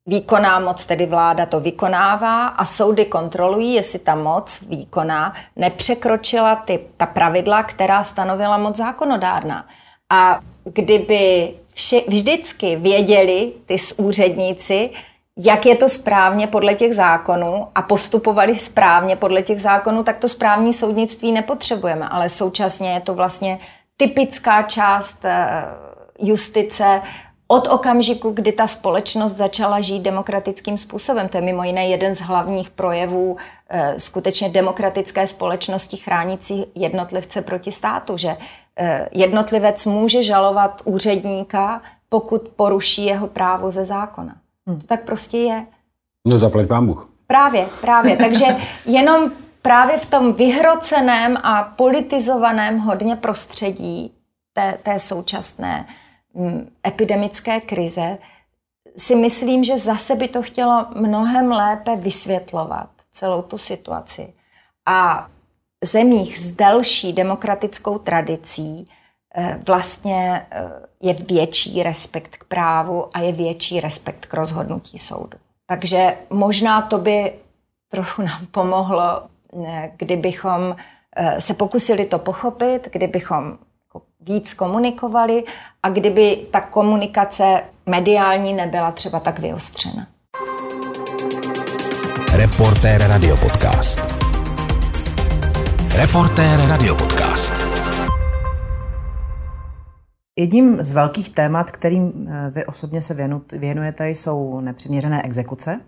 Výkonná 0.06 0.60
moc, 0.60 0.86
tedy 0.86 1.06
vláda, 1.06 1.46
to 1.46 1.60
vykonává 1.60 2.46
a 2.46 2.64
soudy 2.64 3.04
kontrolují, 3.04 3.74
jestli 3.74 3.98
ta 3.98 4.14
moc 4.14 4.60
výkonná 4.60 5.34
nepřekročila 5.56 6.56
ty, 6.56 6.80
ta 6.96 7.06
pravidla, 7.06 7.62
která 7.62 8.04
stanovila 8.04 8.58
moc 8.58 8.76
zákonodárná. 8.76 9.66
A 10.10 10.40
kdyby 10.64 11.54
vši, 11.74 12.04
vždycky 12.08 12.76
věděli 12.76 13.52
ty 13.66 13.76
úředníci, 13.96 14.90
jak 15.36 15.66
je 15.66 15.76
to 15.76 15.88
správně 15.88 16.46
podle 16.46 16.74
těch 16.74 16.94
zákonů 16.94 17.68
a 17.74 17.82
postupovali 17.82 18.58
správně 18.58 19.16
podle 19.16 19.42
těch 19.42 19.60
zákonů, 19.60 20.04
tak 20.04 20.18
to 20.18 20.28
správní 20.28 20.74
soudnictví 20.74 21.32
nepotřebujeme, 21.32 22.08
ale 22.08 22.28
současně 22.28 22.92
je 22.92 23.00
to 23.00 23.14
vlastně 23.14 23.58
typická 23.96 24.62
část 24.62 25.24
eh, 25.24 25.64
justice, 26.18 27.02
od 27.46 27.68
okamžiku, 27.70 28.30
kdy 28.30 28.52
ta 28.52 28.66
společnost 28.66 29.36
začala 29.36 29.80
žít 29.80 30.02
demokratickým 30.02 30.78
způsobem. 30.78 31.28
To 31.28 31.36
je 31.36 31.42
mimo 31.42 31.64
jiné 31.64 31.88
jeden 31.88 32.16
z 32.16 32.20
hlavních 32.20 32.70
projevů 32.70 33.36
e, 33.68 34.00
skutečně 34.00 34.48
demokratické 34.48 35.26
společnosti 35.26 35.96
chránící 35.96 36.64
jednotlivce 36.74 37.42
proti 37.42 37.72
státu, 37.72 38.16
že 38.16 38.36
e, 38.78 39.08
jednotlivec 39.12 39.86
může 39.86 40.22
žalovat 40.22 40.82
úředníka, 40.84 41.82
pokud 42.08 42.48
poruší 42.48 43.04
jeho 43.04 43.26
právo 43.26 43.70
ze 43.70 43.84
zákona. 43.84 44.34
Hmm. 44.66 44.80
To 44.80 44.86
tak 44.86 45.04
prostě 45.04 45.38
je. 45.38 45.66
No 46.26 46.38
zaplať 46.38 46.68
pán 46.68 46.86
Bůh. 46.86 47.10
Právě, 47.26 47.66
právě. 47.80 48.16
Takže 48.26 48.44
jenom 48.86 49.30
právě 49.62 49.98
v 49.98 50.06
tom 50.06 50.32
vyhroceném 50.32 51.36
a 51.36 51.62
politizovaném 51.62 52.78
hodně 52.78 53.16
prostředí 53.16 54.12
té, 54.52 54.78
té 54.82 55.00
současné 55.00 55.86
Mm, 55.86 56.03
epidemické 56.86 57.60
krize, 57.60 58.18
si 58.96 59.16
myslím, 59.16 59.64
že 59.64 59.78
zase 59.78 60.16
by 60.16 60.28
to 60.28 60.42
chtělo 60.42 60.86
mnohem 60.94 61.52
lépe 61.52 61.96
vysvětlovat 61.96 62.88
celou 63.12 63.42
tu 63.42 63.58
situaci. 63.58 64.32
A 64.86 65.28
zemích 65.84 66.38
s 66.38 66.52
delší 66.52 67.12
demokratickou 67.12 67.98
tradicí 67.98 68.88
eh, 69.34 69.60
vlastně 69.66 70.46
eh, 70.50 70.70
je 71.00 71.14
větší 71.14 71.82
respekt 71.82 72.36
k 72.36 72.44
právu 72.44 73.16
a 73.16 73.20
je 73.20 73.32
větší 73.32 73.80
respekt 73.80 74.26
k 74.26 74.34
rozhodnutí 74.34 74.98
soudu. 74.98 75.38
Takže 75.66 76.16
možná 76.30 76.82
to 76.82 76.98
by 76.98 77.32
trochu 77.88 78.22
nám 78.22 78.46
pomohlo, 78.50 79.22
eh, 79.66 79.92
kdybychom 79.96 80.76
se 81.38 81.54
pokusili 81.54 82.06
to 82.06 82.18
pochopit, 82.18 82.88
kdybychom 82.92 83.58
víc 84.26 84.54
komunikovali 84.54 85.44
a 85.82 85.88
kdyby 85.88 86.46
ta 86.50 86.60
komunikace 86.60 87.62
mediální 87.86 88.52
nebyla 88.52 88.92
třeba 88.92 89.20
tak 89.20 89.38
vyostřena. 89.38 90.06
Reportér 92.32 93.02
Radio 93.08 93.36
Podcast. 93.36 94.00
Reportér 95.96 96.60
Radio 96.68 96.94
Podcast. 96.94 97.52
Jedním 100.38 100.82
z 100.82 100.92
velkých 100.92 101.34
témat, 101.34 101.70
kterým 101.70 102.28
eh, 102.28 102.50
vy 102.50 102.66
osobně 102.66 103.02
se 103.02 103.16
věnujete, 103.52 104.10
jsou 104.10 104.60
nepřiměřené 104.60 105.22
exekuce. 105.22 105.80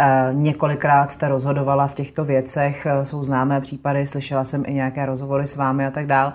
Eh, 0.00 0.28
několikrát 0.32 1.10
jste 1.10 1.28
rozhodovala 1.28 1.86
v 1.86 1.94
těchto 1.94 2.24
věcech, 2.24 2.86
eh, 2.86 3.06
jsou 3.06 3.24
známé 3.24 3.60
případy, 3.60 4.06
slyšela 4.06 4.44
jsem 4.44 4.62
i 4.66 4.74
nějaké 4.74 5.06
rozhovory 5.06 5.46
s 5.46 5.56
vámi 5.56 5.86
a 5.86 5.90
tak 5.90 6.06
dál. 6.06 6.32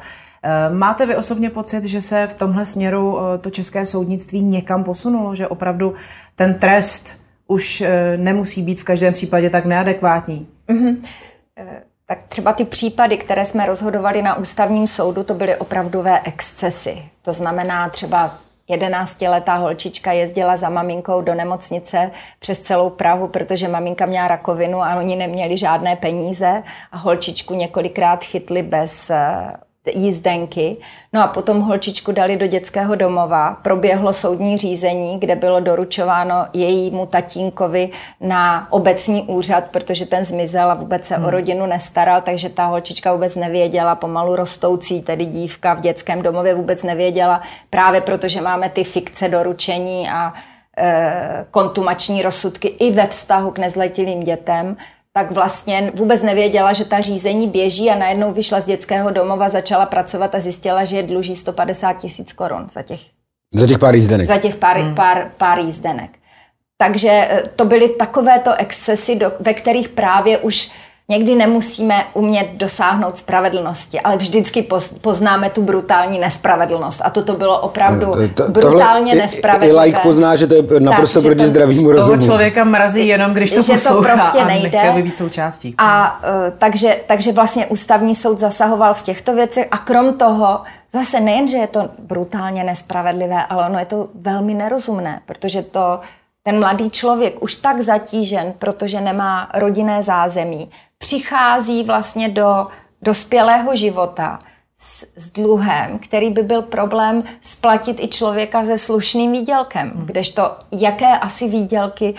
Máte 0.73 1.05
vy 1.05 1.15
osobně 1.15 1.49
pocit, 1.49 1.83
že 1.83 2.01
se 2.01 2.27
v 2.27 2.33
tomhle 2.33 2.65
směru 2.65 3.17
to 3.41 3.49
české 3.49 3.85
soudnictví 3.85 4.41
někam 4.41 4.83
posunulo, 4.83 5.35
že 5.35 5.47
opravdu 5.47 5.93
ten 6.35 6.59
trest 6.59 7.21
už 7.47 7.83
nemusí 8.17 8.61
být 8.61 8.79
v 8.79 8.83
každém 8.83 9.13
případě 9.13 9.49
tak 9.49 9.65
neadekvátní? 9.65 10.47
Mm-hmm 10.69 10.97
tak 12.05 12.23
třeba 12.23 12.53
ty 12.53 12.65
případy, 12.65 13.17
které 13.17 13.45
jsme 13.45 13.65
rozhodovali 13.65 14.21
na 14.21 14.37
ústavním 14.37 14.87
soudu, 14.87 15.23
to 15.23 15.33
byly 15.33 15.55
opravdové 15.55 16.21
excesy. 16.23 17.03
To 17.21 17.33
znamená 17.33 17.89
třeba 17.89 18.35
11-letá 18.69 19.57
holčička 19.57 20.11
jezdila 20.11 20.57
za 20.57 20.69
maminkou 20.69 21.21
do 21.21 21.33
nemocnice 21.35 22.11
přes 22.39 22.59
celou 22.59 22.89
Prahu, 22.89 23.27
protože 23.27 23.67
maminka 23.67 24.05
měla 24.05 24.27
rakovinu 24.27 24.83
a 24.83 24.95
oni 24.95 25.15
neměli 25.15 25.57
žádné 25.57 25.95
peníze 25.95 26.63
a 26.91 26.97
holčičku 26.97 27.53
několikrát 27.53 28.23
chytli 28.23 28.63
bez 28.63 29.11
jízdenky. 29.91 30.77
No 31.13 31.23
a 31.23 31.27
potom 31.27 31.61
holčičku 31.61 32.11
dali 32.11 32.38
do 32.38 32.47
dětského 32.47 32.95
domova. 32.95 33.57
Proběhlo 33.61 34.13
soudní 34.13 34.57
řízení, 34.57 35.19
kde 35.19 35.36
bylo 35.36 35.59
doručováno 35.59 36.45
jejímu 36.53 37.05
tatínkovi 37.05 37.89
na 38.21 38.67
obecní 38.71 39.23
úřad, 39.23 39.63
protože 39.71 40.05
ten 40.05 40.25
zmizel 40.25 40.71
a 40.71 40.73
vůbec 40.73 41.05
se 41.05 41.15
hmm. 41.15 41.25
o 41.25 41.29
rodinu 41.29 41.65
nestaral, 41.65 42.21
takže 42.21 42.49
ta 42.49 42.65
holčička 42.65 43.13
vůbec 43.13 43.36
nevěděla, 43.36 43.95
pomalu 43.95 44.36
rostoucí, 44.36 45.01
tedy 45.01 45.25
dívka 45.25 45.73
v 45.73 45.81
dětském 45.81 46.21
domově 46.21 46.55
vůbec 46.55 46.84
nevěděla, 46.84 47.41
právě 47.69 48.01
protože 48.01 48.41
máme 48.41 48.69
ty 48.69 48.84
fikce 48.84 49.29
doručení 49.29 50.09
a 50.09 50.34
e, 50.77 51.45
kontumační 51.51 52.21
rozsudky 52.21 52.67
i 52.67 52.91
ve 52.91 53.07
vztahu 53.07 53.51
k 53.51 53.57
nezletilým 53.57 54.23
dětem, 54.23 54.77
tak 55.14 55.32
vlastně 55.32 55.91
vůbec 55.95 56.24
nevěděla, 56.24 56.74
že 56.74 56.86
ta 56.86 57.01
řízení 57.01 57.47
běží 57.47 57.89
a 57.89 57.95
najednou 57.95 58.34
vyšla 58.34 58.61
z 58.61 58.66
dětského 58.66 59.11
domova, 59.11 59.49
začala 59.49 59.86
pracovat 59.86 60.36
a 60.36 60.39
zjistila, 60.39 60.84
že 60.84 60.97
je 60.97 61.03
dluží 61.03 61.36
150 61.36 61.93
tisíc 61.93 62.34
korun 62.34 62.68
za 62.72 62.82
těch, 62.82 62.99
za 63.53 63.68
těch 63.68 63.80
pár 63.80 63.95
jízdenek. 63.95 64.28
Za 64.28 64.38
těch 64.38 64.55
pár, 64.55 64.78
hmm. 64.78 64.95
pár, 64.95 65.32
pár 65.38 65.59
jízdenek. 65.59 66.11
Takže 66.78 67.09
eh, 67.09 67.43
to 67.55 67.66
byly 67.66 67.89
takovéto 67.89 68.55
excesy, 68.55 69.16
do, 69.16 69.32
ve 69.39 69.53
kterých 69.53 69.89
právě 69.89 70.38
už 70.38 70.72
Někdy 71.10 71.36
nemusíme 71.36 72.06
umět 72.14 72.47
dosáhnout 72.54 73.18
spravedlnosti, 73.18 73.99
ale 73.99 74.18
vždycky 74.18 74.68
poznáme 75.01 75.49
tu 75.49 75.62
brutální 75.62 76.20
nespravedlnost. 76.20 77.01
A 77.04 77.10
toto 77.10 77.34
bylo 77.36 77.60
opravdu 77.60 78.06
to, 78.36 78.43
brutálně 78.49 79.16
nespravedlivé. 79.16 79.84
I 79.84 79.86
like 79.86 79.99
pozná, 79.99 80.36
že 80.36 80.47
to 80.47 80.54
je 80.54 80.80
naprosto 80.80 81.22
tak, 81.22 81.32
proti 81.32 81.47
zdravému 81.47 81.91
rozumu. 81.91 82.18
Toho 82.18 82.28
člověka 82.28 82.64
mrazí 82.64 83.08
jenom, 83.08 83.34
když 83.34 83.51
to 83.51 83.62
že 83.62 83.74
poslouchá 83.74 84.16
to 84.16 84.22
prostě 84.22 84.45
nejde. 84.45 84.80
a 84.80 84.91
by 84.91 85.04
být 85.04 85.18
součástí. 85.18 85.76
A 85.78 86.20
uh, 86.20 86.54
takže, 86.58 86.97
takže 87.08 87.32
vlastně 87.32 87.66
ústavní 87.66 88.16
soud 88.16 88.39
zasahoval 88.39 88.93
v 88.93 89.01
těchto 89.01 89.36
věcech 89.36 89.68
a 89.72 89.78
krom 89.78 90.14
toho 90.14 90.62
zase 90.93 91.20
nejen, 91.20 91.47
že 91.47 91.58
je 91.58 91.68
to 91.68 91.89
brutálně 91.99 92.64
nespravedlivé, 92.64 93.45
ale 93.45 93.66
ono 93.66 93.80
je 93.80 93.86
to 93.86 94.08
velmi 94.16 94.54
nerozumné, 94.54 95.22
protože 95.26 95.62
to 95.62 95.99
ten 96.43 96.60
mladý 96.60 96.89
člověk 96.89 97.43
už 97.43 97.56
tak 97.56 97.82
zatížen, 97.82 98.54
protože 98.60 99.01
nemá 99.01 99.49
rodinné 99.54 100.04
zázemí, 100.04 100.72
přichází 101.04 101.84
vlastně 101.84 102.30
do 102.30 102.68
dospělého 103.01 103.76
života 103.76 104.39
s, 104.78 105.06
s 105.16 105.32
dluhem, 105.32 105.99
který 105.99 106.30
by 106.30 106.43
byl 106.43 106.62
problém 106.62 107.24
splatit 107.41 107.99
i 107.99 108.08
člověka 108.08 108.66
se 108.66 108.78
slušným 108.78 109.32
výdělkem. 109.32 109.89
Hmm. 109.89 110.06
Kdežto 110.06 110.56
jaké 110.72 111.18
asi 111.18 111.47
výdělky 111.47 112.16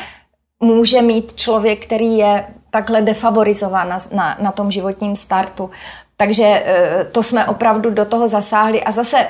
může 0.60 1.02
mít 1.02 1.36
člověk, 1.36 1.86
který 1.86 2.16
je 2.16 2.46
takhle 2.70 3.02
defavorizován 3.02 3.88
na, 3.88 3.98
na, 4.12 4.36
na 4.40 4.52
tom 4.52 4.70
životním 4.70 5.16
startu. 5.16 5.70
Takže 6.16 6.44
eh, 6.44 7.06
to 7.12 7.22
jsme 7.22 7.46
opravdu 7.46 7.90
do 7.90 8.04
toho 8.04 8.28
zasáhli. 8.28 8.84
A 8.84 8.92
zase 8.92 9.28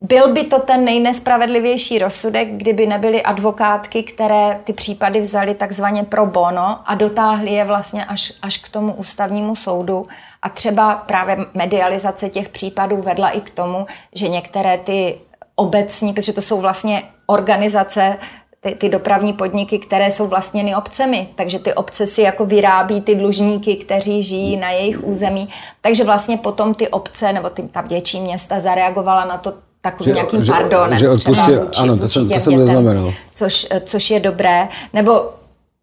byl 0.00 0.32
by 0.32 0.44
to 0.44 0.58
ten 0.58 0.84
nejnespravedlivější 0.84 1.98
rozsudek, 1.98 2.48
kdyby 2.48 2.86
nebyly 2.86 3.22
advokátky, 3.22 4.02
které 4.02 4.60
ty 4.64 4.72
případy 4.72 5.20
vzali 5.20 5.54
takzvaně 5.54 6.04
pro 6.04 6.26
bono 6.26 6.80
a 6.84 6.94
dotáhly 6.94 7.50
je 7.50 7.64
vlastně 7.64 8.04
až, 8.04 8.32
až 8.42 8.58
k 8.58 8.68
tomu 8.68 8.94
ústavnímu 8.94 9.56
soudu. 9.56 10.06
A 10.42 10.48
třeba 10.48 10.94
právě 10.94 11.36
medializace 11.54 12.28
těch 12.28 12.48
případů 12.48 13.02
vedla 13.02 13.30
i 13.30 13.40
k 13.40 13.50
tomu, 13.50 13.86
že 14.14 14.28
některé 14.28 14.78
ty 14.78 15.18
obecní, 15.54 16.12
protože 16.12 16.32
to 16.32 16.42
jsou 16.42 16.60
vlastně 16.60 17.02
organizace, 17.26 18.18
ty, 18.60 18.74
ty 18.74 18.88
dopravní 18.88 19.32
podniky, 19.32 19.78
které 19.78 20.10
jsou 20.10 20.26
vlastněny 20.26 20.76
obcemi, 20.76 21.28
takže 21.34 21.58
ty 21.58 21.74
obce 21.74 22.06
si 22.06 22.22
jako 22.22 22.46
vyrábí 22.46 23.00
ty 23.00 23.14
dlužníky, 23.14 23.76
kteří 23.76 24.22
žijí 24.22 24.56
na 24.56 24.70
jejich 24.70 25.04
území. 25.04 25.48
Takže 25.80 26.04
vlastně 26.04 26.36
potom 26.36 26.74
ty 26.74 26.88
obce 26.88 27.32
nebo 27.32 27.50
ty, 27.50 27.62
ta 27.62 27.80
větší 27.80 28.20
města 28.20 28.60
zareagovala 28.60 29.24
na 29.24 29.38
to 29.38 29.65
takovým 29.90 30.10
že, 30.10 30.14
nějakým 30.14 30.44
že, 30.44 30.52
pardonem. 30.52 30.98
Že 30.98 31.08
odpustil, 31.08 31.70
ano, 31.76 31.98
to 31.98 32.08
jsem, 32.08 32.28
to 32.28 32.40
jsem 32.40 32.58
zaznamenal. 32.58 33.12
Což, 33.34 33.66
což 33.84 34.10
je 34.10 34.20
dobré. 34.20 34.68
Nebo 34.92 35.30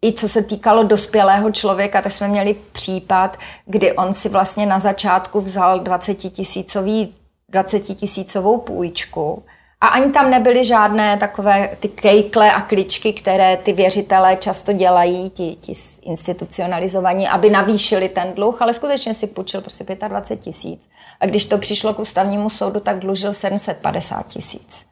i 0.04 0.12
co 0.12 0.28
se 0.28 0.42
týkalo 0.42 0.82
dospělého 0.82 1.50
člověka, 1.50 2.02
tak 2.02 2.12
jsme 2.12 2.28
měli 2.28 2.56
případ, 2.72 3.36
kdy 3.66 3.92
on 3.92 4.14
si 4.14 4.28
vlastně 4.28 4.66
na 4.66 4.80
začátku 4.80 5.40
vzal 5.40 5.80
20 5.80 6.14
tisícový 6.14 7.14
20 7.48 7.80
tisícovou 7.80 8.58
půjčku 8.58 9.42
a 9.80 9.86
ani 9.86 10.12
tam 10.12 10.30
nebyly 10.30 10.64
žádné 10.64 11.16
takové 11.16 11.70
ty 11.80 11.88
kejkle 11.88 12.52
a 12.52 12.60
kličky, 12.60 13.12
které 13.12 13.56
ty 13.56 13.72
věřitelé 13.72 14.36
často 14.36 14.72
dělají, 14.72 15.30
ti, 15.30 15.56
ti 15.60 15.72
institucionalizovaní, 16.02 17.28
aby 17.28 17.50
navýšili 17.50 18.08
ten 18.08 18.32
dluh, 18.34 18.62
ale 18.62 18.74
skutečně 18.74 19.14
si 19.14 19.26
půjčil 19.26 19.60
prostě 19.60 19.84
25 20.08 20.40
tisíc. 20.40 20.80
A 21.20 21.26
když 21.26 21.46
to 21.46 21.58
přišlo 21.58 21.94
k 21.94 21.98
ústavnímu 21.98 22.50
soudu, 22.50 22.80
tak 22.80 22.98
dlužil 22.98 23.32
750 23.32 24.28
tisíc. 24.28 24.86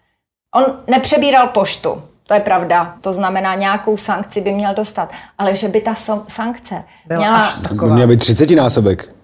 On 0.54 0.64
nepřebíral 0.86 1.48
poštu, 1.48 2.02
to 2.26 2.34
je 2.34 2.40
pravda. 2.40 2.94
To 3.00 3.12
znamená, 3.12 3.54
nějakou 3.54 3.96
sankci 3.96 4.40
by 4.40 4.52
měl 4.52 4.74
dostat. 4.74 5.12
Ale 5.38 5.56
že 5.56 5.68
by 5.68 5.80
ta 5.80 5.94
sankce 6.28 6.84
Byla 7.06 7.20
měla... 7.20 7.40
Až 7.40 7.54
taková. 7.54 7.94
Měla 7.94 8.08
být 8.08 8.20
30 8.20 8.50
násobek. 8.50 9.14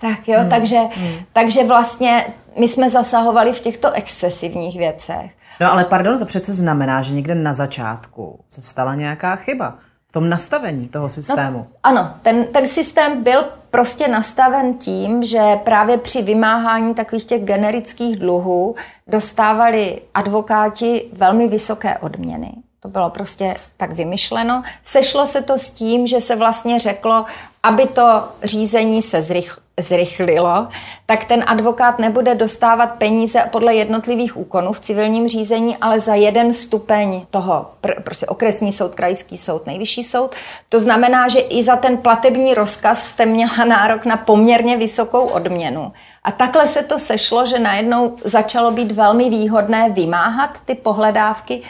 Tak, 0.00 0.28
jo. 0.28 0.40
Hmm. 0.40 0.50
Takže, 0.50 0.78
hmm. 0.78 1.14
takže 1.32 1.64
vlastně 1.64 2.26
my 2.60 2.68
jsme 2.68 2.90
zasahovali 2.90 3.52
v 3.52 3.60
těchto 3.60 3.92
excesivních 3.92 4.78
věcech. 4.78 5.32
No 5.60 5.72
ale 5.72 5.84
pardon, 5.84 6.18
to 6.18 6.24
přece 6.24 6.52
znamená, 6.52 7.02
že 7.02 7.14
někde 7.14 7.34
na 7.34 7.52
začátku 7.52 8.40
se 8.48 8.62
stala 8.62 8.94
nějaká 8.94 9.36
chyba 9.36 9.78
v 10.08 10.12
tom 10.12 10.28
nastavení 10.28 10.88
toho 10.88 11.08
systému. 11.08 11.58
No, 11.58 11.66
ano, 11.82 12.14
ten, 12.22 12.44
ten 12.44 12.66
systém 12.66 13.24
byl 13.24 13.44
prostě 13.70 14.08
nastaven 14.08 14.74
tím, 14.74 15.24
že 15.24 15.56
právě 15.64 15.98
při 15.98 16.22
vymáhání 16.22 16.94
takových 16.94 17.24
těch 17.24 17.44
generických 17.44 18.16
dluhů 18.16 18.74
dostávali 19.06 20.02
advokáti 20.14 21.10
velmi 21.12 21.48
vysoké 21.48 21.98
odměny. 21.98 22.52
To 22.88 22.92
bylo 22.92 23.10
prostě 23.10 23.56
tak 23.76 23.92
vymyšleno. 23.92 24.62
Sešlo 24.84 25.26
se 25.26 25.42
to 25.42 25.58
s 25.58 25.70
tím, 25.70 26.06
že 26.06 26.20
se 26.20 26.36
vlastně 26.36 26.78
řeklo, 26.78 27.24
aby 27.62 27.86
to 27.86 28.28
řízení 28.42 29.02
se 29.02 29.22
zrychlilo, 29.22 29.62
zrychlilo, 29.80 30.68
tak 31.06 31.24
ten 31.24 31.44
advokát 31.46 31.98
nebude 31.98 32.34
dostávat 32.34 32.86
peníze 32.86 33.48
podle 33.52 33.74
jednotlivých 33.74 34.36
úkonů 34.36 34.72
v 34.72 34.80
civilním 34.80 35.28
řízení, 35.28 35.76
ale 35.76 36.00
za 36.00 36.14
jeden 36.14 36.52
stupeň 36.52 37.26
toho, 37.30 37.70
pr- 37.82 38.02
prostě 38.02 38.26
okresní 38.26 38.72
soud, 38.72 38.94
krajský 38.94 39.36
soud, 39.36 39.66
nejvyšší 39.66 40.04
soud. 40.04 40.34
To 40.68 40.80
znamená, 40.80 41.28
že 41.28 41.40
i 41.40 41.62
za 41.62 41.76
ten 41.76 41.96
platební 41.96 42.54
rozkaz 42.54 43.06
jste 43.06 43.26
měla 43.26 43.64
nárok 43.64 44.04
na 44.04 44.16
poměrně 44.16 44.76
vysokou 44.76 45.26
odměnu. 45.26 45.92
A 46.24 46.32
takhle 46.32 46.68
se 46.68 46.82
to 46.82 46.98
sešlo, 46.98 47.46
že 47.46 47.58
najednou 47.58 48.16
začalo 48.24 48.70
být 48.70 48.92
velmi 48.92 49.30
výhodné 49.30 49.90
vymáhat 49.90 50.50
ty 50.64 50.74
pohledávky 50.74 51.62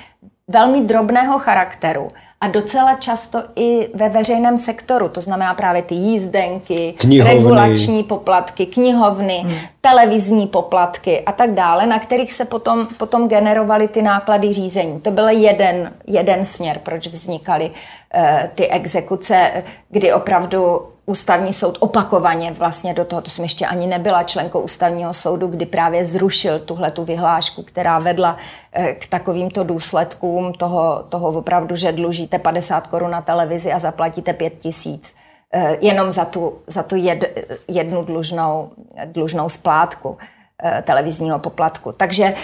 velmi 0.48 0.80
drobného 0.80 1.38
charakteru 1.38 2.08
a 2.40 2.48
docela 2.48 2.94
často 2.94 3.42
i 3.56 3.88
ve 3.94 4.08
veřejném 4.08 4.58
sektoru, 4.58 5.08
to 5.08 5.20
znamená 5.20 5.54
právě 5.54 5.82
ty 5.82 5.94
jízdenky, 5.94 6.94
knihovny. 6.98 7.34
regulační 7.34 8.02
poplatky, 8.02 8.66
knihovny, 8.66 9.38
hmm. 9.38 9.54
televizní 9.80 10.46
poplatky 10.46 11.20
a 11.20 11.32
tak 11.32 11.50
dále, 11.54 11.86
na 11.86 11.98
kterých 11.98 12.32
se 12.32 12.44
potom, 12.44 12.86
potom 12.98 13.28
generovaly 13.28 13.88
ty 13.88 14.02
náklady 14.02 14.52
řízení. 14.52 15.00
To 15.00 15.10
byl 15.10 15.28
jeden, 15.28 15.92
jeden 16.06 16.44
směr, 16.44 16.80
proč 16.82 17.06
vznikaly 17.06 17.70
uh, 17.70 18.22
ty 18.54 18.68
exekuce, 18.68 19.64
kdy 19.88 20.12
opravdu 20.12 20.80
ústavní 21.08 21.52
soud 21.52 21.76
opakovaně 21.80 22.52
vlastně 22.52 22.94
do 22.94 23.04
toho, 23.04 23.22
to 23.22 23.30
jsem 23.30 23.42
ještě 23.42 23.66
ani 23.66 23.86
nebyla 23.86 24.22
členkou 24.22 24.60
ústavního 24.60 25.14
soudu, 25.14 25.46
kdy 25.46 25.66
právě 25.66 26.04
zrušil 26.04 26.58
tuhle 26.58 26.90
tu 26.90 27.04
vyhlášku, 27.04 27.62
která 27.62 27.98
vedla 27.98 28.36
eh, 28.72 28.94
k 28.94 29.06
takovýmto 29.06 29.64
důsledkům 29.64 30.52
toho, 30.52 31.04
toho 31.08 31.28
opravdu, 31.28 31.76
že 31.76 31.92
dlužíte 31.92 32.38
50 32.38 32.86
korun 32.86 33.10
na 33.10 33.22
televizi 33.22 33.72
a 33.72 33.78
zaplatíte 33.78 34.32
5 34.32 34.50
tisíc 34.58 35.14
eh, 35.52 35.76
jenom 35.80 36.12
za 36.12 36.24
tu, 36.24 36.58
za 36.66 36.82
tu 36.82 36.96
jed, 36.96 37.24
jednu 37.68 38.04
dlužnou, 38.04 38.70
dlužnou 39.04 39.48
splátku 39.48 40.18
eh, 40.62 40.82
televizního 40.86 41.38
poplatku. 41.38 41.92
Takže 41.92 42.34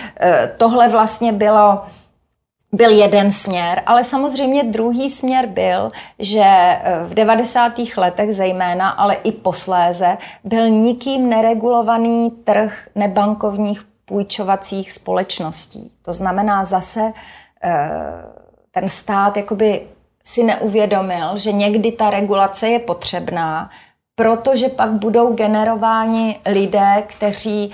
tohle 0.56 0.88
vlastně 0.88 1.32
bylo 1.32 1.80
byl 2.74 2.90
jeden 2.90 3.30
směr, 3.30 3.82
ale 3.86 4.04
samozřejmě 4.04 4.62
druhý 4.64 5.10
směr 5.10 5.46
byl, 5.46 5.92
že 6.18 6.44
eh, 6.44 6.82
v 7.04 7.14
90. 7.14 7.72
letech 7.96 8.36
zejména, 8.36 8.90
ale 8.90 9.14
i 9.14 9.32
posléze, 9.32 10.18
byl 10.44 10.68
nikým 10.68 11.28
neregulovaný 11.28 12.30
trh 12.30 12.88
nebankovních 12.94 13.86
půjčovacích 14.04 14.92
společností. 14.92 15.90
To 16.02 16.12
znamená 16.12 16.64
zase 16.64 17.12
eh, 17.64 17.92
ten 18.70 18.88
stát 18.88 19.36
jakoby 19.36 19.82
si 20.24 20.42
neuvědomil, 20.42 21.38
že 21.38 21.52
někdy 21.52 21.92
ta 21.92 22.10
regulace 22.10 22.68
je 22.68 22.78
potřebná, 22.78 23.70
protože 24.14 24.68
pak 24.68 24.90
budou 24.90 25.34
generováni 25.34 26.40
lidé, 26.46 27.02
kteří, 27.06 27.72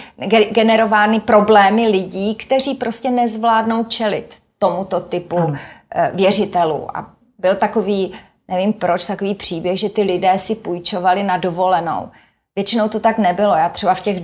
generovány 0.51 1.21
problémy 1.21 1.89
lidí, 1.89 2.35
kteří 2.35 2.75
prostě 2.75 3.11
nezvládnou 3.11 3.85
čelit 3.85 4.40
tomuto 4.61 5.01
typu 5.01 5.39
ano. 5.39 5.57
Eh, 5.95 6.11
věřitelů. 6.15 6.97
A 6.97 7.11
byl 7.39 7.55
takový, 7.55 8.13
nevím 8.49 8.73
proč, 8.73 9.07
takový 9.07 9.35
příběh, 9.35 9.79
že 9.79 9.89
ty 9.89 10.03
lidé 10.03 10.39
si 10.39 10.55
půjčovali 10.55 11.23
na 11.23 11.37
dovolenou. 11.37 12.09
Většinou 12.57 12.89
to 12.89 13.01
tak 13.01 13.19
nebylo. 13.19 13.55
Já 13.55 13.69
třeba 13.69 13.95
v 13.95 14.01
těch 14.01 14.23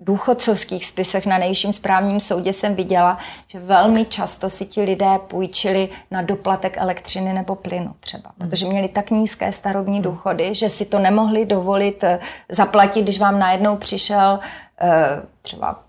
důchodcovských 0.00 0.86
spisech 0.86 1.26
na 1.26 1.38
nejvyšším 1.38 1.72
správním 1.72 2.20
soudě 2.20 2.52
jsem 2.52 2.74
viděla, 2.74 3.18
že 3.48 3.58
velmi 3.58 4.04
často 4.04 4.50
si 4.50 4.66
ti 4.66 4.82
lidé 4.82 5.18
půjčili 5.28 5.88
na 6.10 6.22
doplatek 6.22 6.76
elektřiny 6.76 7.32
nebo 7.32 7.54
plynu 7.54 7.94
třeba, 8.00 8.30
protože 8.38 8.66
měli 8.66 8.88
tak 8.88 9.10
nízké 9.10 9.52
starobní 9.52 10.02
důchody, 10.02 10.54
že 10.54 10.70
si 10.70 10.84
to 10.84 10.98
nemohli 10.98 11.46
dovolit 11.46 12.04
eh, 12.04 12.18
zaplatit, 12.48 13.02
když 13.02 13.18
vám 13.18 13.38
najednou 13.38 13.76
přišel 13.76 14.40
eh, 14.80 15.22
třeba 15.42 15.83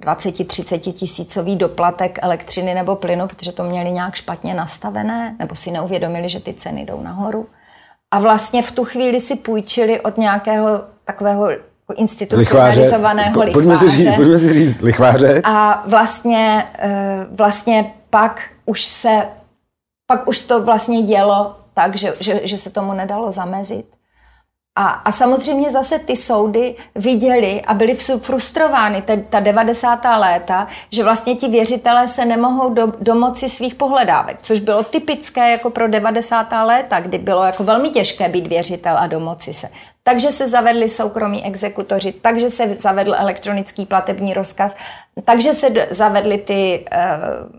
20-30 0.00 0.92
tisícový 0.92 1.56
doplatek 1.56 2.18
elektřiny 2.22 2.74
nebo 2.74 2.96
plynu, 2.96 3.26
protože 3.26 3.52
to 3.52 3.64
měli 3.64 3.90
nějak 3.90 4.14
špatně 4.14 4.54
nastavené, 4.54 5.36
nebo 5.38 5.54
si 5.54 5.70
neuvědomili, 5.70 6.28
že 6.28 6.40
ty 6.40 6.54
ceny 6.54 6.84
jdou 6.84 7.00
nahoru. 7.00 7.46
A 8.10 8.18
vlastně 8.18 8.62
v 8.62 8.70
tu 8.70 8.84
chvíli 8.84 9.20
si 9.20 9.36
půjčili 9.36 10.00
od 10.00 10.18
nějakého 10.18 10.84
takového 11.04 11.48
institucionalizovaného 11.94 13.40
lichváře. 13.40 13.52
Pojďme 13.52 13.76
si 13.76 13.88
říct, 13.88 14.16
pojďme 14.16 14.38
si 14.38 14.48
říct 14.48 14.80
lichváře. 14.80 15.42
A 15.44 15.84
vlastně, 15.86 16.64
eh, 16.78 17.26
vlastně 17.30 17.92
pak 18.10 18.42
už 18.64 18.84
se, 18.84 19.22
pak 20.06 20.28
už 20.28 20.40
to 20.40 20.62
vlastně 20.62 21.00
jelo 21.00 21.56
tak, 21.74 21.96
že, 21.96 22.14
že, 22.20 22.40
že 22.44 22.58
se 22.58 22.70
tomu 22.70 22.92
nedalo 22.92 23.32
zamezit. 23.32 23.95
A, 24.78 24.88
a 24.88 25.12
samozřejmě 25.12 25.70
zase 25.70 25.98
ty 25.98 26.16
soudy 26.16 26.74
viděli 26.94 27.62
a 27.62 27.74
byli 27.74 27.94
frustrovány 27.94 29.02
te, 29.02 29.16
ta 29.16 29.40
90. 29.40 30.00
léta, 30.18 30.68
že 30.92 31.04
vlastně 31.04 31.34
ti 31.34 31.48
věřitelé 31.48 32.08
se 32.08 32.24
nemohou 32.24 32.74
do, 32.74 32.92
domoci 33.00 33.48
svých 33.48 33.74
pohledávek, 33.74 34.42
což 34.42 34.60
bylo 34.60 34.84
typické 34.84 35.50
jako 35.50 35.70
pro 35.70 35.88
90. 35.88 36.52
léta, 36.64 37.00
kdy 37.00 37.18
bylo 37.18 37.44
jako 37.44 37.64
velmi 37.64 37.88
těžké 37.88 38.28
být 38.28 38.46
věřitel 38.46 38.98
a 38.98 39.06
domoci 39.06 39.52
se. 39.52 39.68
Takže 40.02 40.32
se 40.32 40.48
zavedli 40.48 40.88
soukromí 40.88 41.44
exekutoři, 41.44 42.12
takže 42.12 42.50
se 42.50 42.68
zavedl 42.68 43.14
elektronický 43.14 43.86
platební 43.86 44.34
rozkaz, 44.34 44.76
takže 45.24 45.54
se 45.54 45.68
zavedly 45.90 46.38
ty 46.38 46.84
uh, 46.92 47.56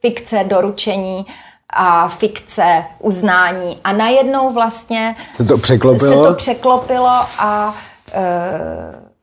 fikce 0.00 0.44
doručení, 0.44 1.26
a 1.72 2.08
fikce, 2.08 2.84
uznání. 2.98 3.80
A 3.84 3.92
najednou 3.92 4.52
vlastně 4.52 5.16
se 5.32 5.44
to 5.44 5.58
překlopilo, 5.58 6.24
se 6.24 6.30
to 6.30 6.34
překlopilo 6.34 7.24
a 7.38 7.74
e, 8.12 8.22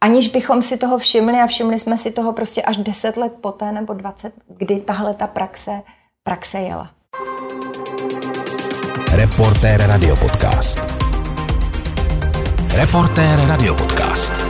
aniž 0.02 0.28
bychom 0.28 0.62
si 0.62 0.78
toho 0.78 0.98
všimli 0.98 1.40
a 1.40 1.48
všimli 1.48 1.80
jsme 1.80 1.98
si 1.98 2.12
toho 2.12 2.34
prostě 2.34 2.62
až 2.62 2.78
10 2.78 3.18
let 3.18 3.32
poté 3.42 3.72
nebo 3.72 3.94
20, 3.94 4.34
kdy 4.58 4.80
tahle 4.80 5.14
ta 5.14 5.28
praxe, 5.28 5.82
praxe 6.24 6.60
jela. 6.60 6.90
Reportér 9.12 9.88
Radio 9.88 10.16
Podcast. 10.16 10.80
Reportér 12.74 13.40
Radio 13.48 13.76
Podcast. 13.76 14.45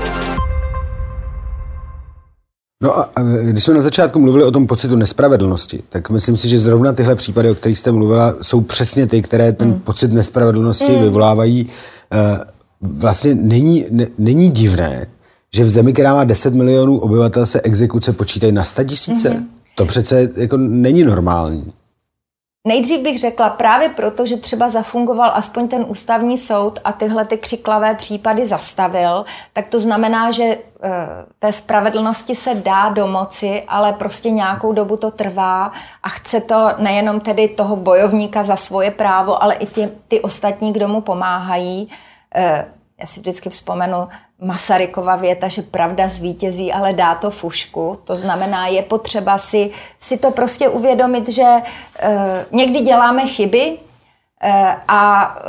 No 2.86 3.00
a 3.00 3.10
když 3.42 3.64
jsme 3.64 3.74
na 3.74 3.82
začátku 3.82 4.20
mluvili 4.20 4.44
o 4.44 4.52
tom 4.52 4.68
pocitu 4.68 4.96
nespravedlnosti, 4.96 5.84
tak 5.90 6.10
myslím 6.10 6.38
si, 6.38 6.48
že 6.48 6.60
zrovna 6.60 6.94
tyhle 6.94 7.16
případy, 7.16 7.50
o 7.50 7.56
kterých 7.56 7.80
jste 7.80 7.92
mluvila, 7.92 8.36
jsou 8.42 8.62
přesně 8.62 9.08
ty, 9.08 9.22
které 9.22 9.52
ten 9.52 9.68
mm. 9.68 9.80
pocit 9.80 10.14
nespravedlnosti 10.14 10.92
mm. 10.92 11.04
vyvolávají. 11.04 11.70
Eh, 12.12 12.40
vlastně 12.82 13.36
není, 13.36 13.86
ne, 13.92 14.08
není 14.18 14.50
divné, 14.50 15.08
že 15.54 15.64
v 15.64 15.70
zemi, 15.70 15.94
která 15.94 16.14
má 16.14 16.24
10 16.24 16.54
milionů 16.54 17.00
obyvatel, 17.00 17.46
se 17.46 17.62
exekuce 17.62 18.14
počítají 18.14 18.52
na 18.52 18.64
100 18.64 18.84
tisíce. 18.84 19.30
Mm. 19.30 19.48
To 19.76 19.86
přece 19.86 20.30
jako 20.36 20.58
není 20.58 21.04
normální. 21.04 21.74
Nejdřív 22.68 23.01
bych 23.01 23.20
řekla 23.20 23.49
právě 23.49 23.89
proto, 23.89 24.26
že 24.26 24.38
třeba 24.38 24.70
zafungoval 24.70 25.32
aspoň 25.34 25.68
ten 25.68 25.86
ústavní 25.88 26.38
soud 26.38 26.80
a 26.84 26.91
tyhle 26.91 27.26
ty 27.26 27.38
křiklavé 27.38 27.95
případy 27.95 28.47
zastavil, 28.47 29.26
tak 29.53 29.68
to 29.68 29.80
znamená, 29.80 30.32
že 30.32 30.43
e, 30.43 30.57
té 31.39 31.51
spravedlnosti 31.51 32.36
se 32.36 32.55
dá 32.55 32.89
domoci, 32.89 33.63
ale 33.68 33.93
prostě 33.93 34.30
nějakou 34.30 34.74
dobu 34.74 34.97
to 34.97 35.11
trvá 35.11 35.72
a 36.03 36.09
chce 36.09 36.41
to 36.41 36.70
nejenom 36.78 37.20
tedy 37.20 37.47
toho 37.47 37.76
bojovníka 37.76 38.43
za 38.43 38.55
svoje 38.55 38.91
právo, 38.91 39.43
ale 39.43 39.55
i 39.55 39.66
ty, 39.66 39.89
ty 40.07 40.22
ostatní, 40.22 40.74
kdo 40.74 40.88
mu 40.88 41.01
pomáhají. 41.01 41.89
Já 43.00 43.08
si 43.08 43.20
vždycky 43.20 43.50
vzpomenu 43.50 44.08
Masarykova 44.39 45.16
věta, 45.16 45.48
že 45.48 45.62
pravda 45.62 46.10
zvítězí, 46.10 46.74
ale 46.74 46.93
dá 46.93 47.16
to 47.16 47.32
fušku. 47.32 48.00
To 48.04 48.16
znamená, 48.16 48.68
je 48.68 48.82
potřeba 48.82 49.38
si, 49.38 49.72
si 50.00 50.18
to 50.18 50.32
prostě 50.32 50.70
uvědomit, 50.70 51.30
že 51.30 51.43
e, 51.43 51.62
někdy 52.52 52.80
děláme 52.80 53.28
chyby 53.28 53.78
e, 54.41 54.76
a 54.88 55.36
e, 55.38 55.41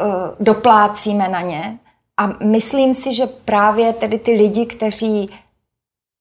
doplácíme 0.45 1.29
na 1.29 1.41
ně. 1.41 1.79
A 2.17 2.27
myslím 2.27 2.95
si, 2.95 3.15
že 3.15 3.27
právě 3.27 3.93
tedy 3.93 4.19
ty 4.19 4.33
lidi, 4.33 4.67
kteří 4.67 5.31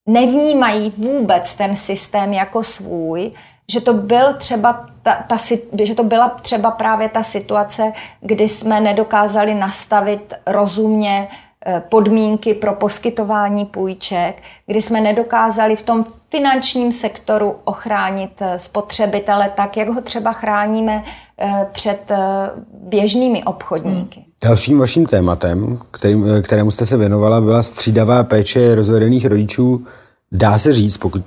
nevnímají 0.08 0.94
vůbec 0.98 1.56
ten 1.56 1.76
systém 1.76 2.34
jako 2.34 2.64
svůj, 2.64 3.32
že 3.72 3.82
to 3.82 3.94
byl 3.94 4.34
třeba 4.34 4.88
ta, 5.06 5.16
ta, 5.28 5.38
že 5.84 5.96
to 5.96 6.04
byla 6.04 6.30
třeba 6.30 6.72
právě 6.72 7.10
ta 7.10 7.24
situace, 7.24 7.94
kdy 8.22 8.50
jsme 8.50 8.82
nedokázali 8.82 9.56
nastavit 9.56 10.34
rozumně 10.48 11.28
Eh, 11.68 11.84
podmínky 11.90 12.54
pro 12.54 12.74
poskytování 12.74 13.66
půjček, 13.66 14.36
kdy 14.68 14.82
jsme 14.82 15.02
nedokázali 15.02 15.76
v 15.76 15.82
tom 15.82 16.06
finančním 16.30 16.92
sektoru 16.92 17.56
ochránit 17.64 18.32
eh, 18.40 18.60
spotřebitele 18.60 19.52
tak, 19.56 19.78
jak 19.78 19.90
ho 19.90 20.02
třeba 20.02 20.34
chráníme 20.34 21.04
eh, 21.40 21.68
před 21.72 22.12
běžnými 22.74 23.44
obchodníky. 23.44 24.20
Hmm. 24.20 24.30
Dalším 24.44 24.80
vaším 24.80 25.06
tématem, 25.06 25.80
kterým, 25.92 26.26
kterému 26.42 26.72
jste 26.72 26.86
se 26.86 26.98
věnovala, 26.98 27.42
byla 27.42 27.64
střídavá 27.64 28.24
péče 28.24 28.76
rozvedených 28.76 29.26
rodičů. 29.26 29.86
Dá 30.32 30.60
se 30.60 30.74
říct, 30.74 30.98
pokud 30.98 31.26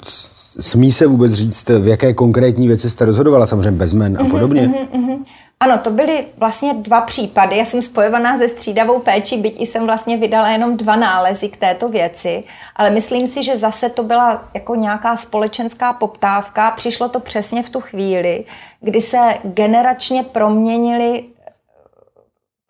smí 0.61 0.93
se 0.93 1.07
vůbec 1.07 1.33
říct, 1.33 1.69
v 1.69 1.87
jaké 1.87 2.15
konkrétní 2.15 2.69
věci 2.69 2.91
jste 2.91 3.05
rozhodovala, 3.05 3.47
samozřejmě 3.47 3.71
bez 3.71 3.93
men 3.93 4.17
a 4.19 4.23
mhm, 4.23 4.31
podobně? 4.31 4.69
Mm-hmm, 4.69 4.89
mm-hmm. 4.89 5.25
Ano, 5.61 5.79
to 5.79 5.91
byly 5.91 6.27
vlastně 6.37 6.75
dva 6.75 7.01
případy. 7.01 7.57
Já 7.57 7.65
jsem 7.65 7.83
spojovaná 7.83 8.39
se 8.39 8.49
střídavou 8.49 8.99
péčí, 8.99 9.43
byť 9.43 9.61
jsem 9.61 9.87
vlastně 9.87 10.17
vydala 10.17 10.49
jenom 10.49 10.77
dva 10.77 10.97
nálezy 10.97 11.49
k 11.49 11.57
této 11.57 11.89
věci, 11.89 12.45
ale 12.77 12.91
myslím 12.91 13.27
si, 13.27 13.43
že 13.43 13.57
zase 13.57 13.89
to 13.89 14.03
byla 14.03 14.49
jako 14.55 14.75
nějaká 14.75 15.17
společenská 15.17 15.93
poptávka. 15.93 16.71
Přišlo 16.71 17.09
to 17.09 17.21
přesně 17.21 17.63
v 17.63 17.69
tu 17.69 17.81
chvíli, 17.81 18.45
kdy 18.81 19.01
se 19.01 19.35
generačně 19.45 20.23
proměnili 20.23 21.25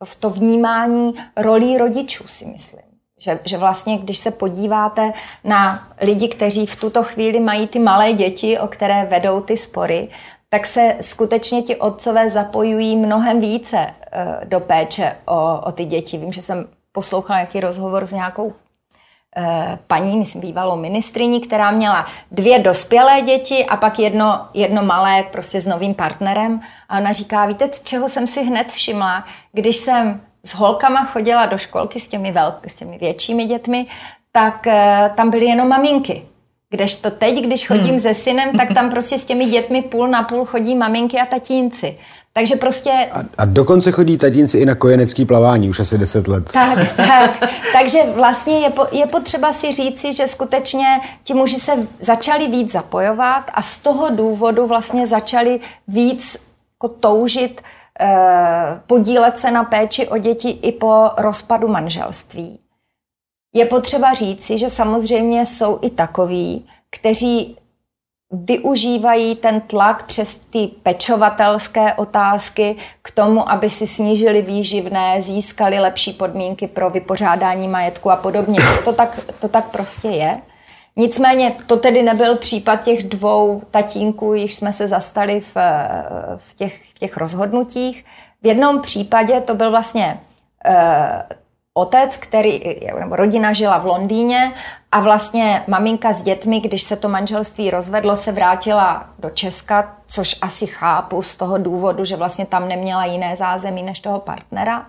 v 0.04 0.16
to 0.16 0.30
vnímání 0.30 1.14
rolí 1.36 1.78
rodičů, 1.78 2.24
si 2.28 2.46
myslím. 2.46 2.87
Že, 3.18 3.38
že 3.44 3.58
vlastně, 3.58 3.98
když 3.98 4.18
se 4.18 4.30
podíváte 4.30 5.12
na 5.44 5.88
lidi, 6.00 6.28
kteří 6.28 6.66
v 6.66 6.80
tuto 6.80 7.02
chvíli 7.02 7.40
mají 7.40 7.66
ty 7.68 7.78
malé 7.78 8.12
děti, 8.12 8.58
o 8.58 8.68
které 8.68 9.04
vedou 9.04 9.40
ty 9.40 9.56
spory, 9.56 10.08
tak 10.50 10.66
se 10.66 10.96
skutečně 11.00 11.62
ti 11.62 11.76
otcové 11.76 12.30
zapojují 12.30 12.96
mnohem 12.96 13.40
více 13.40 13.78
eh, 13.78 14.40
do 14.44 14.60
péče 14.60 15.16
o, 15.26 15.60
o 15.60 15.72
ty 15.72 15.84
děti. 15.84 16.18
Vím, 16.18 16.32
že 16.32 16.42
jsem 16.42 16.68
poslouchala 16.92 17.38
nějaký 17.38 17.60
rozhovor 17.60 18.06
s 18.06 18.12
nějakou 18.12 18.52
eh, 19.36 19.78
paní, 19.86 20.18
myslím 20.18 20.40
bývalou 20.40 20.76
ministriní, 20.76 21.40
která 21.40 21.70
měla 21.70 22.06
dvě 22.30 22.58
dospělé 22.58 23.20
děti 23.20 23.66
a 23.66 23.76
pak 23.76 23.98
jedno, 23.98 24.48
jedno 24.54 24.82
malé 24.82 25.22
prostě 25.22 25.60
s 25.60 25.66
novým 25.66 25.94
partnerem. 25.94 26.60
A 26.88 26.98
ona 26.98 27.12
říká, 27.12 27.46
víte, 27.46 27.68
čeho 27.84 28.08
jsem 28.08 28.26
si 28.26 28.42
hned 28.42 28.72
všimla, 28.72 29.24
když 29.52 29.76
jsem 29.76 30.20
s 30.48 30.54
holkama 30.54 31.04
chodila 31.04 31.46
do 31.46 31.58
školky 31.58 32.00
s 32.00 32.08
těmi, 32.08 32.32
velk, 32.32 32.54
s 32.66 32.74
těmi 32.74 32.98
většími 32.98 33.44
dětmi, 33.44 33.86
tak 34.32 34.66
eh, 34.66 35.10
tam 35.16 35.30
byly 35.30 35.44
jenom 35.44 35.68
maminky. 35.68 36.22
Kdežto 36.70 37.10
teď, 37.10 37.44
když 37.44 37.68
chodím 37.68 37.90
hmm. 37.90 37.98
se 37.98 38.14
synem, 38.14 38.58
tak 38.58 38.74
tam 38.74 38.90
prostě 38.94 39.18
s 39.18 39.24
těmi 39.24 39.44
dětmi 39.44 39.82
půl 39.82 40.08
na 40.08 40.22
půl 40.22 40.44
chodí 40.44 40.74
maminky 40.74 41.18
a 41.20 41.26
tatínci. 41.26 41.98
Takže 42.32 42.56
prostě... 42.56 42.90
A, 43.12 43.20
a 43.38 43.44
dokonce 43.44 43.92
chodí 43.92 44.18
tatínci 44.18 44.58
i 44.58 44.66
na 44.66 44.74
kojenecký 44.74 45.24
plavání, 45.24 45.68
už 45.68 45.80
asi 45.80 45.98
10 45.98 46.28
let. 46.28 46.52
Tak, 46.52 46.78
tak. 46.96 47.50
Takže 47.72 47.98
vlastně 48.14 48.58
je, 48.58 48.70
po, 48.70 48.86
je 48.92 49.06
potřeba 49.06 49.52
si 49.52 49.72
říci, 49.72 50.12
že 50.12 50.26
skutečně 50.26 51.00
ti 51.24 51.34
muži 51.34 51.56
se 51.56 51.72
začali 52.00 52.48
víc 52.48 52.72
zapojovat 52.72 53.44
a 53.54 53.62
z 53.62 53.78
toho 53.78 54.10
důvodu 54.10 54.66
vlastně 54.66 55.06
začali 55.06 55.60
víc 55.88 56.36
jako 56.82 56.94
toužit 57.00 57.60
eh, 57.60 57.77
podílet 58.86 59.38
se 59.38 59.50
na 59.50 59.64
péči 59.64 60.08
o 60.08 60.18
děti 60.18 60.50
i 60.50 60.72
po 60.72 61.10
rozpadu 61.16 61.68
manželství. 61.68 62.58
Je 63.54 63.66
potřeba 63.66 64.14
říci, 64.14 64.58
že 64.58 64.70
samozřejmě 64.70 65.46
jsou 65.46 65.78
i 65.82 65.90
takoví, 65.90 66.66
kteří 66.90 67.56
využívají 68.30 69.36
ten 69.36 69.60
tlak 69.60 70.06
přes 70.06 70.38
ty 70.38 70.70
pečovatelské 70.82 71.94
otázky 71.94 72.76
k 73.02 73.10
tomu, 73.10 73.50
aby 73.50 73.70
si 73.70 73.86
snížili 73.86 74.42
výživné, 74.42 75.22
získali 75.22 75.78
lepší 75.78 76.12
podmínky 76.12 76.66
pro 76.66 76.90
vypořádání 76.90 77.68
majetku 77.68 78.10
a 78.10 78.16
podobně. 78.16 78.58
To 78.84 78.92
tak, 78.92 79.20
to 79.40 79.48
tak 79.48 79.70
prostě 79.70 80.08
je. 80.08 80.40
Nicméně 81.00 81.56
to 81.66 81.76
tedy 81.76 82.02
nebyl 82.02 82.36
případ 82.36 82.76
těch 82.76 83.08
dvou 83.08 83.62
tatínků, 83.70 84.34
již 84.34 84.54
jsme 84.54 84.72
se 84.72 84.88
zastali 84.88 85.40
v, 85.40 85.56
v, 86.36 86.54
těch, 86.54 86.82
v 86.94 86.98
těch 86.98 87.16
rozhodnutích. 87.16 88.04
V 88.42 88.46
jednom 88.46 88.80
případě 88.80 89.40
to 89.40 89.54
byl 89.54 89.70
vlastně 89.70 90.20
eh, 90.64 91.22
otec, 91.74 92.16
který, 92.16 92.60
nebo 93.00 93.16
rodina 93.16 93.52
žila 93.52 93.78
v 93.78 93.86
Londýně 93.86 94.52
a 94.92 95.00
vlastně 95.00 95.62
maminka 95.66 96.12
s 96.12 96.22
dětmi, 96.22 96.60
když 96.60 96.82
se 96.82 96.96
to 96.96 97.08
manželství 97.08 97.70
rozvedlo, 97.70 98.16
se 98.16 98.32
vrátila 98.32 99.08
do 99.18 99.30
Česka, 99.30 99.96
což 100.06 100.38
asi 100.42 100.66
chápu 100.66 101.22
z 101.22 101.36
toho 101.36 101.58
důvodu, 101.58 102.04
že 102.04 102.16
vlastně 102.16 102.46
tam 102.46 102.68
neměla 102.68 103.04
jiné 103.04 103.36
zázemí 103.36 103.82
než 103.82 104.00
toho 104.00 104.20
partnera. 104.20 104.86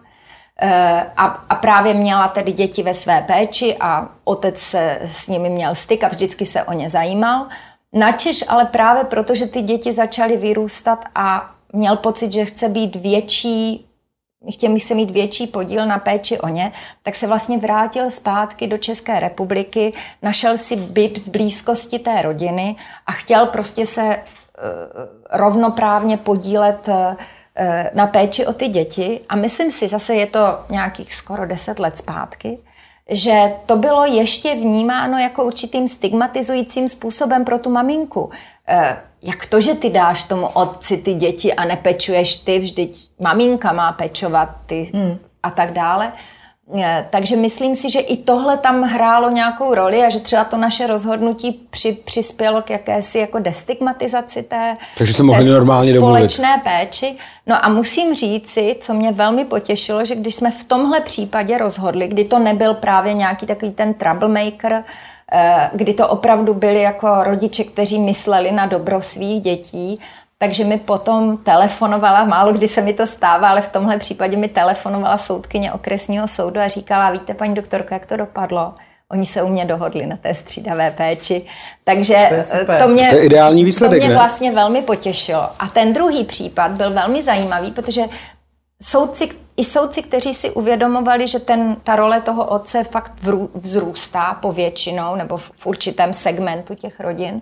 Eh, 0.62 1.12
a, 1.18 1.26
a 1.26 1.56
právě 1.56 1.94
měla 1.94 2.28
tedy 2.28 2.52
děti 2.52 2.84
ve 2.84 2.94
své 2.94 3.22
péči 3.22 3.78
a 3.80 4.10
otec 4.24 4.60
se 4.60 5.00
s 5.06 5.28
nimi 5.28 5.50
měl 5.50 5.76
styk 5.76 6.04
a 6.04 6.08
vždycky 6.08 6.46
se 6.46 6.64
o 6.64 6.74
ně 6.74 6.90
zajímal. 6.90 7.48
Načež 7.94 8.46
ale 8.48 8.66
právě 8.66 9.04
proto, 9.04 9.36
že 9.36 9.48
ty 9.48 9.62
děti 9.62 9.94
začaly 9.94 10.38
vyrůstat 10.38 11.06
a 11.16 11.52
měl 11.74 11.96
pocit, 11.96 12.32
že 12.32 12.46
chce 12.46 12.70
být 12.70 12.96
větší 12.96 13.86
chtěl 14.52 14.80
se 14.80 14.96
mít 14.96 15.12
větší 15.12 15.48
podíl 15.48 15.86
na 15.86 16.00
péči 16.00 16.40
o 16.40 16.48
ně, 16.48 16.72
tak 17.04 17.16
se 17.16 17.28
vlastně 17.28 17.58
vrátil 17.58 18.12
zpátky 18.12 18.68
do 18.68 18.78
České 18.78 19.20
republiky, 19.20 19.94
našel 20.22 20.58
si 20.58 20.76
byt 20.76 21.18
v 21.18 21.28
blízkosti 21.28 22.00
té 22.00 22.22
rodiny 22.22 22.76
a 23.06 23.12
chtěl 23.12 23.46
prostě 23.46 23.86
se 23.86 24.02
uh, 24.02 24.14
rovnoprávně 25.32 26.18
podílet 26.18 26.88
uh, 26.88 26.94
na 27.94 28.08
péči 28.08 28.46
o 28.46 28.54
ty 28.54 28.68
děti. 28.68 29.20
A 29.30 29.36
myslím 29.36 29.72
si, 29.72 29.88
zase 29.88 30.16
je 30.16 30.26
to 30.26 30.60
nějakých 30.70 31.16
skoro 31.16 31.46
deset 31.46 31.80
let 31.80 31.98
zpátky, 31.98 32.58
že 33.10 33.54
to 33.66 33.78
bylo 33.78 34.06
ještě 34.06 34.56
vnímáno 34.56 35.18
jako 35.18 35.44
určitým 35.44 35.88
stigmatizujícím 35.88 36.90
způsobem 36.90 37.46
pro 37.46 37.60
tu 37.60 37.70
maminku 37.70 38.30
jak 39.22 39.46
to, 39.46 39.62
že 39.62 39.76
ty 39.76 39.90
dáš 39.90 40.24
tomu 40.24 40.48
otci 40.48 40.98
ty 40.98 41.14
děti 41.14 41.54
a 41.54 41.66
nepečuješ 41.66 42.36
ty, 42.36 42.60
vždyť 42.60 43.10
maminka 43.20 43.74
má 43.74 43.92
pečovat 43.92 44.50
ty 44.66 44.92
hmm. 44.94 45.18
a 45.44 45.52
tak 45.52 45.74
dále. 45.74 46.12
Eh, 46.76 47.08
takže 47.10 47.36
myslím 47.36 47.76
si, 47.76 47.90
že 47.90 48.00
i 48.00 48.18
tohle 48.18 48.58
tam 48.58 48.84
hrálo 48.84 49.30
nějakou 49.30 49.74
roli 49.74 50.04
a 50.04 50.10
že 50.10 50.20
třeba 50.20 50.44
to 50.44 50.58
naše 50.58 50.88
rozhodnutí 50.88 51.68
při, 51.70 51.92
přispělo 51.92 52.62
k 52.62 52.70
jakési 52.70 53.20
jako 53.20 53.40
destigmatizaci 53.40 54.44
té, 54.44 54.78
Takže 54.98 55.14
se 55.14 55.24
mohli 55.24 55.46
normálně 55.46 55.96
společné 55.98 56.48
domluvit. 56.48 56.64
péči. 56.64 57.16
No 57.48 57.66
a 57.66 57.70
musím 57.70 58.16
říci, 58.16 58.76
co 58.80 58.94
mě 58.94 59.12
velmi 59.12 59.46
potěšilo, 59.46 60.06
že 60.06 60.16
když 60.16 60.36
jsme 60.36 60.52
v 60.52 60.64
tomhle 60.64 61.00
případě 61.02 61.58
rozhodli, 61.58 62.08
kdy 62.08 62.26
to 62.26 62.40
nebyl 62.40 62.74
právě 62.74 63.14
nějaký 63.14 63.46
takový 63.46 63.72
ten 63.72 63.94
troublemaker, 63.94 64.84
Eh, 65.32 65.70
kdy 65.74 65.94
to 65.94 66.08
opravdu 66.08 66.54
byli 66.54 66.82
jako 66.82 67.24
rodiče, 67.24 67.64
kteří 67.64 68.00
mysleli 68.00 68.52
na 68.52 68.66
dobro 68.66 69.02
svých 69.02 69.42
dětí, 69.42 70.00
takže 70.40 70.64
mi 70.64 70.78
potom 70.78 71.38
telefonovala, 71.38 72.26
málo 72.26 72.54
kdy 72.54 72.68
se 72.68 72.82
mi 72.82 72.94
to 72.94 73.08
stává, 73.08 73.50
ale 73.50 73.62
v 73.62 73.72
tomhle 73.72 74.00
případě 74.00 74.38
mi 74.38 74.48
telefonovala 74.48 75.18
soudkyně 75.18 75.74
okresního 75.74 76.28
soudu 76.28 76.60
a 76.60 76.68
říkala, 76.68 77.12
víte, 77.12 77.34
paní 77.34 77.56
doktorko, 77.56 77.94
jak 77.94 78.06
to 78.06 78.18
dopadlo? 78.18 78.74
Oni 79.12 79.26
se 79.26 79.44
u 79.44 79.48
mě 79.48 79.66
dohodli 79.66 80.06
na 80.06 80.18
té 80.18 80.36
střídavé 80.36 80.92
péči. 80.92 81.46
Takže 81.84 82.26
to, 82.30 82.36
je 82.36 82.80
to 82.80 82.88
mě, 82.88 83.10
to 83.10 83.16
je 83.16 83.26
ideální 83.26 83.64
výsledek, 83.64 84.00
to 84.00 84.06
mě 84.06 84.10
ne? 84.10 84.16
vlastně 84.16 84.52
velmi 84.52 84.82
potěšilo. 84.82 85.50
A 85.60 85.68
ten 85.68 85.94
druhý 85.94 86.24
případ 86.24 86.72
byl 86.72 86.94
velmi 86.94 87.24
zajímavý, 87.24 87.72
protože 87.72 88.02
soudci, 88.82 89.30
i 89.58 89.64
soudci, 89.64 90.02
kteří 90.02 90.34
si 90.34 90.50
uvědomovali, 90.50 91.28
že 91.28 91.40
ten, 91.40 91.76
ta 91.84 91.96
role 91.96 92.22
toho 92.22 92.46
otce 92.46 92.84
fakt 92.84 93.12
vzrůstá 93.56 94.34
povětšinou 94.42 95.16
nebo 95.16 95.38
v, 95.38 95.52
v 95.56 95.66
určitém 95.66 96.14
segmentu 96.14 96.76
těch 96.76 97.00
rodin, 97.00 97.42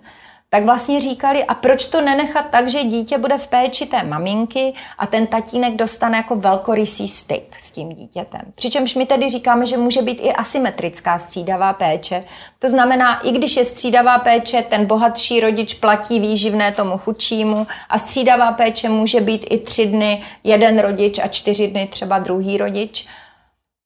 tak 0.50 0.64
vlastně 0.64 1.00
říkali, 1.00 1.44
a 1.44 1.54
proč 1.54 1.88
to 1.88 2.00
nenechat 2.00 2.46
tak, 2.50 2.68
že 2.68 2.84
dítě 2.84 3.18
bude 3.18 3.38
v 3.38 3.46
péči 3.46 3.86
té 3.86 4.02
maminky 4.02 4.74
a 4.98 5.06
ten 5.06 5.26
tatínek 5.26 5.76
dostane 5.76 6.16
jako 6.16 6.36
velkorysý 6.36 7.08
styk 7.08 7.56
s 7.60 7.72
tím 7.72 7.92
dítětem. 7.92 8.40
Přičemž 8.54 8.94
my 8.94 9.06
tedy 9.06 9.30
říkáme, 9.30 9.66
že 9.66 9.76
může 9.76 10.02
být 10.02 10.20
i 10.22 10.32
asymetrická 10.32 11.18
střídavá 11.18 11.72
péče. 11.72 12.24
To 12.58 12.68
znamená, 12.68 13.20
i 13.20 13.32
když 13.32 13.56
je 13.56 13.64
střídavá 13.64 14.18
péče, 14.18 14.62
ten 14.62 14.86
bohatší 14.86 15.40
rodič 15.40 15.74
platí 15.74 16.20
výživné 16.20 16.72
tomu 16.72 16.98
chudšímu 16.98 17.66
a 17.88 17.98
střídavá 17.98 18.52
péče 18.52 18.88
může 18.88 19.20
být 19.20 19.46
i 19.50 19.58
tři 19.58 19.86
dny 19.86 20.22
jeden 20.44 20.78
rodič 20.78 21.18
a 21.18 21.28
čtyři 21.28 21.68
dny 21.68 21.88
třeba 21.90 22.18
druhý 22.18 22.56
rodič. 22.56 23.08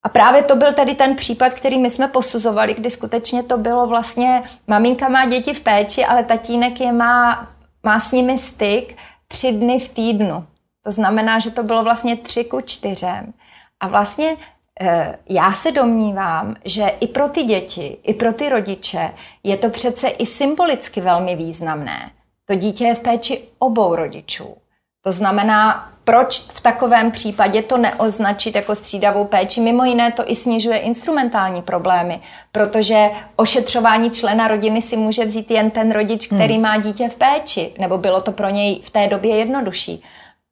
A 0.02 0.08
právě 0.08 0.42
to 0.42 0.56
byl 0.56 0.72
tedy 0.72 0.94
ten 0.94 1.16
případ, 1.16 1.54
který 1.54 1.78
my 1.78 1.90
jsme 1.90 2.08
posuzovali, 2.08 2.74
kdy 2.74 2.90
skutečně 2.90 3.42
to 3.42 3.58
bylo 3.58 3.86
vlastně, 3.86 4.42
maminka 4.66 5.08
má 5.08 5.26
děti 5.26 5.54
v 5.54 5.60
péči, 5.60 6.04
ale 6.04 6.24
tatínek 6.24 6.80
je 6.80 6.92
má, 6.92 7.48
má 7.82 8.00
s 8.00 8.12
nimi 8.12 8.38
styk 8.38 8.96
tři 9.28 9.52
dny 9.52 9.80
v 9.80 9.88
týdnu. 9.88 10.46
To 10.84 10.92
znamená, 10.92 11.38
že 11.38 11.50
to 11.50 11.62
bylo 11.62 11.82
vlastně 11.82 12.16
tři 12.16 12.44
ku 12.44 12.60
čtyřem. 12.60 13.32
A 13.80 13.88
vlastně 13.88 14.36
eh, 14.80 15.18
já 15.28 15.52
se 15.52 15.72
domnívám, 15.72 16.56
že 16.64 16.88
i 17.00 17.06
pro 17.06 17.28
ty 17.28 17.42
děti, 17.42 17.98
i 18.02 18.14
pro 18.14 18.32
ty 18.32 18.48
rodiče 18.48 19.14
je 19.42 19.56
to 19.56 19.70
přece 19.70 20.08
i 20.08 20.26
symbolicky 20.26 21.00
velmi 21.00 21.36
významné. 21.36 22.10
To 22.44 22.54
dítě 22.54 22.84
je 22.84 22.94
v 22.94 23.00
péči 23.00 23.42
obou 23.58 23.94
rodičů. 23.94 24.56
To 25.04 25.12
znamená, 25.12 25.92
proč 26.04 26.40
v 26.40 26.60
takovém 26.60 27.10
případě 27.10 27.62
to 27.62 27.78
neoznačit 27.78 28.54
jako 28.54 28.74
střídavou 28.74 29.24
péči? 29.24 29.60
Mimo 29.60 29.84
jiné 29.84 30.12
to 30.12 30.30
i 30.30 30.36
snižuje 30.36 30.78
instrumentální 30.78 31.62
problémy, 31.62 32.20
protože 32.52 33.10
ošetřování 33.36 34.10
člena 34.10 34.48
rodiny 34.48 34.82
si 34.82 34.96
může 34.96 35.24
vzít 35.24 35.50
jen 35.50 35.70
ten 35.70 35.92
rodič, 35.92 36.26
který 36.26 36.54
hmm. 36.54 36.62
má 36.62 36.76
dítě 36.78 37.08
v 37.08 37.14
péči, 37.14 37.74
nebo 37.78 37.98
bylo 37.98 38.20
to 38.20 38.32
pro 38.32 38.48
něj 38.48 38.80
v 38.84 38.90
té 38.90 39.08
době 39.08 39.36
jednodušší. 39.36 40.02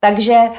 Takže 0.01 0.35
e, 0.35 0.51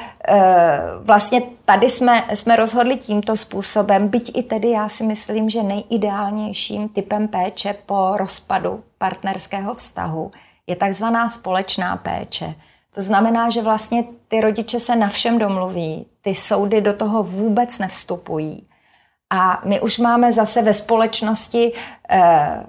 vlastně 1.00 1.42
tady 1.64 1.90
jsme, 1.90 2.24
jsme 2.34 2.56
rozhodli 2.56 2.96
tímto 2.96 3.36
způsobem, 3.36 4.08
byť 4.08 4.30
i 4.34 4.42
tedy 4.42 4.70
já 4.70 4.88
si 4.88 5.04
myslím, 5.04 5.50
že 5.50 5.62
nejideálnějším 5.62 6.88
typem 6.88 7.28
péče 7.28 7.74
po 7.86 8.16
rozpadu 8.16 8.84
partnerského 8.98 9.74
vztahu 9.74 10.30
je 10.66 10.76
takzvaná 10.76 11.30
společná 11.30 11.96
péče. 11.96 12.54
To 12.94 13.00
znamená, 13.02 13.50
že 13.50 13.62
vlastně 13.62 14.04
ty 14.28 14.40
rodiče 14.40 14.80
se 14.80 14.96
na 14.96 15.08
všem 15.08 15.38
domluví, 15.38 16.06
ty 16.22 16.34
soudy 16.34 16.80
do 16.80 16.92
toho 16.92 17.22
vůbec 17.22 17.78
nevstupují. 17.78 18.66
A 19.30 19.62
my 19.64 19.80
už 19.80 19.98
máme 19.98 20.32
zase 20.32 20.62
ve 20.62 20.74
společnosti 20.74 21.72
eh, 22.10 22.62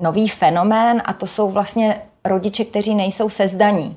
nový 0.00 0.28
fenomén 0.28 1.02
a 1.04 1.12
to 1.12 1.26
jsou 1.26 1.50
vlastně 1.50 2.02
rodiče, 2.24 2.64
kteří 2.64 2.94
nejsou 2.94 3.28
sezdaní. 3.28 3.96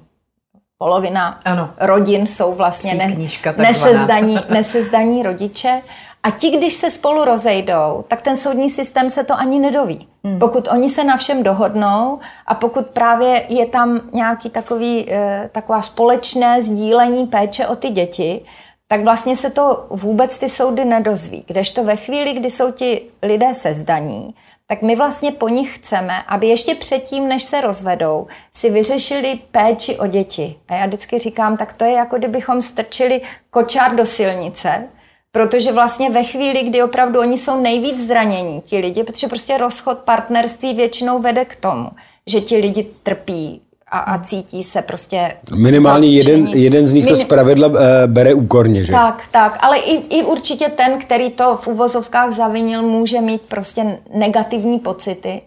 Polovina 0.78 1.39
ano. 1.45 1.74
rodin 1.78 2.28
jsou 2.28 2.53
vlastně 2.53 2.93
ne, 2.93 3.18
nesezdaní, 3.58 4.39
nesezdaní 4.49 5.24
rodiče 5.24 5.82
a 6.28 6.32
ti, 6.32 6.49
když 6.49 6.73
se 6.73 6.91
spolu 6.91 7.25
rozejdou, 7.25 8.05
tak 8.07 8.21
ten 8.21 8.38
soudní 8.38 8.69
systém 8.69 9.09
se 9.09 9.23
to 9.23 9.34
ani 9.34 9.59
nedoví. 9.59 10.07
Hmm. 10.23 10.39
Pokud 10.39 10.67
oni 10.71 10.89
se 10.89 11.03
na 11.03 11.17
všem 11.17 11.43
dohodnou 11.43 12.19
a 12.47 12.55
pokud 12.55 12.88
právě 12.88 13.45
je 13.49 13.65
tam 13.65 14.01
nějaký 14.13 14.49
takový, 14.49 15.11
e, 15.11 15.49
taková 15.51 15.82
společné 15.82 16.63
sdílení 16.63 17.28
péče 17.28 17.67
o 17.67 17.75
ty 17.75 17.89
děti, 17.89 18.45
tak 18.88 19.03
vlastně 19.03 19.36
se 19.36 19.49
to 19.49 19.86
vůbec 19.89 20.39
ty 20.39 20.49
soudy 20.49 20.86
nedozví. 20.86 21.43
Kdežto 21.47 21.84
ve 21.84 21.95
chvíli, 21.95 22.34
kdy 22.34 22.51
jsou 22.51 22.71
ti 22.71 23.01
lidé 23.23 23.53
sezdaní, 23.53 24.36
tak 24.67 24.82
my 24.82 24.95
vlastně 24.95 25.32
po 25.32 25.49
nich 25.49 25.75
chceme, 25.75 26.23
aby 26.28 26.47
ještě 26.47 26.75
předtím, 26.75 27.28
než 27.28 27.43
se 27.43 27.61
rozvedou, 27.61 28.28
si 28.53 28.69
vyřešili 28.69 29.39
péči 29.51 29.97
o 29.97 30.07
děti. 30.07 30.55
A 30.67 30.75
já 30.75 30.86
vždycky 30.86 31.19
říkám, 31.19 31.57
tak 31.57 31.73
to 31.73 31.86
je 31.86 31.91
jako 31.91 32.17
kdybychom 32.17 32.61
strčili 32.61 33.21
kočár 33.49 33.95
do 33.95 34.05
silnice, 34.05 34.88
Protože 35.32 35.71
vlastně 35.71 36.09
ve 36.09 36.23
chvíli, 36.23 36.63
kdy 36.63 36.84
opravdu 36.84 37.19
oni 37.19 37.38
jsou 37.38 37.61
nejvíc 37.61 38.07
zranění, 38.07 38.61
ti 38.61 38.78
lidi, 38.78 39.03
protože 39.03 39.28
prostě 39.28 39.57
rozchod 39.57 39.97
partnerství 39.97 40.73
většinou 40.73 41.21
vede 41.21 41.45
k 41.45 41.55
tomu, 41.55 41.89
že 42.28 42.41
ti 42.41 42.57
lidi 42.57 42.88
trpí 43.03 43.61
a, 43.91 43.99
a 43.99 44.23
cítí 44.23 44.63
se 44.63 44.82
prostě... 44.82 45.38
Minimálně 45.55 46.07
jeden, 46.07 46.47
jeden 46.47 46.88
z 46.88 46.93
nich 46.93 47.05
to 47.05 47.13
Minim- 47.13 47.25
zpravidla 47.25 47.67
e, 47.67 48.07
bere 48.07 48.34
úkorně, 48.34 48.84
že? 48.84 48.93
Tak, 48.93 49.23
tak, 49.32 49.57
ale 49.61 49.78
i, 49.78 50.19
i 50.19 50.23
určitě 50.23 50.69
ten, 50.69 50.99
který 50.99 51.30
to 51.30 51.55
v 51.55 51.67
uvozovkách 51.67 52.36
zavinil, 52.36 52.82
může 52.82 53.21
mít 53.21 53.41
prostě 53.41 53.99
negativní 54.13 54.80
pocity. 54.80 55.41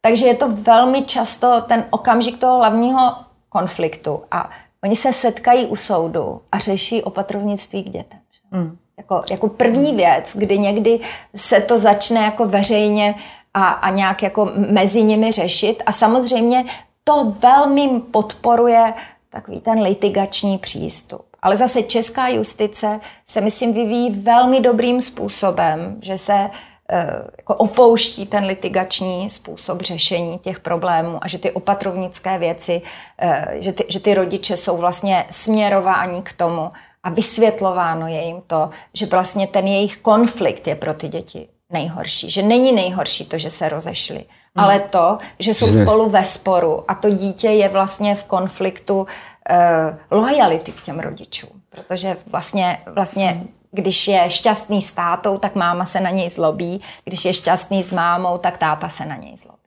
Takže 0.00 0.26
je 0.26 0.34
to 0.34 0.48
velmi 0.50 1.02
často 1.02 1.64
ten 1.68 1.84
okamžik 1.90 2.38
toho 2.38 2.56
hlavního 2.58 3.14
konfliktu 3.48 4.22
a 4.30 4.50
oni 4.84 4.96
se 4.96 5.12
setkají 5.12 5.66
u 5.66 5.76
soudu 5.76 6.40
a 6.52 6.58
řeší 6.58 7.02
opatrovnictví 7.02 7.84
k 7.84 7.88
dětem. 7.88 8.18
Mm. 8.50 8.76
Jako, 8.98 9.22
jako 9.30 9.48
první 9.48 9.94
věc, 9.94 10.30
kdy 10.34 10.58
někdy 10.58 11.00
se 11.36 11.60
to 11.60 11.78
začne 11.78 12.20
jako 12.20 12.46
veřejně 12.46 13.14
a, 13.54 13.64
a 13.68 13.90
nějak 13.90 14.22
jako 14.22 14.50
mezi 14.54 15.02
nimi 15.02 15.32
řešit 15.32 15.82
a 15.86 15.92
samozřejmě 15.92 16.64
to 17.04 17.24
velmi 17.38 18.00
podporuje 18.00 18.94
takový 19.30 19.60
ten 19.60 19.80
litigační 19.80 20.58
přístup. 20.58 21.24
Ale 21.42 21.56
zase 21.56 21.82
česká 21.82 22.28
justice 22.28 23.00
se, 23.26 23.40
myslím, 23.40 23.72
vyvíjí 23.72 24.10
velmi 24.10 24.60
dobrým 24.60 25.02
způsobem, 25.02 25.98
že 26.02 26.18
se 26.18 26.50
eh, 26.90 27.06
jako 27.36 27.54
opouští 27.54 28.26
ten 28.26 28.44
litigační 28.44 29.30
způsob 29.30 29.82
řešení 29.82 30.38
těch 30.38 30.60
problémů 30.60 31.18
a 31.22 31.28
že 31.28 31.38
ty 31.38 31.50
opatrovnické 31.50 32.38
věci, 32.38 32.82
eh, 33.18 33.56
že 33.58 33.72
ty, 33.72 33.84
že 33.88 34.00
ty 34.00 34.14
rodiče 34.14 34.56
jsou 34.56 34.76
vlastně 34.76 35.24
směrováni 35.30 36.22
k 36.22 36.32
tomu 36.32 36.70
a 37.02 37.10
vysvětlováno 37.10 38.06
je 38.06 38.22
jim 38.22 38.42
to, 38.46 38.70
že 38.94 39.06
vlastně 39.06 39.46
ten 39.46 39.66
jejich 39.66 39.96
konflikt 39.96 40.66
je 40.66 40.74
pro 40.74 40.94
ty 40.94 41.08
děti 41.08 41.48
nejhorší. 41.70 42.30
Že 42.30 42.42
není 42.42 42.72
nejhorší 42.72 43.24
to, 43.24 43.38
že 43.38 43.50
se 43.50 43.68
rozešli, 43.68 44.18
hmm. 44.18 44.64
ale 44.64 44.80
to, 44.80 45.18
že 45.38 45.54
jsou 45.54 45.66
Že- 45.66 45.82
spolu 45.82 46.10
ve 46.10 46.24
sporu 46.24 46.84
a 46.88 46.94
to 46.94 47.10
dítě 47.10 47.48
je 47.48 47.68
vlastně 47.68 48.14
v 48.14 48.24
konfliktu 48.24 49.06
eh, 49.50 49.96
lojality 50.10 50.72
k 50.72 50.84
těm 50.84 51.00
rodičům. 51.00 51.50
Protože 51.70 52.16
vlastně, 52.26 52.78
vlastně 52.94 53.42
když 53.70 54.08
je 54.08 54.24
šťastný 54.28 54.82
s 54.82 54.92
tátou, 54.92 55.38
tak 55.38 55.54
máma 55.54 55.84
se 55.84 56.00
na 56.00 56.10
něj 56.10 56.30
zlobí. 56.30 56.80
Když 57.04 57.24
je 57.24 57.32
šťastný 57.32 57.82
s 57.82 57.90
mámou, 57.90 58.38
tak 58.38 58.58
táta 58.58 58.88
se 58.88 59.06
na 59.06 59.16
něj 59.16 59.36
zlobí. 59.36 59.58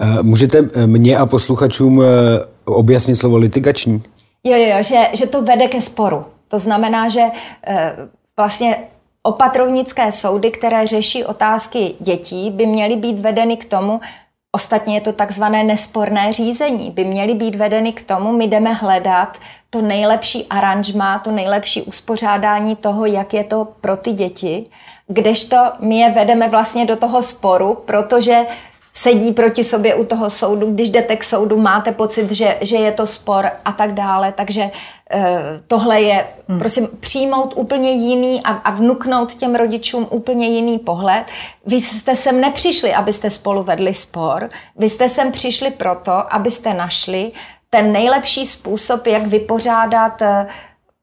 E, 0.00 0.22
Můžete 0.22 0.58
e, 0.58 0.86
mě 0.86 1.16
a 1.16 1.26
posluchačům 1.26 2.02
objasnit 2.64 3.16
slovo 3.16 3.36
litigační? 3.36 4.02
Jo, 4.44 4.56
jo, 4.56 4.76
jo, 4.76 4.82
že, 4.82 4.96
že 5.12 5.26
to 5.26 5.42
vede 5.42 5.68
ke 5.68 5.82
sporu. 5.82 6.24
To 6.52 6.58
znamená, 6.58 7.08
že 7.08 7.22
eh, 7.66 7.96
vlastně 8.36 8.76
opatrovnické 9.22 10.12
soudy, 10.12 10.50
které 10.50 10.86
řeší 10.86 11.24
otázky 11.24 11.94
dětí, 12.00 12.50
by 12.50 12.66
měly 12.66 12.96
být 12.96 13.18
vedeny 13.18 13.56
k 13.56 13.64
tomu, 13.64 14.00
ostatně 14.54 14.94
je 14.94 15.00
to 15.00 15.12
takzvané 15.12 15.64
nesporné 15.64 16.32
řízení, 16.32 16.90
by 16.90 17.04
měly 17.04 17.34
být 17.34 17.54
vedeny 17.54 17.92
k 17.92 18.02
tomu, 18.02 18.32
my 18.32 18.44
jdeme 18.46 18.72
hledat 18.72 19.36
to 19.70 19.82
nejlepší 19.82 20.46
aranžma, 20.50 21.18
to 21.18 21.30
nejlepší 21.30 21.82
uspořádání 21.82 22.76
toho, 22.76 23.06
jak 23.06 23.34
je 23.34 23.44
to 23.44 23.68
pro 23.80 23.96
ty 23.96 24.12
děti, 24.12 24.66
kdežto 25.06 25.56
my 25.80 25.98
je 25.98 26.10
vedeme 26.10 26.48
vlastně 26.48 26.86
do 26.86 26.96
toho 26.96 27.22
sporu, 27.22 27.82
protože 27.86 28.46
sedí 28.92 29.32
proti 29.32 29.64
sobě 29.64 29.94
u 29.94 30.04
toho 30.04 30.30
soudu, 30.30 30.74
když 30.74 30.90
jdete 30.90 31.16
k 31.16 31.24
soudu, 31.24 31.58
máte 31.58 31.92
pocit, 31.92 32.32
že, 32.32 32.58
že 32.60 32.76
je 32.76 32.92
to 32.92 33.06
spor 33.06 33.50
a 33.64 33.72
tak 33.72 33.94
dále. 33.94 34.32
Takže 34.32 34.70
eh, 35.10 35.42
tohle 35.66 36.02
je, 36.02 36.26
hmm. 36.48 36.58
prosím, 36.58 36.88
přijmout 37.00 37.54
úplně 37.56 37.92
jiný 37.92 38.42
a, 38.44 38.50
a 38.50 38.70
vnuknout 38.70 39.34
těm 39.34 39.54
rodičům 39.54 40.06
úplně 40.10 40.48
jiný 40.48 40.78
pohled. 40.78 41.24
Vy 41.66 41.76
jste 41.76 42.16
sem 42.16 42.40
nepřišli, 42.40 42.94
abyste 42.94 43.30
spolu 43.30 43.62
vedli 43.62 43.94
spor, 43.94 44.50
vy 44.76 44.88
jste 44.88 45.08
sem 45.08 45.32
přišli 45.32 45.70
proto, 45.70 46.34
abyste 46.34 46.74
našli 46.74 47.32
ten 47.70 47.92
nejlepší 47.92 48.46
způsob, 48.46 49.06
jak 49.06 49.22
vypořádat 49.22 50.22
eh, 50.22 50.46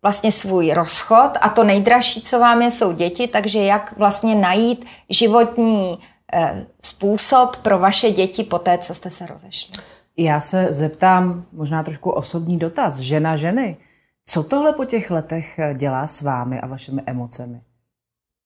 vlastně 0.02 0.32
svůj 0.32 0.74
rozchod 0.74 1.32
a 1.42 1.50
to 1.50 1.64
nejdražší, 1.64 2.22
co 2.22 2.40
vám 2.40 2.62
je, 2.62 2.72
jsou 2.72 2.92
děti, 2.92 3.28
takže 3.28 3.60
jak 3.60 3.94
vlastně 3.98 4.36
najít 4.36 4.86
životní 5.10 6.00
způsob 6.82 7.56
pro 7.56 7.80
vaše 7.80 8.12
děti 8.12 8.44
po 8.44 8.60
té, 8.60 8.78
co 8.78 8.94
jste 8.94 9.10
se 9.10 9.26
rozešli. 9.26 9.74
Já 10.18 10.40
se 10.40 10.68
zeptám 10.70 11.44
možná 11.52 11.84
trošku 11.84 12.10
osobní 12.10 12.58
dotaz. 12.58 12.98
Žena 13.00 13.36
ženy, 13.36 13.78
co 14.26 14.44
tohle 14.44 14.74
po 14.74 14.86
těch 14.86 15.12
letech 15.12 15.60
eh, 15.60 15.74
dělá 15.74 16.08
s 16.08 16.22
vámi 16.22 16.62
a 16.62 16.68
vašimi 16.68 17.02
emocemi? 17.06 17.62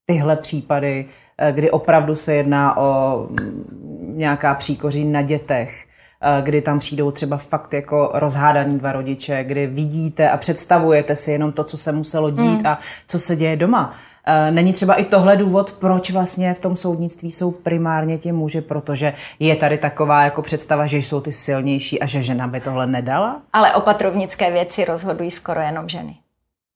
Tyhle 0.06 0.36
případy, 0.36 1.06
eh, 1.38 1.52
kdy 1.52 1.72
opravdu 1.72 2.16
se 2.16 2.36
jedná 2.36 2.78
o 2.78 3.20
mm, 3.30 4.14
nějaká 4.18 4.54
příkoří 4.54 5.06
na 5.06 5.22
dětech, 5.22 5.86
eh, 6.22 6.42
kdy 6.42 6.62
tam 6.62 6.80
přijdou 6.80 7.12
třeba 7.12 7.38
fakt 7.38 7.74
jako 7.74 8.12
rozhádaný 8.14 8.80
dva 8.80 8.92
rodiče, 8.92 9.44
kdy 9.44 9.68
vidíte 9.68 10.30
a 10.30 10.38
představujete 10.38 11.16
si 11.16 11.32
jenom 11.32 11.52
to, 11.52 11.64
co 11.64 11.78
se 11.78 11.92
muselo 11.92 12.30
dít 12.30 12.62
mm. 12.62 12.68
a 12.68 12.80
co 13.08 13.20
se 13.20 13.36
děje 13.36 13.56
doma. 13.56 13.94
Eh, 14.28 14.52
Není 14.52 14.74
třeba 14.74 14.94
i 14.96 15.06
tohle 15.06 15.36
důvod, 15.38 15.72
proč 15.72 16.12
vlastně 16.12 16.54
v 16.54 16.60
tom 16.60 16.76
soudnictví 16.76 17.32
jsou 17.32 17.52
primárně 17.52 18.18
ti 18.18 18.32
muži, 18.32 18.62
protože 18.62 19.14
je 19.40 19.56
tady 19.56 19.78
taková 19.78 20.24
jako 20.24 20.42
představa, 20.42 20.88
že 20.88 20.98
jsou 20.98 21.22
ty 21.22 21.32
silnější 21.32 22.00
a 22.00 22.06
že 22.06 22.24
žena 22.24 22.48
by 22.48 22.60
tohle 22.60 22.88
nedala? 22.88 23.42
Ale 23.54 23.74
opatrovnické 23.74 24.52
věci 24.52 24.86
rozhodují 24.86 25.32
skoro 25.32 25.60
jenom 25.60 25.90
ženy. 25.90 26.16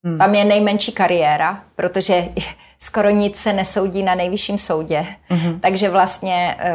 Hmm. 0.04 0.18
Tam 0.18 0.36
je 0.36 0.46
nejmenší 0.46 0.92
kariéra, 0.92 1.62
protože 1.76 2.26
skoro 2.80 3.10
nic 3.10 3.36
se 3.36 3.54
nesoudí 3.54 4.04
na 4.04 4.16
nejvyšším 4.16 4.58
soudě. 4.58 5.06
Hmm. 5.30 5.60
Takže 5.60 5.90
vlastně 5.90 6.56
e, 6.60 6.74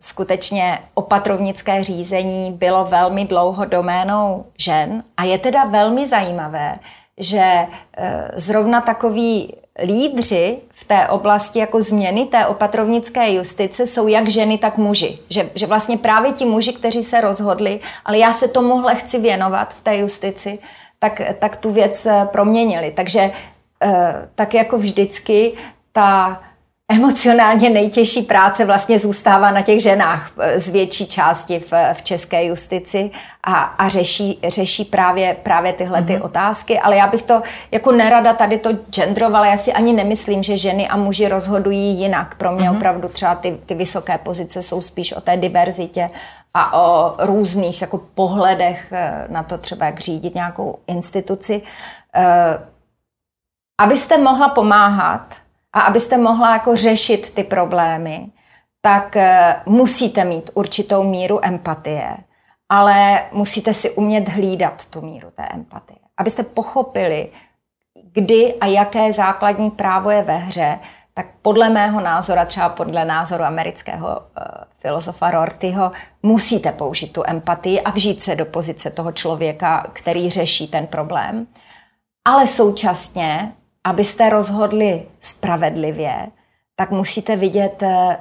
skutečně 0.00 0.78
opatrovnické 0.94 1.84
řízení 1.84 2.52
bylo 2.52 2.84
velmi 2.84 3.24
dlouho 3.24 3.64
doménou 3.64 4.44
žen 4.58 5.04
a 5.16 5.24
je 5.24 5.38
teda 5.38 5.64
velmi 5.64 6.08
zajímavé, 6.08 6.76
že 7.18 7.40
e, 7.40 7.66
zrovna 8.36 8.80
takový 8.80 9.54
lídři 9.82 10.58
v 10.74 10.84
té 10.84 11.08
oblasti 11.08 11.58
jako 11.58 11.82
změny 11.82 12.26
té 12.26 12.46
opatrovnické 12.46 13.34
justice 13.34 13.86
jsou 13.86 14.08
jak 14.08 14.28
ženy, 14.28 14.58
tak 14.58 14.78
muži. 14.78 15.18
Že, 15.28 15.50
že 15.54 15.66
vlastně 15.66 15.98
právě 15.98 16.32
ti 16.32 16.44
muži, 16.44 16.72
kteří 16.72 17.04
se 17.04 17.20
rozhodli, 17.20 17.80
ale 18.04 18.18
já 18.18 18.32
se 18.32 18.48
tomuhle 18.48 18.94
chci 18.94 19.20
věnovat 19.20 19.74
v 19.74 19.80
té 19.80 19.96
justici, 19.96 20.58
tak, 20.98 21.20
tak 21.38 21.56
tu 21.56 21.72
věc 21.72 22.06
eh, 22.06 22.28
proměnili. 22.32 22.90
Takže 22.90 23.30
eh, 23.82 24.28
tak 24.34 24.54
jako 24.54 24.78
vždycky 24.78 25.52
ta 25.92 26.40
emocionálně 26.92 27.70
nejtěžší 27.70 28.22
práce 28.22 28.64
vlastně 28.64 28.98
zůstává 28.98 29.50
na 29.50 29.62
těch 29.62 29.82
ženách 29.82 30.30
eh, 30.38 30.60
z 30.60 30.70
větší 30.70 31.06
části 31.06 31.58
v, 31.58 31.72
v 31.94 32.02
české 32.02 32.44
justici 32.44 33.10
a, 33.42 33.54
a 33.54 33.88
řeší, 33.88 34.40
řeší 34.48 34.84
právě, 34.84 35.36
právě 35.42 35.72
tyhle 35.72 36.02
ty 36.02 36.12
mm-hmm. 36.12 36.24
otázky. 36.24 36.78
Ale 36.78 36.96
já 36.96 37.06
bych 37.06 37.22
to 37.22 37.42
jako 37.70 37.92
nerada 37.92 38.32
tady 38.32 38.58
to 38.58 38.70
gendrovala. 38.94 39.46
Já 39.46 39.56
si 39.56 39.72
ani 39.72 39.92
nemyslím, 39.92 40.42
že 40.42 40.56
ženy 40.56 40.88
a 40.88 40.96
muži 40.96 41.28
rozhodují 41.28 41.98
jinak. 42.00 42.34
Pro 42.34 42.52
mě 42.52 42.70
mm-hmm. 42.70 42.76
opravdu 42.76 43.08
třeba 43.08 43.34
ty, 43.34 43.58
ty 43.66 43.74
vysoké 43.74 44.18
pozice 44.18 44.62
jsou 44.62 44.80
spíš 44.80 45.12
o 45.12 45.20
té 45.20 45.36
diverzitě 45.36 46.10
a 46.54 46.78
o 46.78 47.14
různých 47.18 47.80
jako 47.80 47.98
pohledech 48.14 48.92
eh, 48.92 49.26
na 49.28 49.42
to 49.42 49.58
třeba, 49.58 49.86
jak 49.86 50.00
řídit 50.00 50.34
nějakou 50.34 50.78
instituci. 50.86 51.62
Abyste 53.80 54.18
mohla 54.18 54.48
pomáhat 54.48 55.43
a 55.74 55.80
abyste 55.80 56.16
mohla 56.16 56.52
jako 56.52 56.76
řešit 56.76 57.34
ty 57.34 57.44
problémy, 57.44 58.26
tak 58.80 59.16
musíte 59.66 60.24
mít 60.24 60.50
určitou 60.54 61.02
míru 61.02 61.44
empatie, 61.44 62.16
ale 62.68 63.22
musíte 63.32 63.74
si 63.74 63.90
umět 63.90 64.28
hlídat 64.28 64.86
tu 64.86 65.00
míru 65.00 65.30
té 65.30 65.42
empatie. 65.42 65.98
Abyste 66.16 66.42
pochopili, 66.42 67.30
kdy 68.12 68.54
a 68.54 68.66
jaké 68.66 69.12
základní 69.12 69.70
právo 69.70 70.10
je 70.10 70.22
ve 70.22 70.36
hře, 70.36 70.78
tak 71.14 71.26
podle 71.42 71.68
mého 71.68 72.00
názoru, 72.00 72.40
třeba 72.46 72.68
podle 72.68 73.04
názoru 73.04 73.44
amerického 73.44 74.06
uh, 74.06 74.44
filozofa 74.78 75.30
Rortyho, 75.30 75.92
musíte 76.22 76.72
použít 76.72 77.12
tu 77.12 77.22
empatii 77.26 77.80
a 77.80 77.90
vžít 77.90 78.22
se 78.22 78.36
do 78.36 78.44
pozice 78.44 78.90
toho 78.90 79.12
člověka, 79.12 79.86
který 79.92 80.30
řeší 80.30 80.68
ten 80.68 80.86
problém. 80.86 81.46
Ale 82.24 82.46
současně 82.46 83.52
abyste 83.84 84.28
rozhodli 84.28 85.02
spravedlivě, 85.20 86.26
tak 86.76 86.90
musíte 86.90 87.36
vidět 87.36 87.82
eh, 87.82 88.16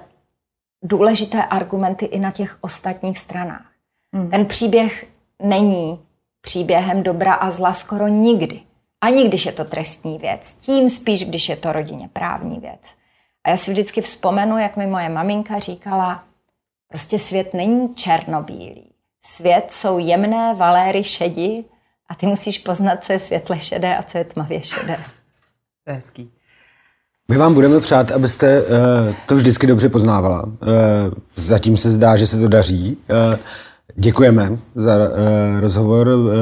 důležité 0.83 1.43
argumenty 1.43 2.05
i 2.05 2.19
na 2.19 2.31
těch 2.31 2.57
ostatních 2.61 3.19
stranách. 3.19 3.65
Hmm. 4.13 4.29
Ten 4.29 4.45
příběh 4.45 5.05
není 5.41 5.99
příběhem 6.41 7.03
dobra 7.03 7.33
a 7.33 7.51
zla 7.51 7.73
skoro 7.73 8.07
nikdy. 8.07 8.61
Ani 9.01 9.27
když 9.27 9.45
je 9.45 9.51
to 9.51 9.65
trestní 9.65 10.17
věc, 10.17 10.53
tím 10.53 10.89
spíš, 10.89 11.25
když 11.25 11.49
je 11.49 11.55
to 11.55 11.71
rodině 11.71 12.09
právní 12.13 12.59
věc. 12.59 12.81
A 13.43 13.49
já 13.49 13.57
si 13.57 13.71
vždycky 13.71 14.01
vzpomenu, 14.01 14.57
jak 14.57 14.77
mi 14.77 14.87
moje 14.87 15.09
maminka 15.09 15.59
říkala, 15.59 16.23
prostě 16.87 17.19
svět 17.19 17.53
není 17.53 17.95
černobílý. 17.95 18.89
Svět 19.25 19.71
jsou 19.71 19.97
jemné 19.97 20.53
valéry 20.53 21.03
šedi 21.03 21.65
a 22.09 22.15
ty 22.15 22.25
musíš 22.25 22.59
poznat, 22.59 23.03
co 23.03 23.13
je 23.13 23.19
světle 23.19 23.59
šedé 23.59 23.97
a 23.97 24.03
co 24.03 24.17
je 24.17 24.23
tmavě 24.23 24.61
šedé. 24.63 24.97
To 25.85 25.91
je 25.91 25.95
hezký. 25.95 26.31
My 27.31 27.37
vám 27.37 27.53
budeme 27.53 27.79
přát, 27.79 28.11
abyste 28.11 28.61
uh, 28.61 28.67
to 29.27 29.35
vždycky 29.35 29.67
dobře 29.67 29.89
poznávala. 29.89 30.43
Uh, 30.43 30.51
zatím 31.35 31.77
se 31.77 31.91
zdá, 31.91 32.15
že 32.15 32.27
se 32.27 32.39
to 32.39 32.47
daří. 32.47 32.97
Uh, 33.09 33.39
děkujeme 33.95 34.57
za 34.75 34.95
uh, 34.95 35.05
rozhovor. 35.59 36.07
Uh, 36.07 36.33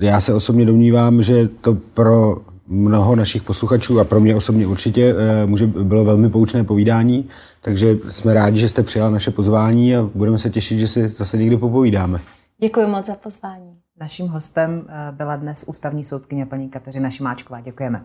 já 0.00 0.20
se 0.20 0.34
osobně 0.34 0.66
domnívám, 0.66 1.22
že 1.22 1.48
to 1.48 1.74
pro 1.74 2.36
mnoho 2.66 3.16
našich 3.16 3.42
posluchačů 3.42 4.00
a 4.00 4.04
pro 4.04 4.20
mě 4.20 4.36
osobně 4.36 4.66
určitě 4.66 5.14
uh, 5.14 5.50
může 5.50 5.66
bylo 5.66 6.04
velmi 6.04 6.30
poučné 6.30 6.64
povídání, 6.64 7.28
takže 7.60 7.96
jsme 8.10 8.34
rádi, 8.34 8.60
že 8.60 8.68
jste 8.68 8.82
přijala 8.82 9.10
naše 9.10 9.30
pozvání 9.30 9.96
a 9.96 10.02
budeme 10.14 10.38
se 10.38 10.50
těšit, 10.50 10.78
že 10.78 10.88
si 10.88 11.08
zase 11.08 11.38
někdy 11.38 11.56
popovídáme. 11.56 12.20
Děkuji 12.62 12.86
moc 12.86 13.06
za 13.06 13.14
pozvání. 13.14 13.76
Naším 14.00 14.28
hostem 14.28 14.86
byla 15.10 15.36
dnes 15.36 15.64
ústavní 15.68 16.04
soudkyně 16.04 16.46
paní 16.46 16.68
Kateřina 16.68 17.10
Šimáčková. 17.10 17.60
Děkujeme. 17.60 18.04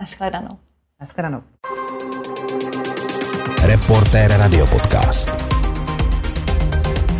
Naschledanou. 0.00 0.58
Naschledanou. 1.00 1.42
Reportér 3.62 4.30
Radio 4.38 4.66
Podcast. 4.66 5.30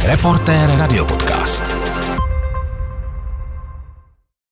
Reportér 0.05 0.69
Radio 0.79 1.05
Podcast. 1.05 1.82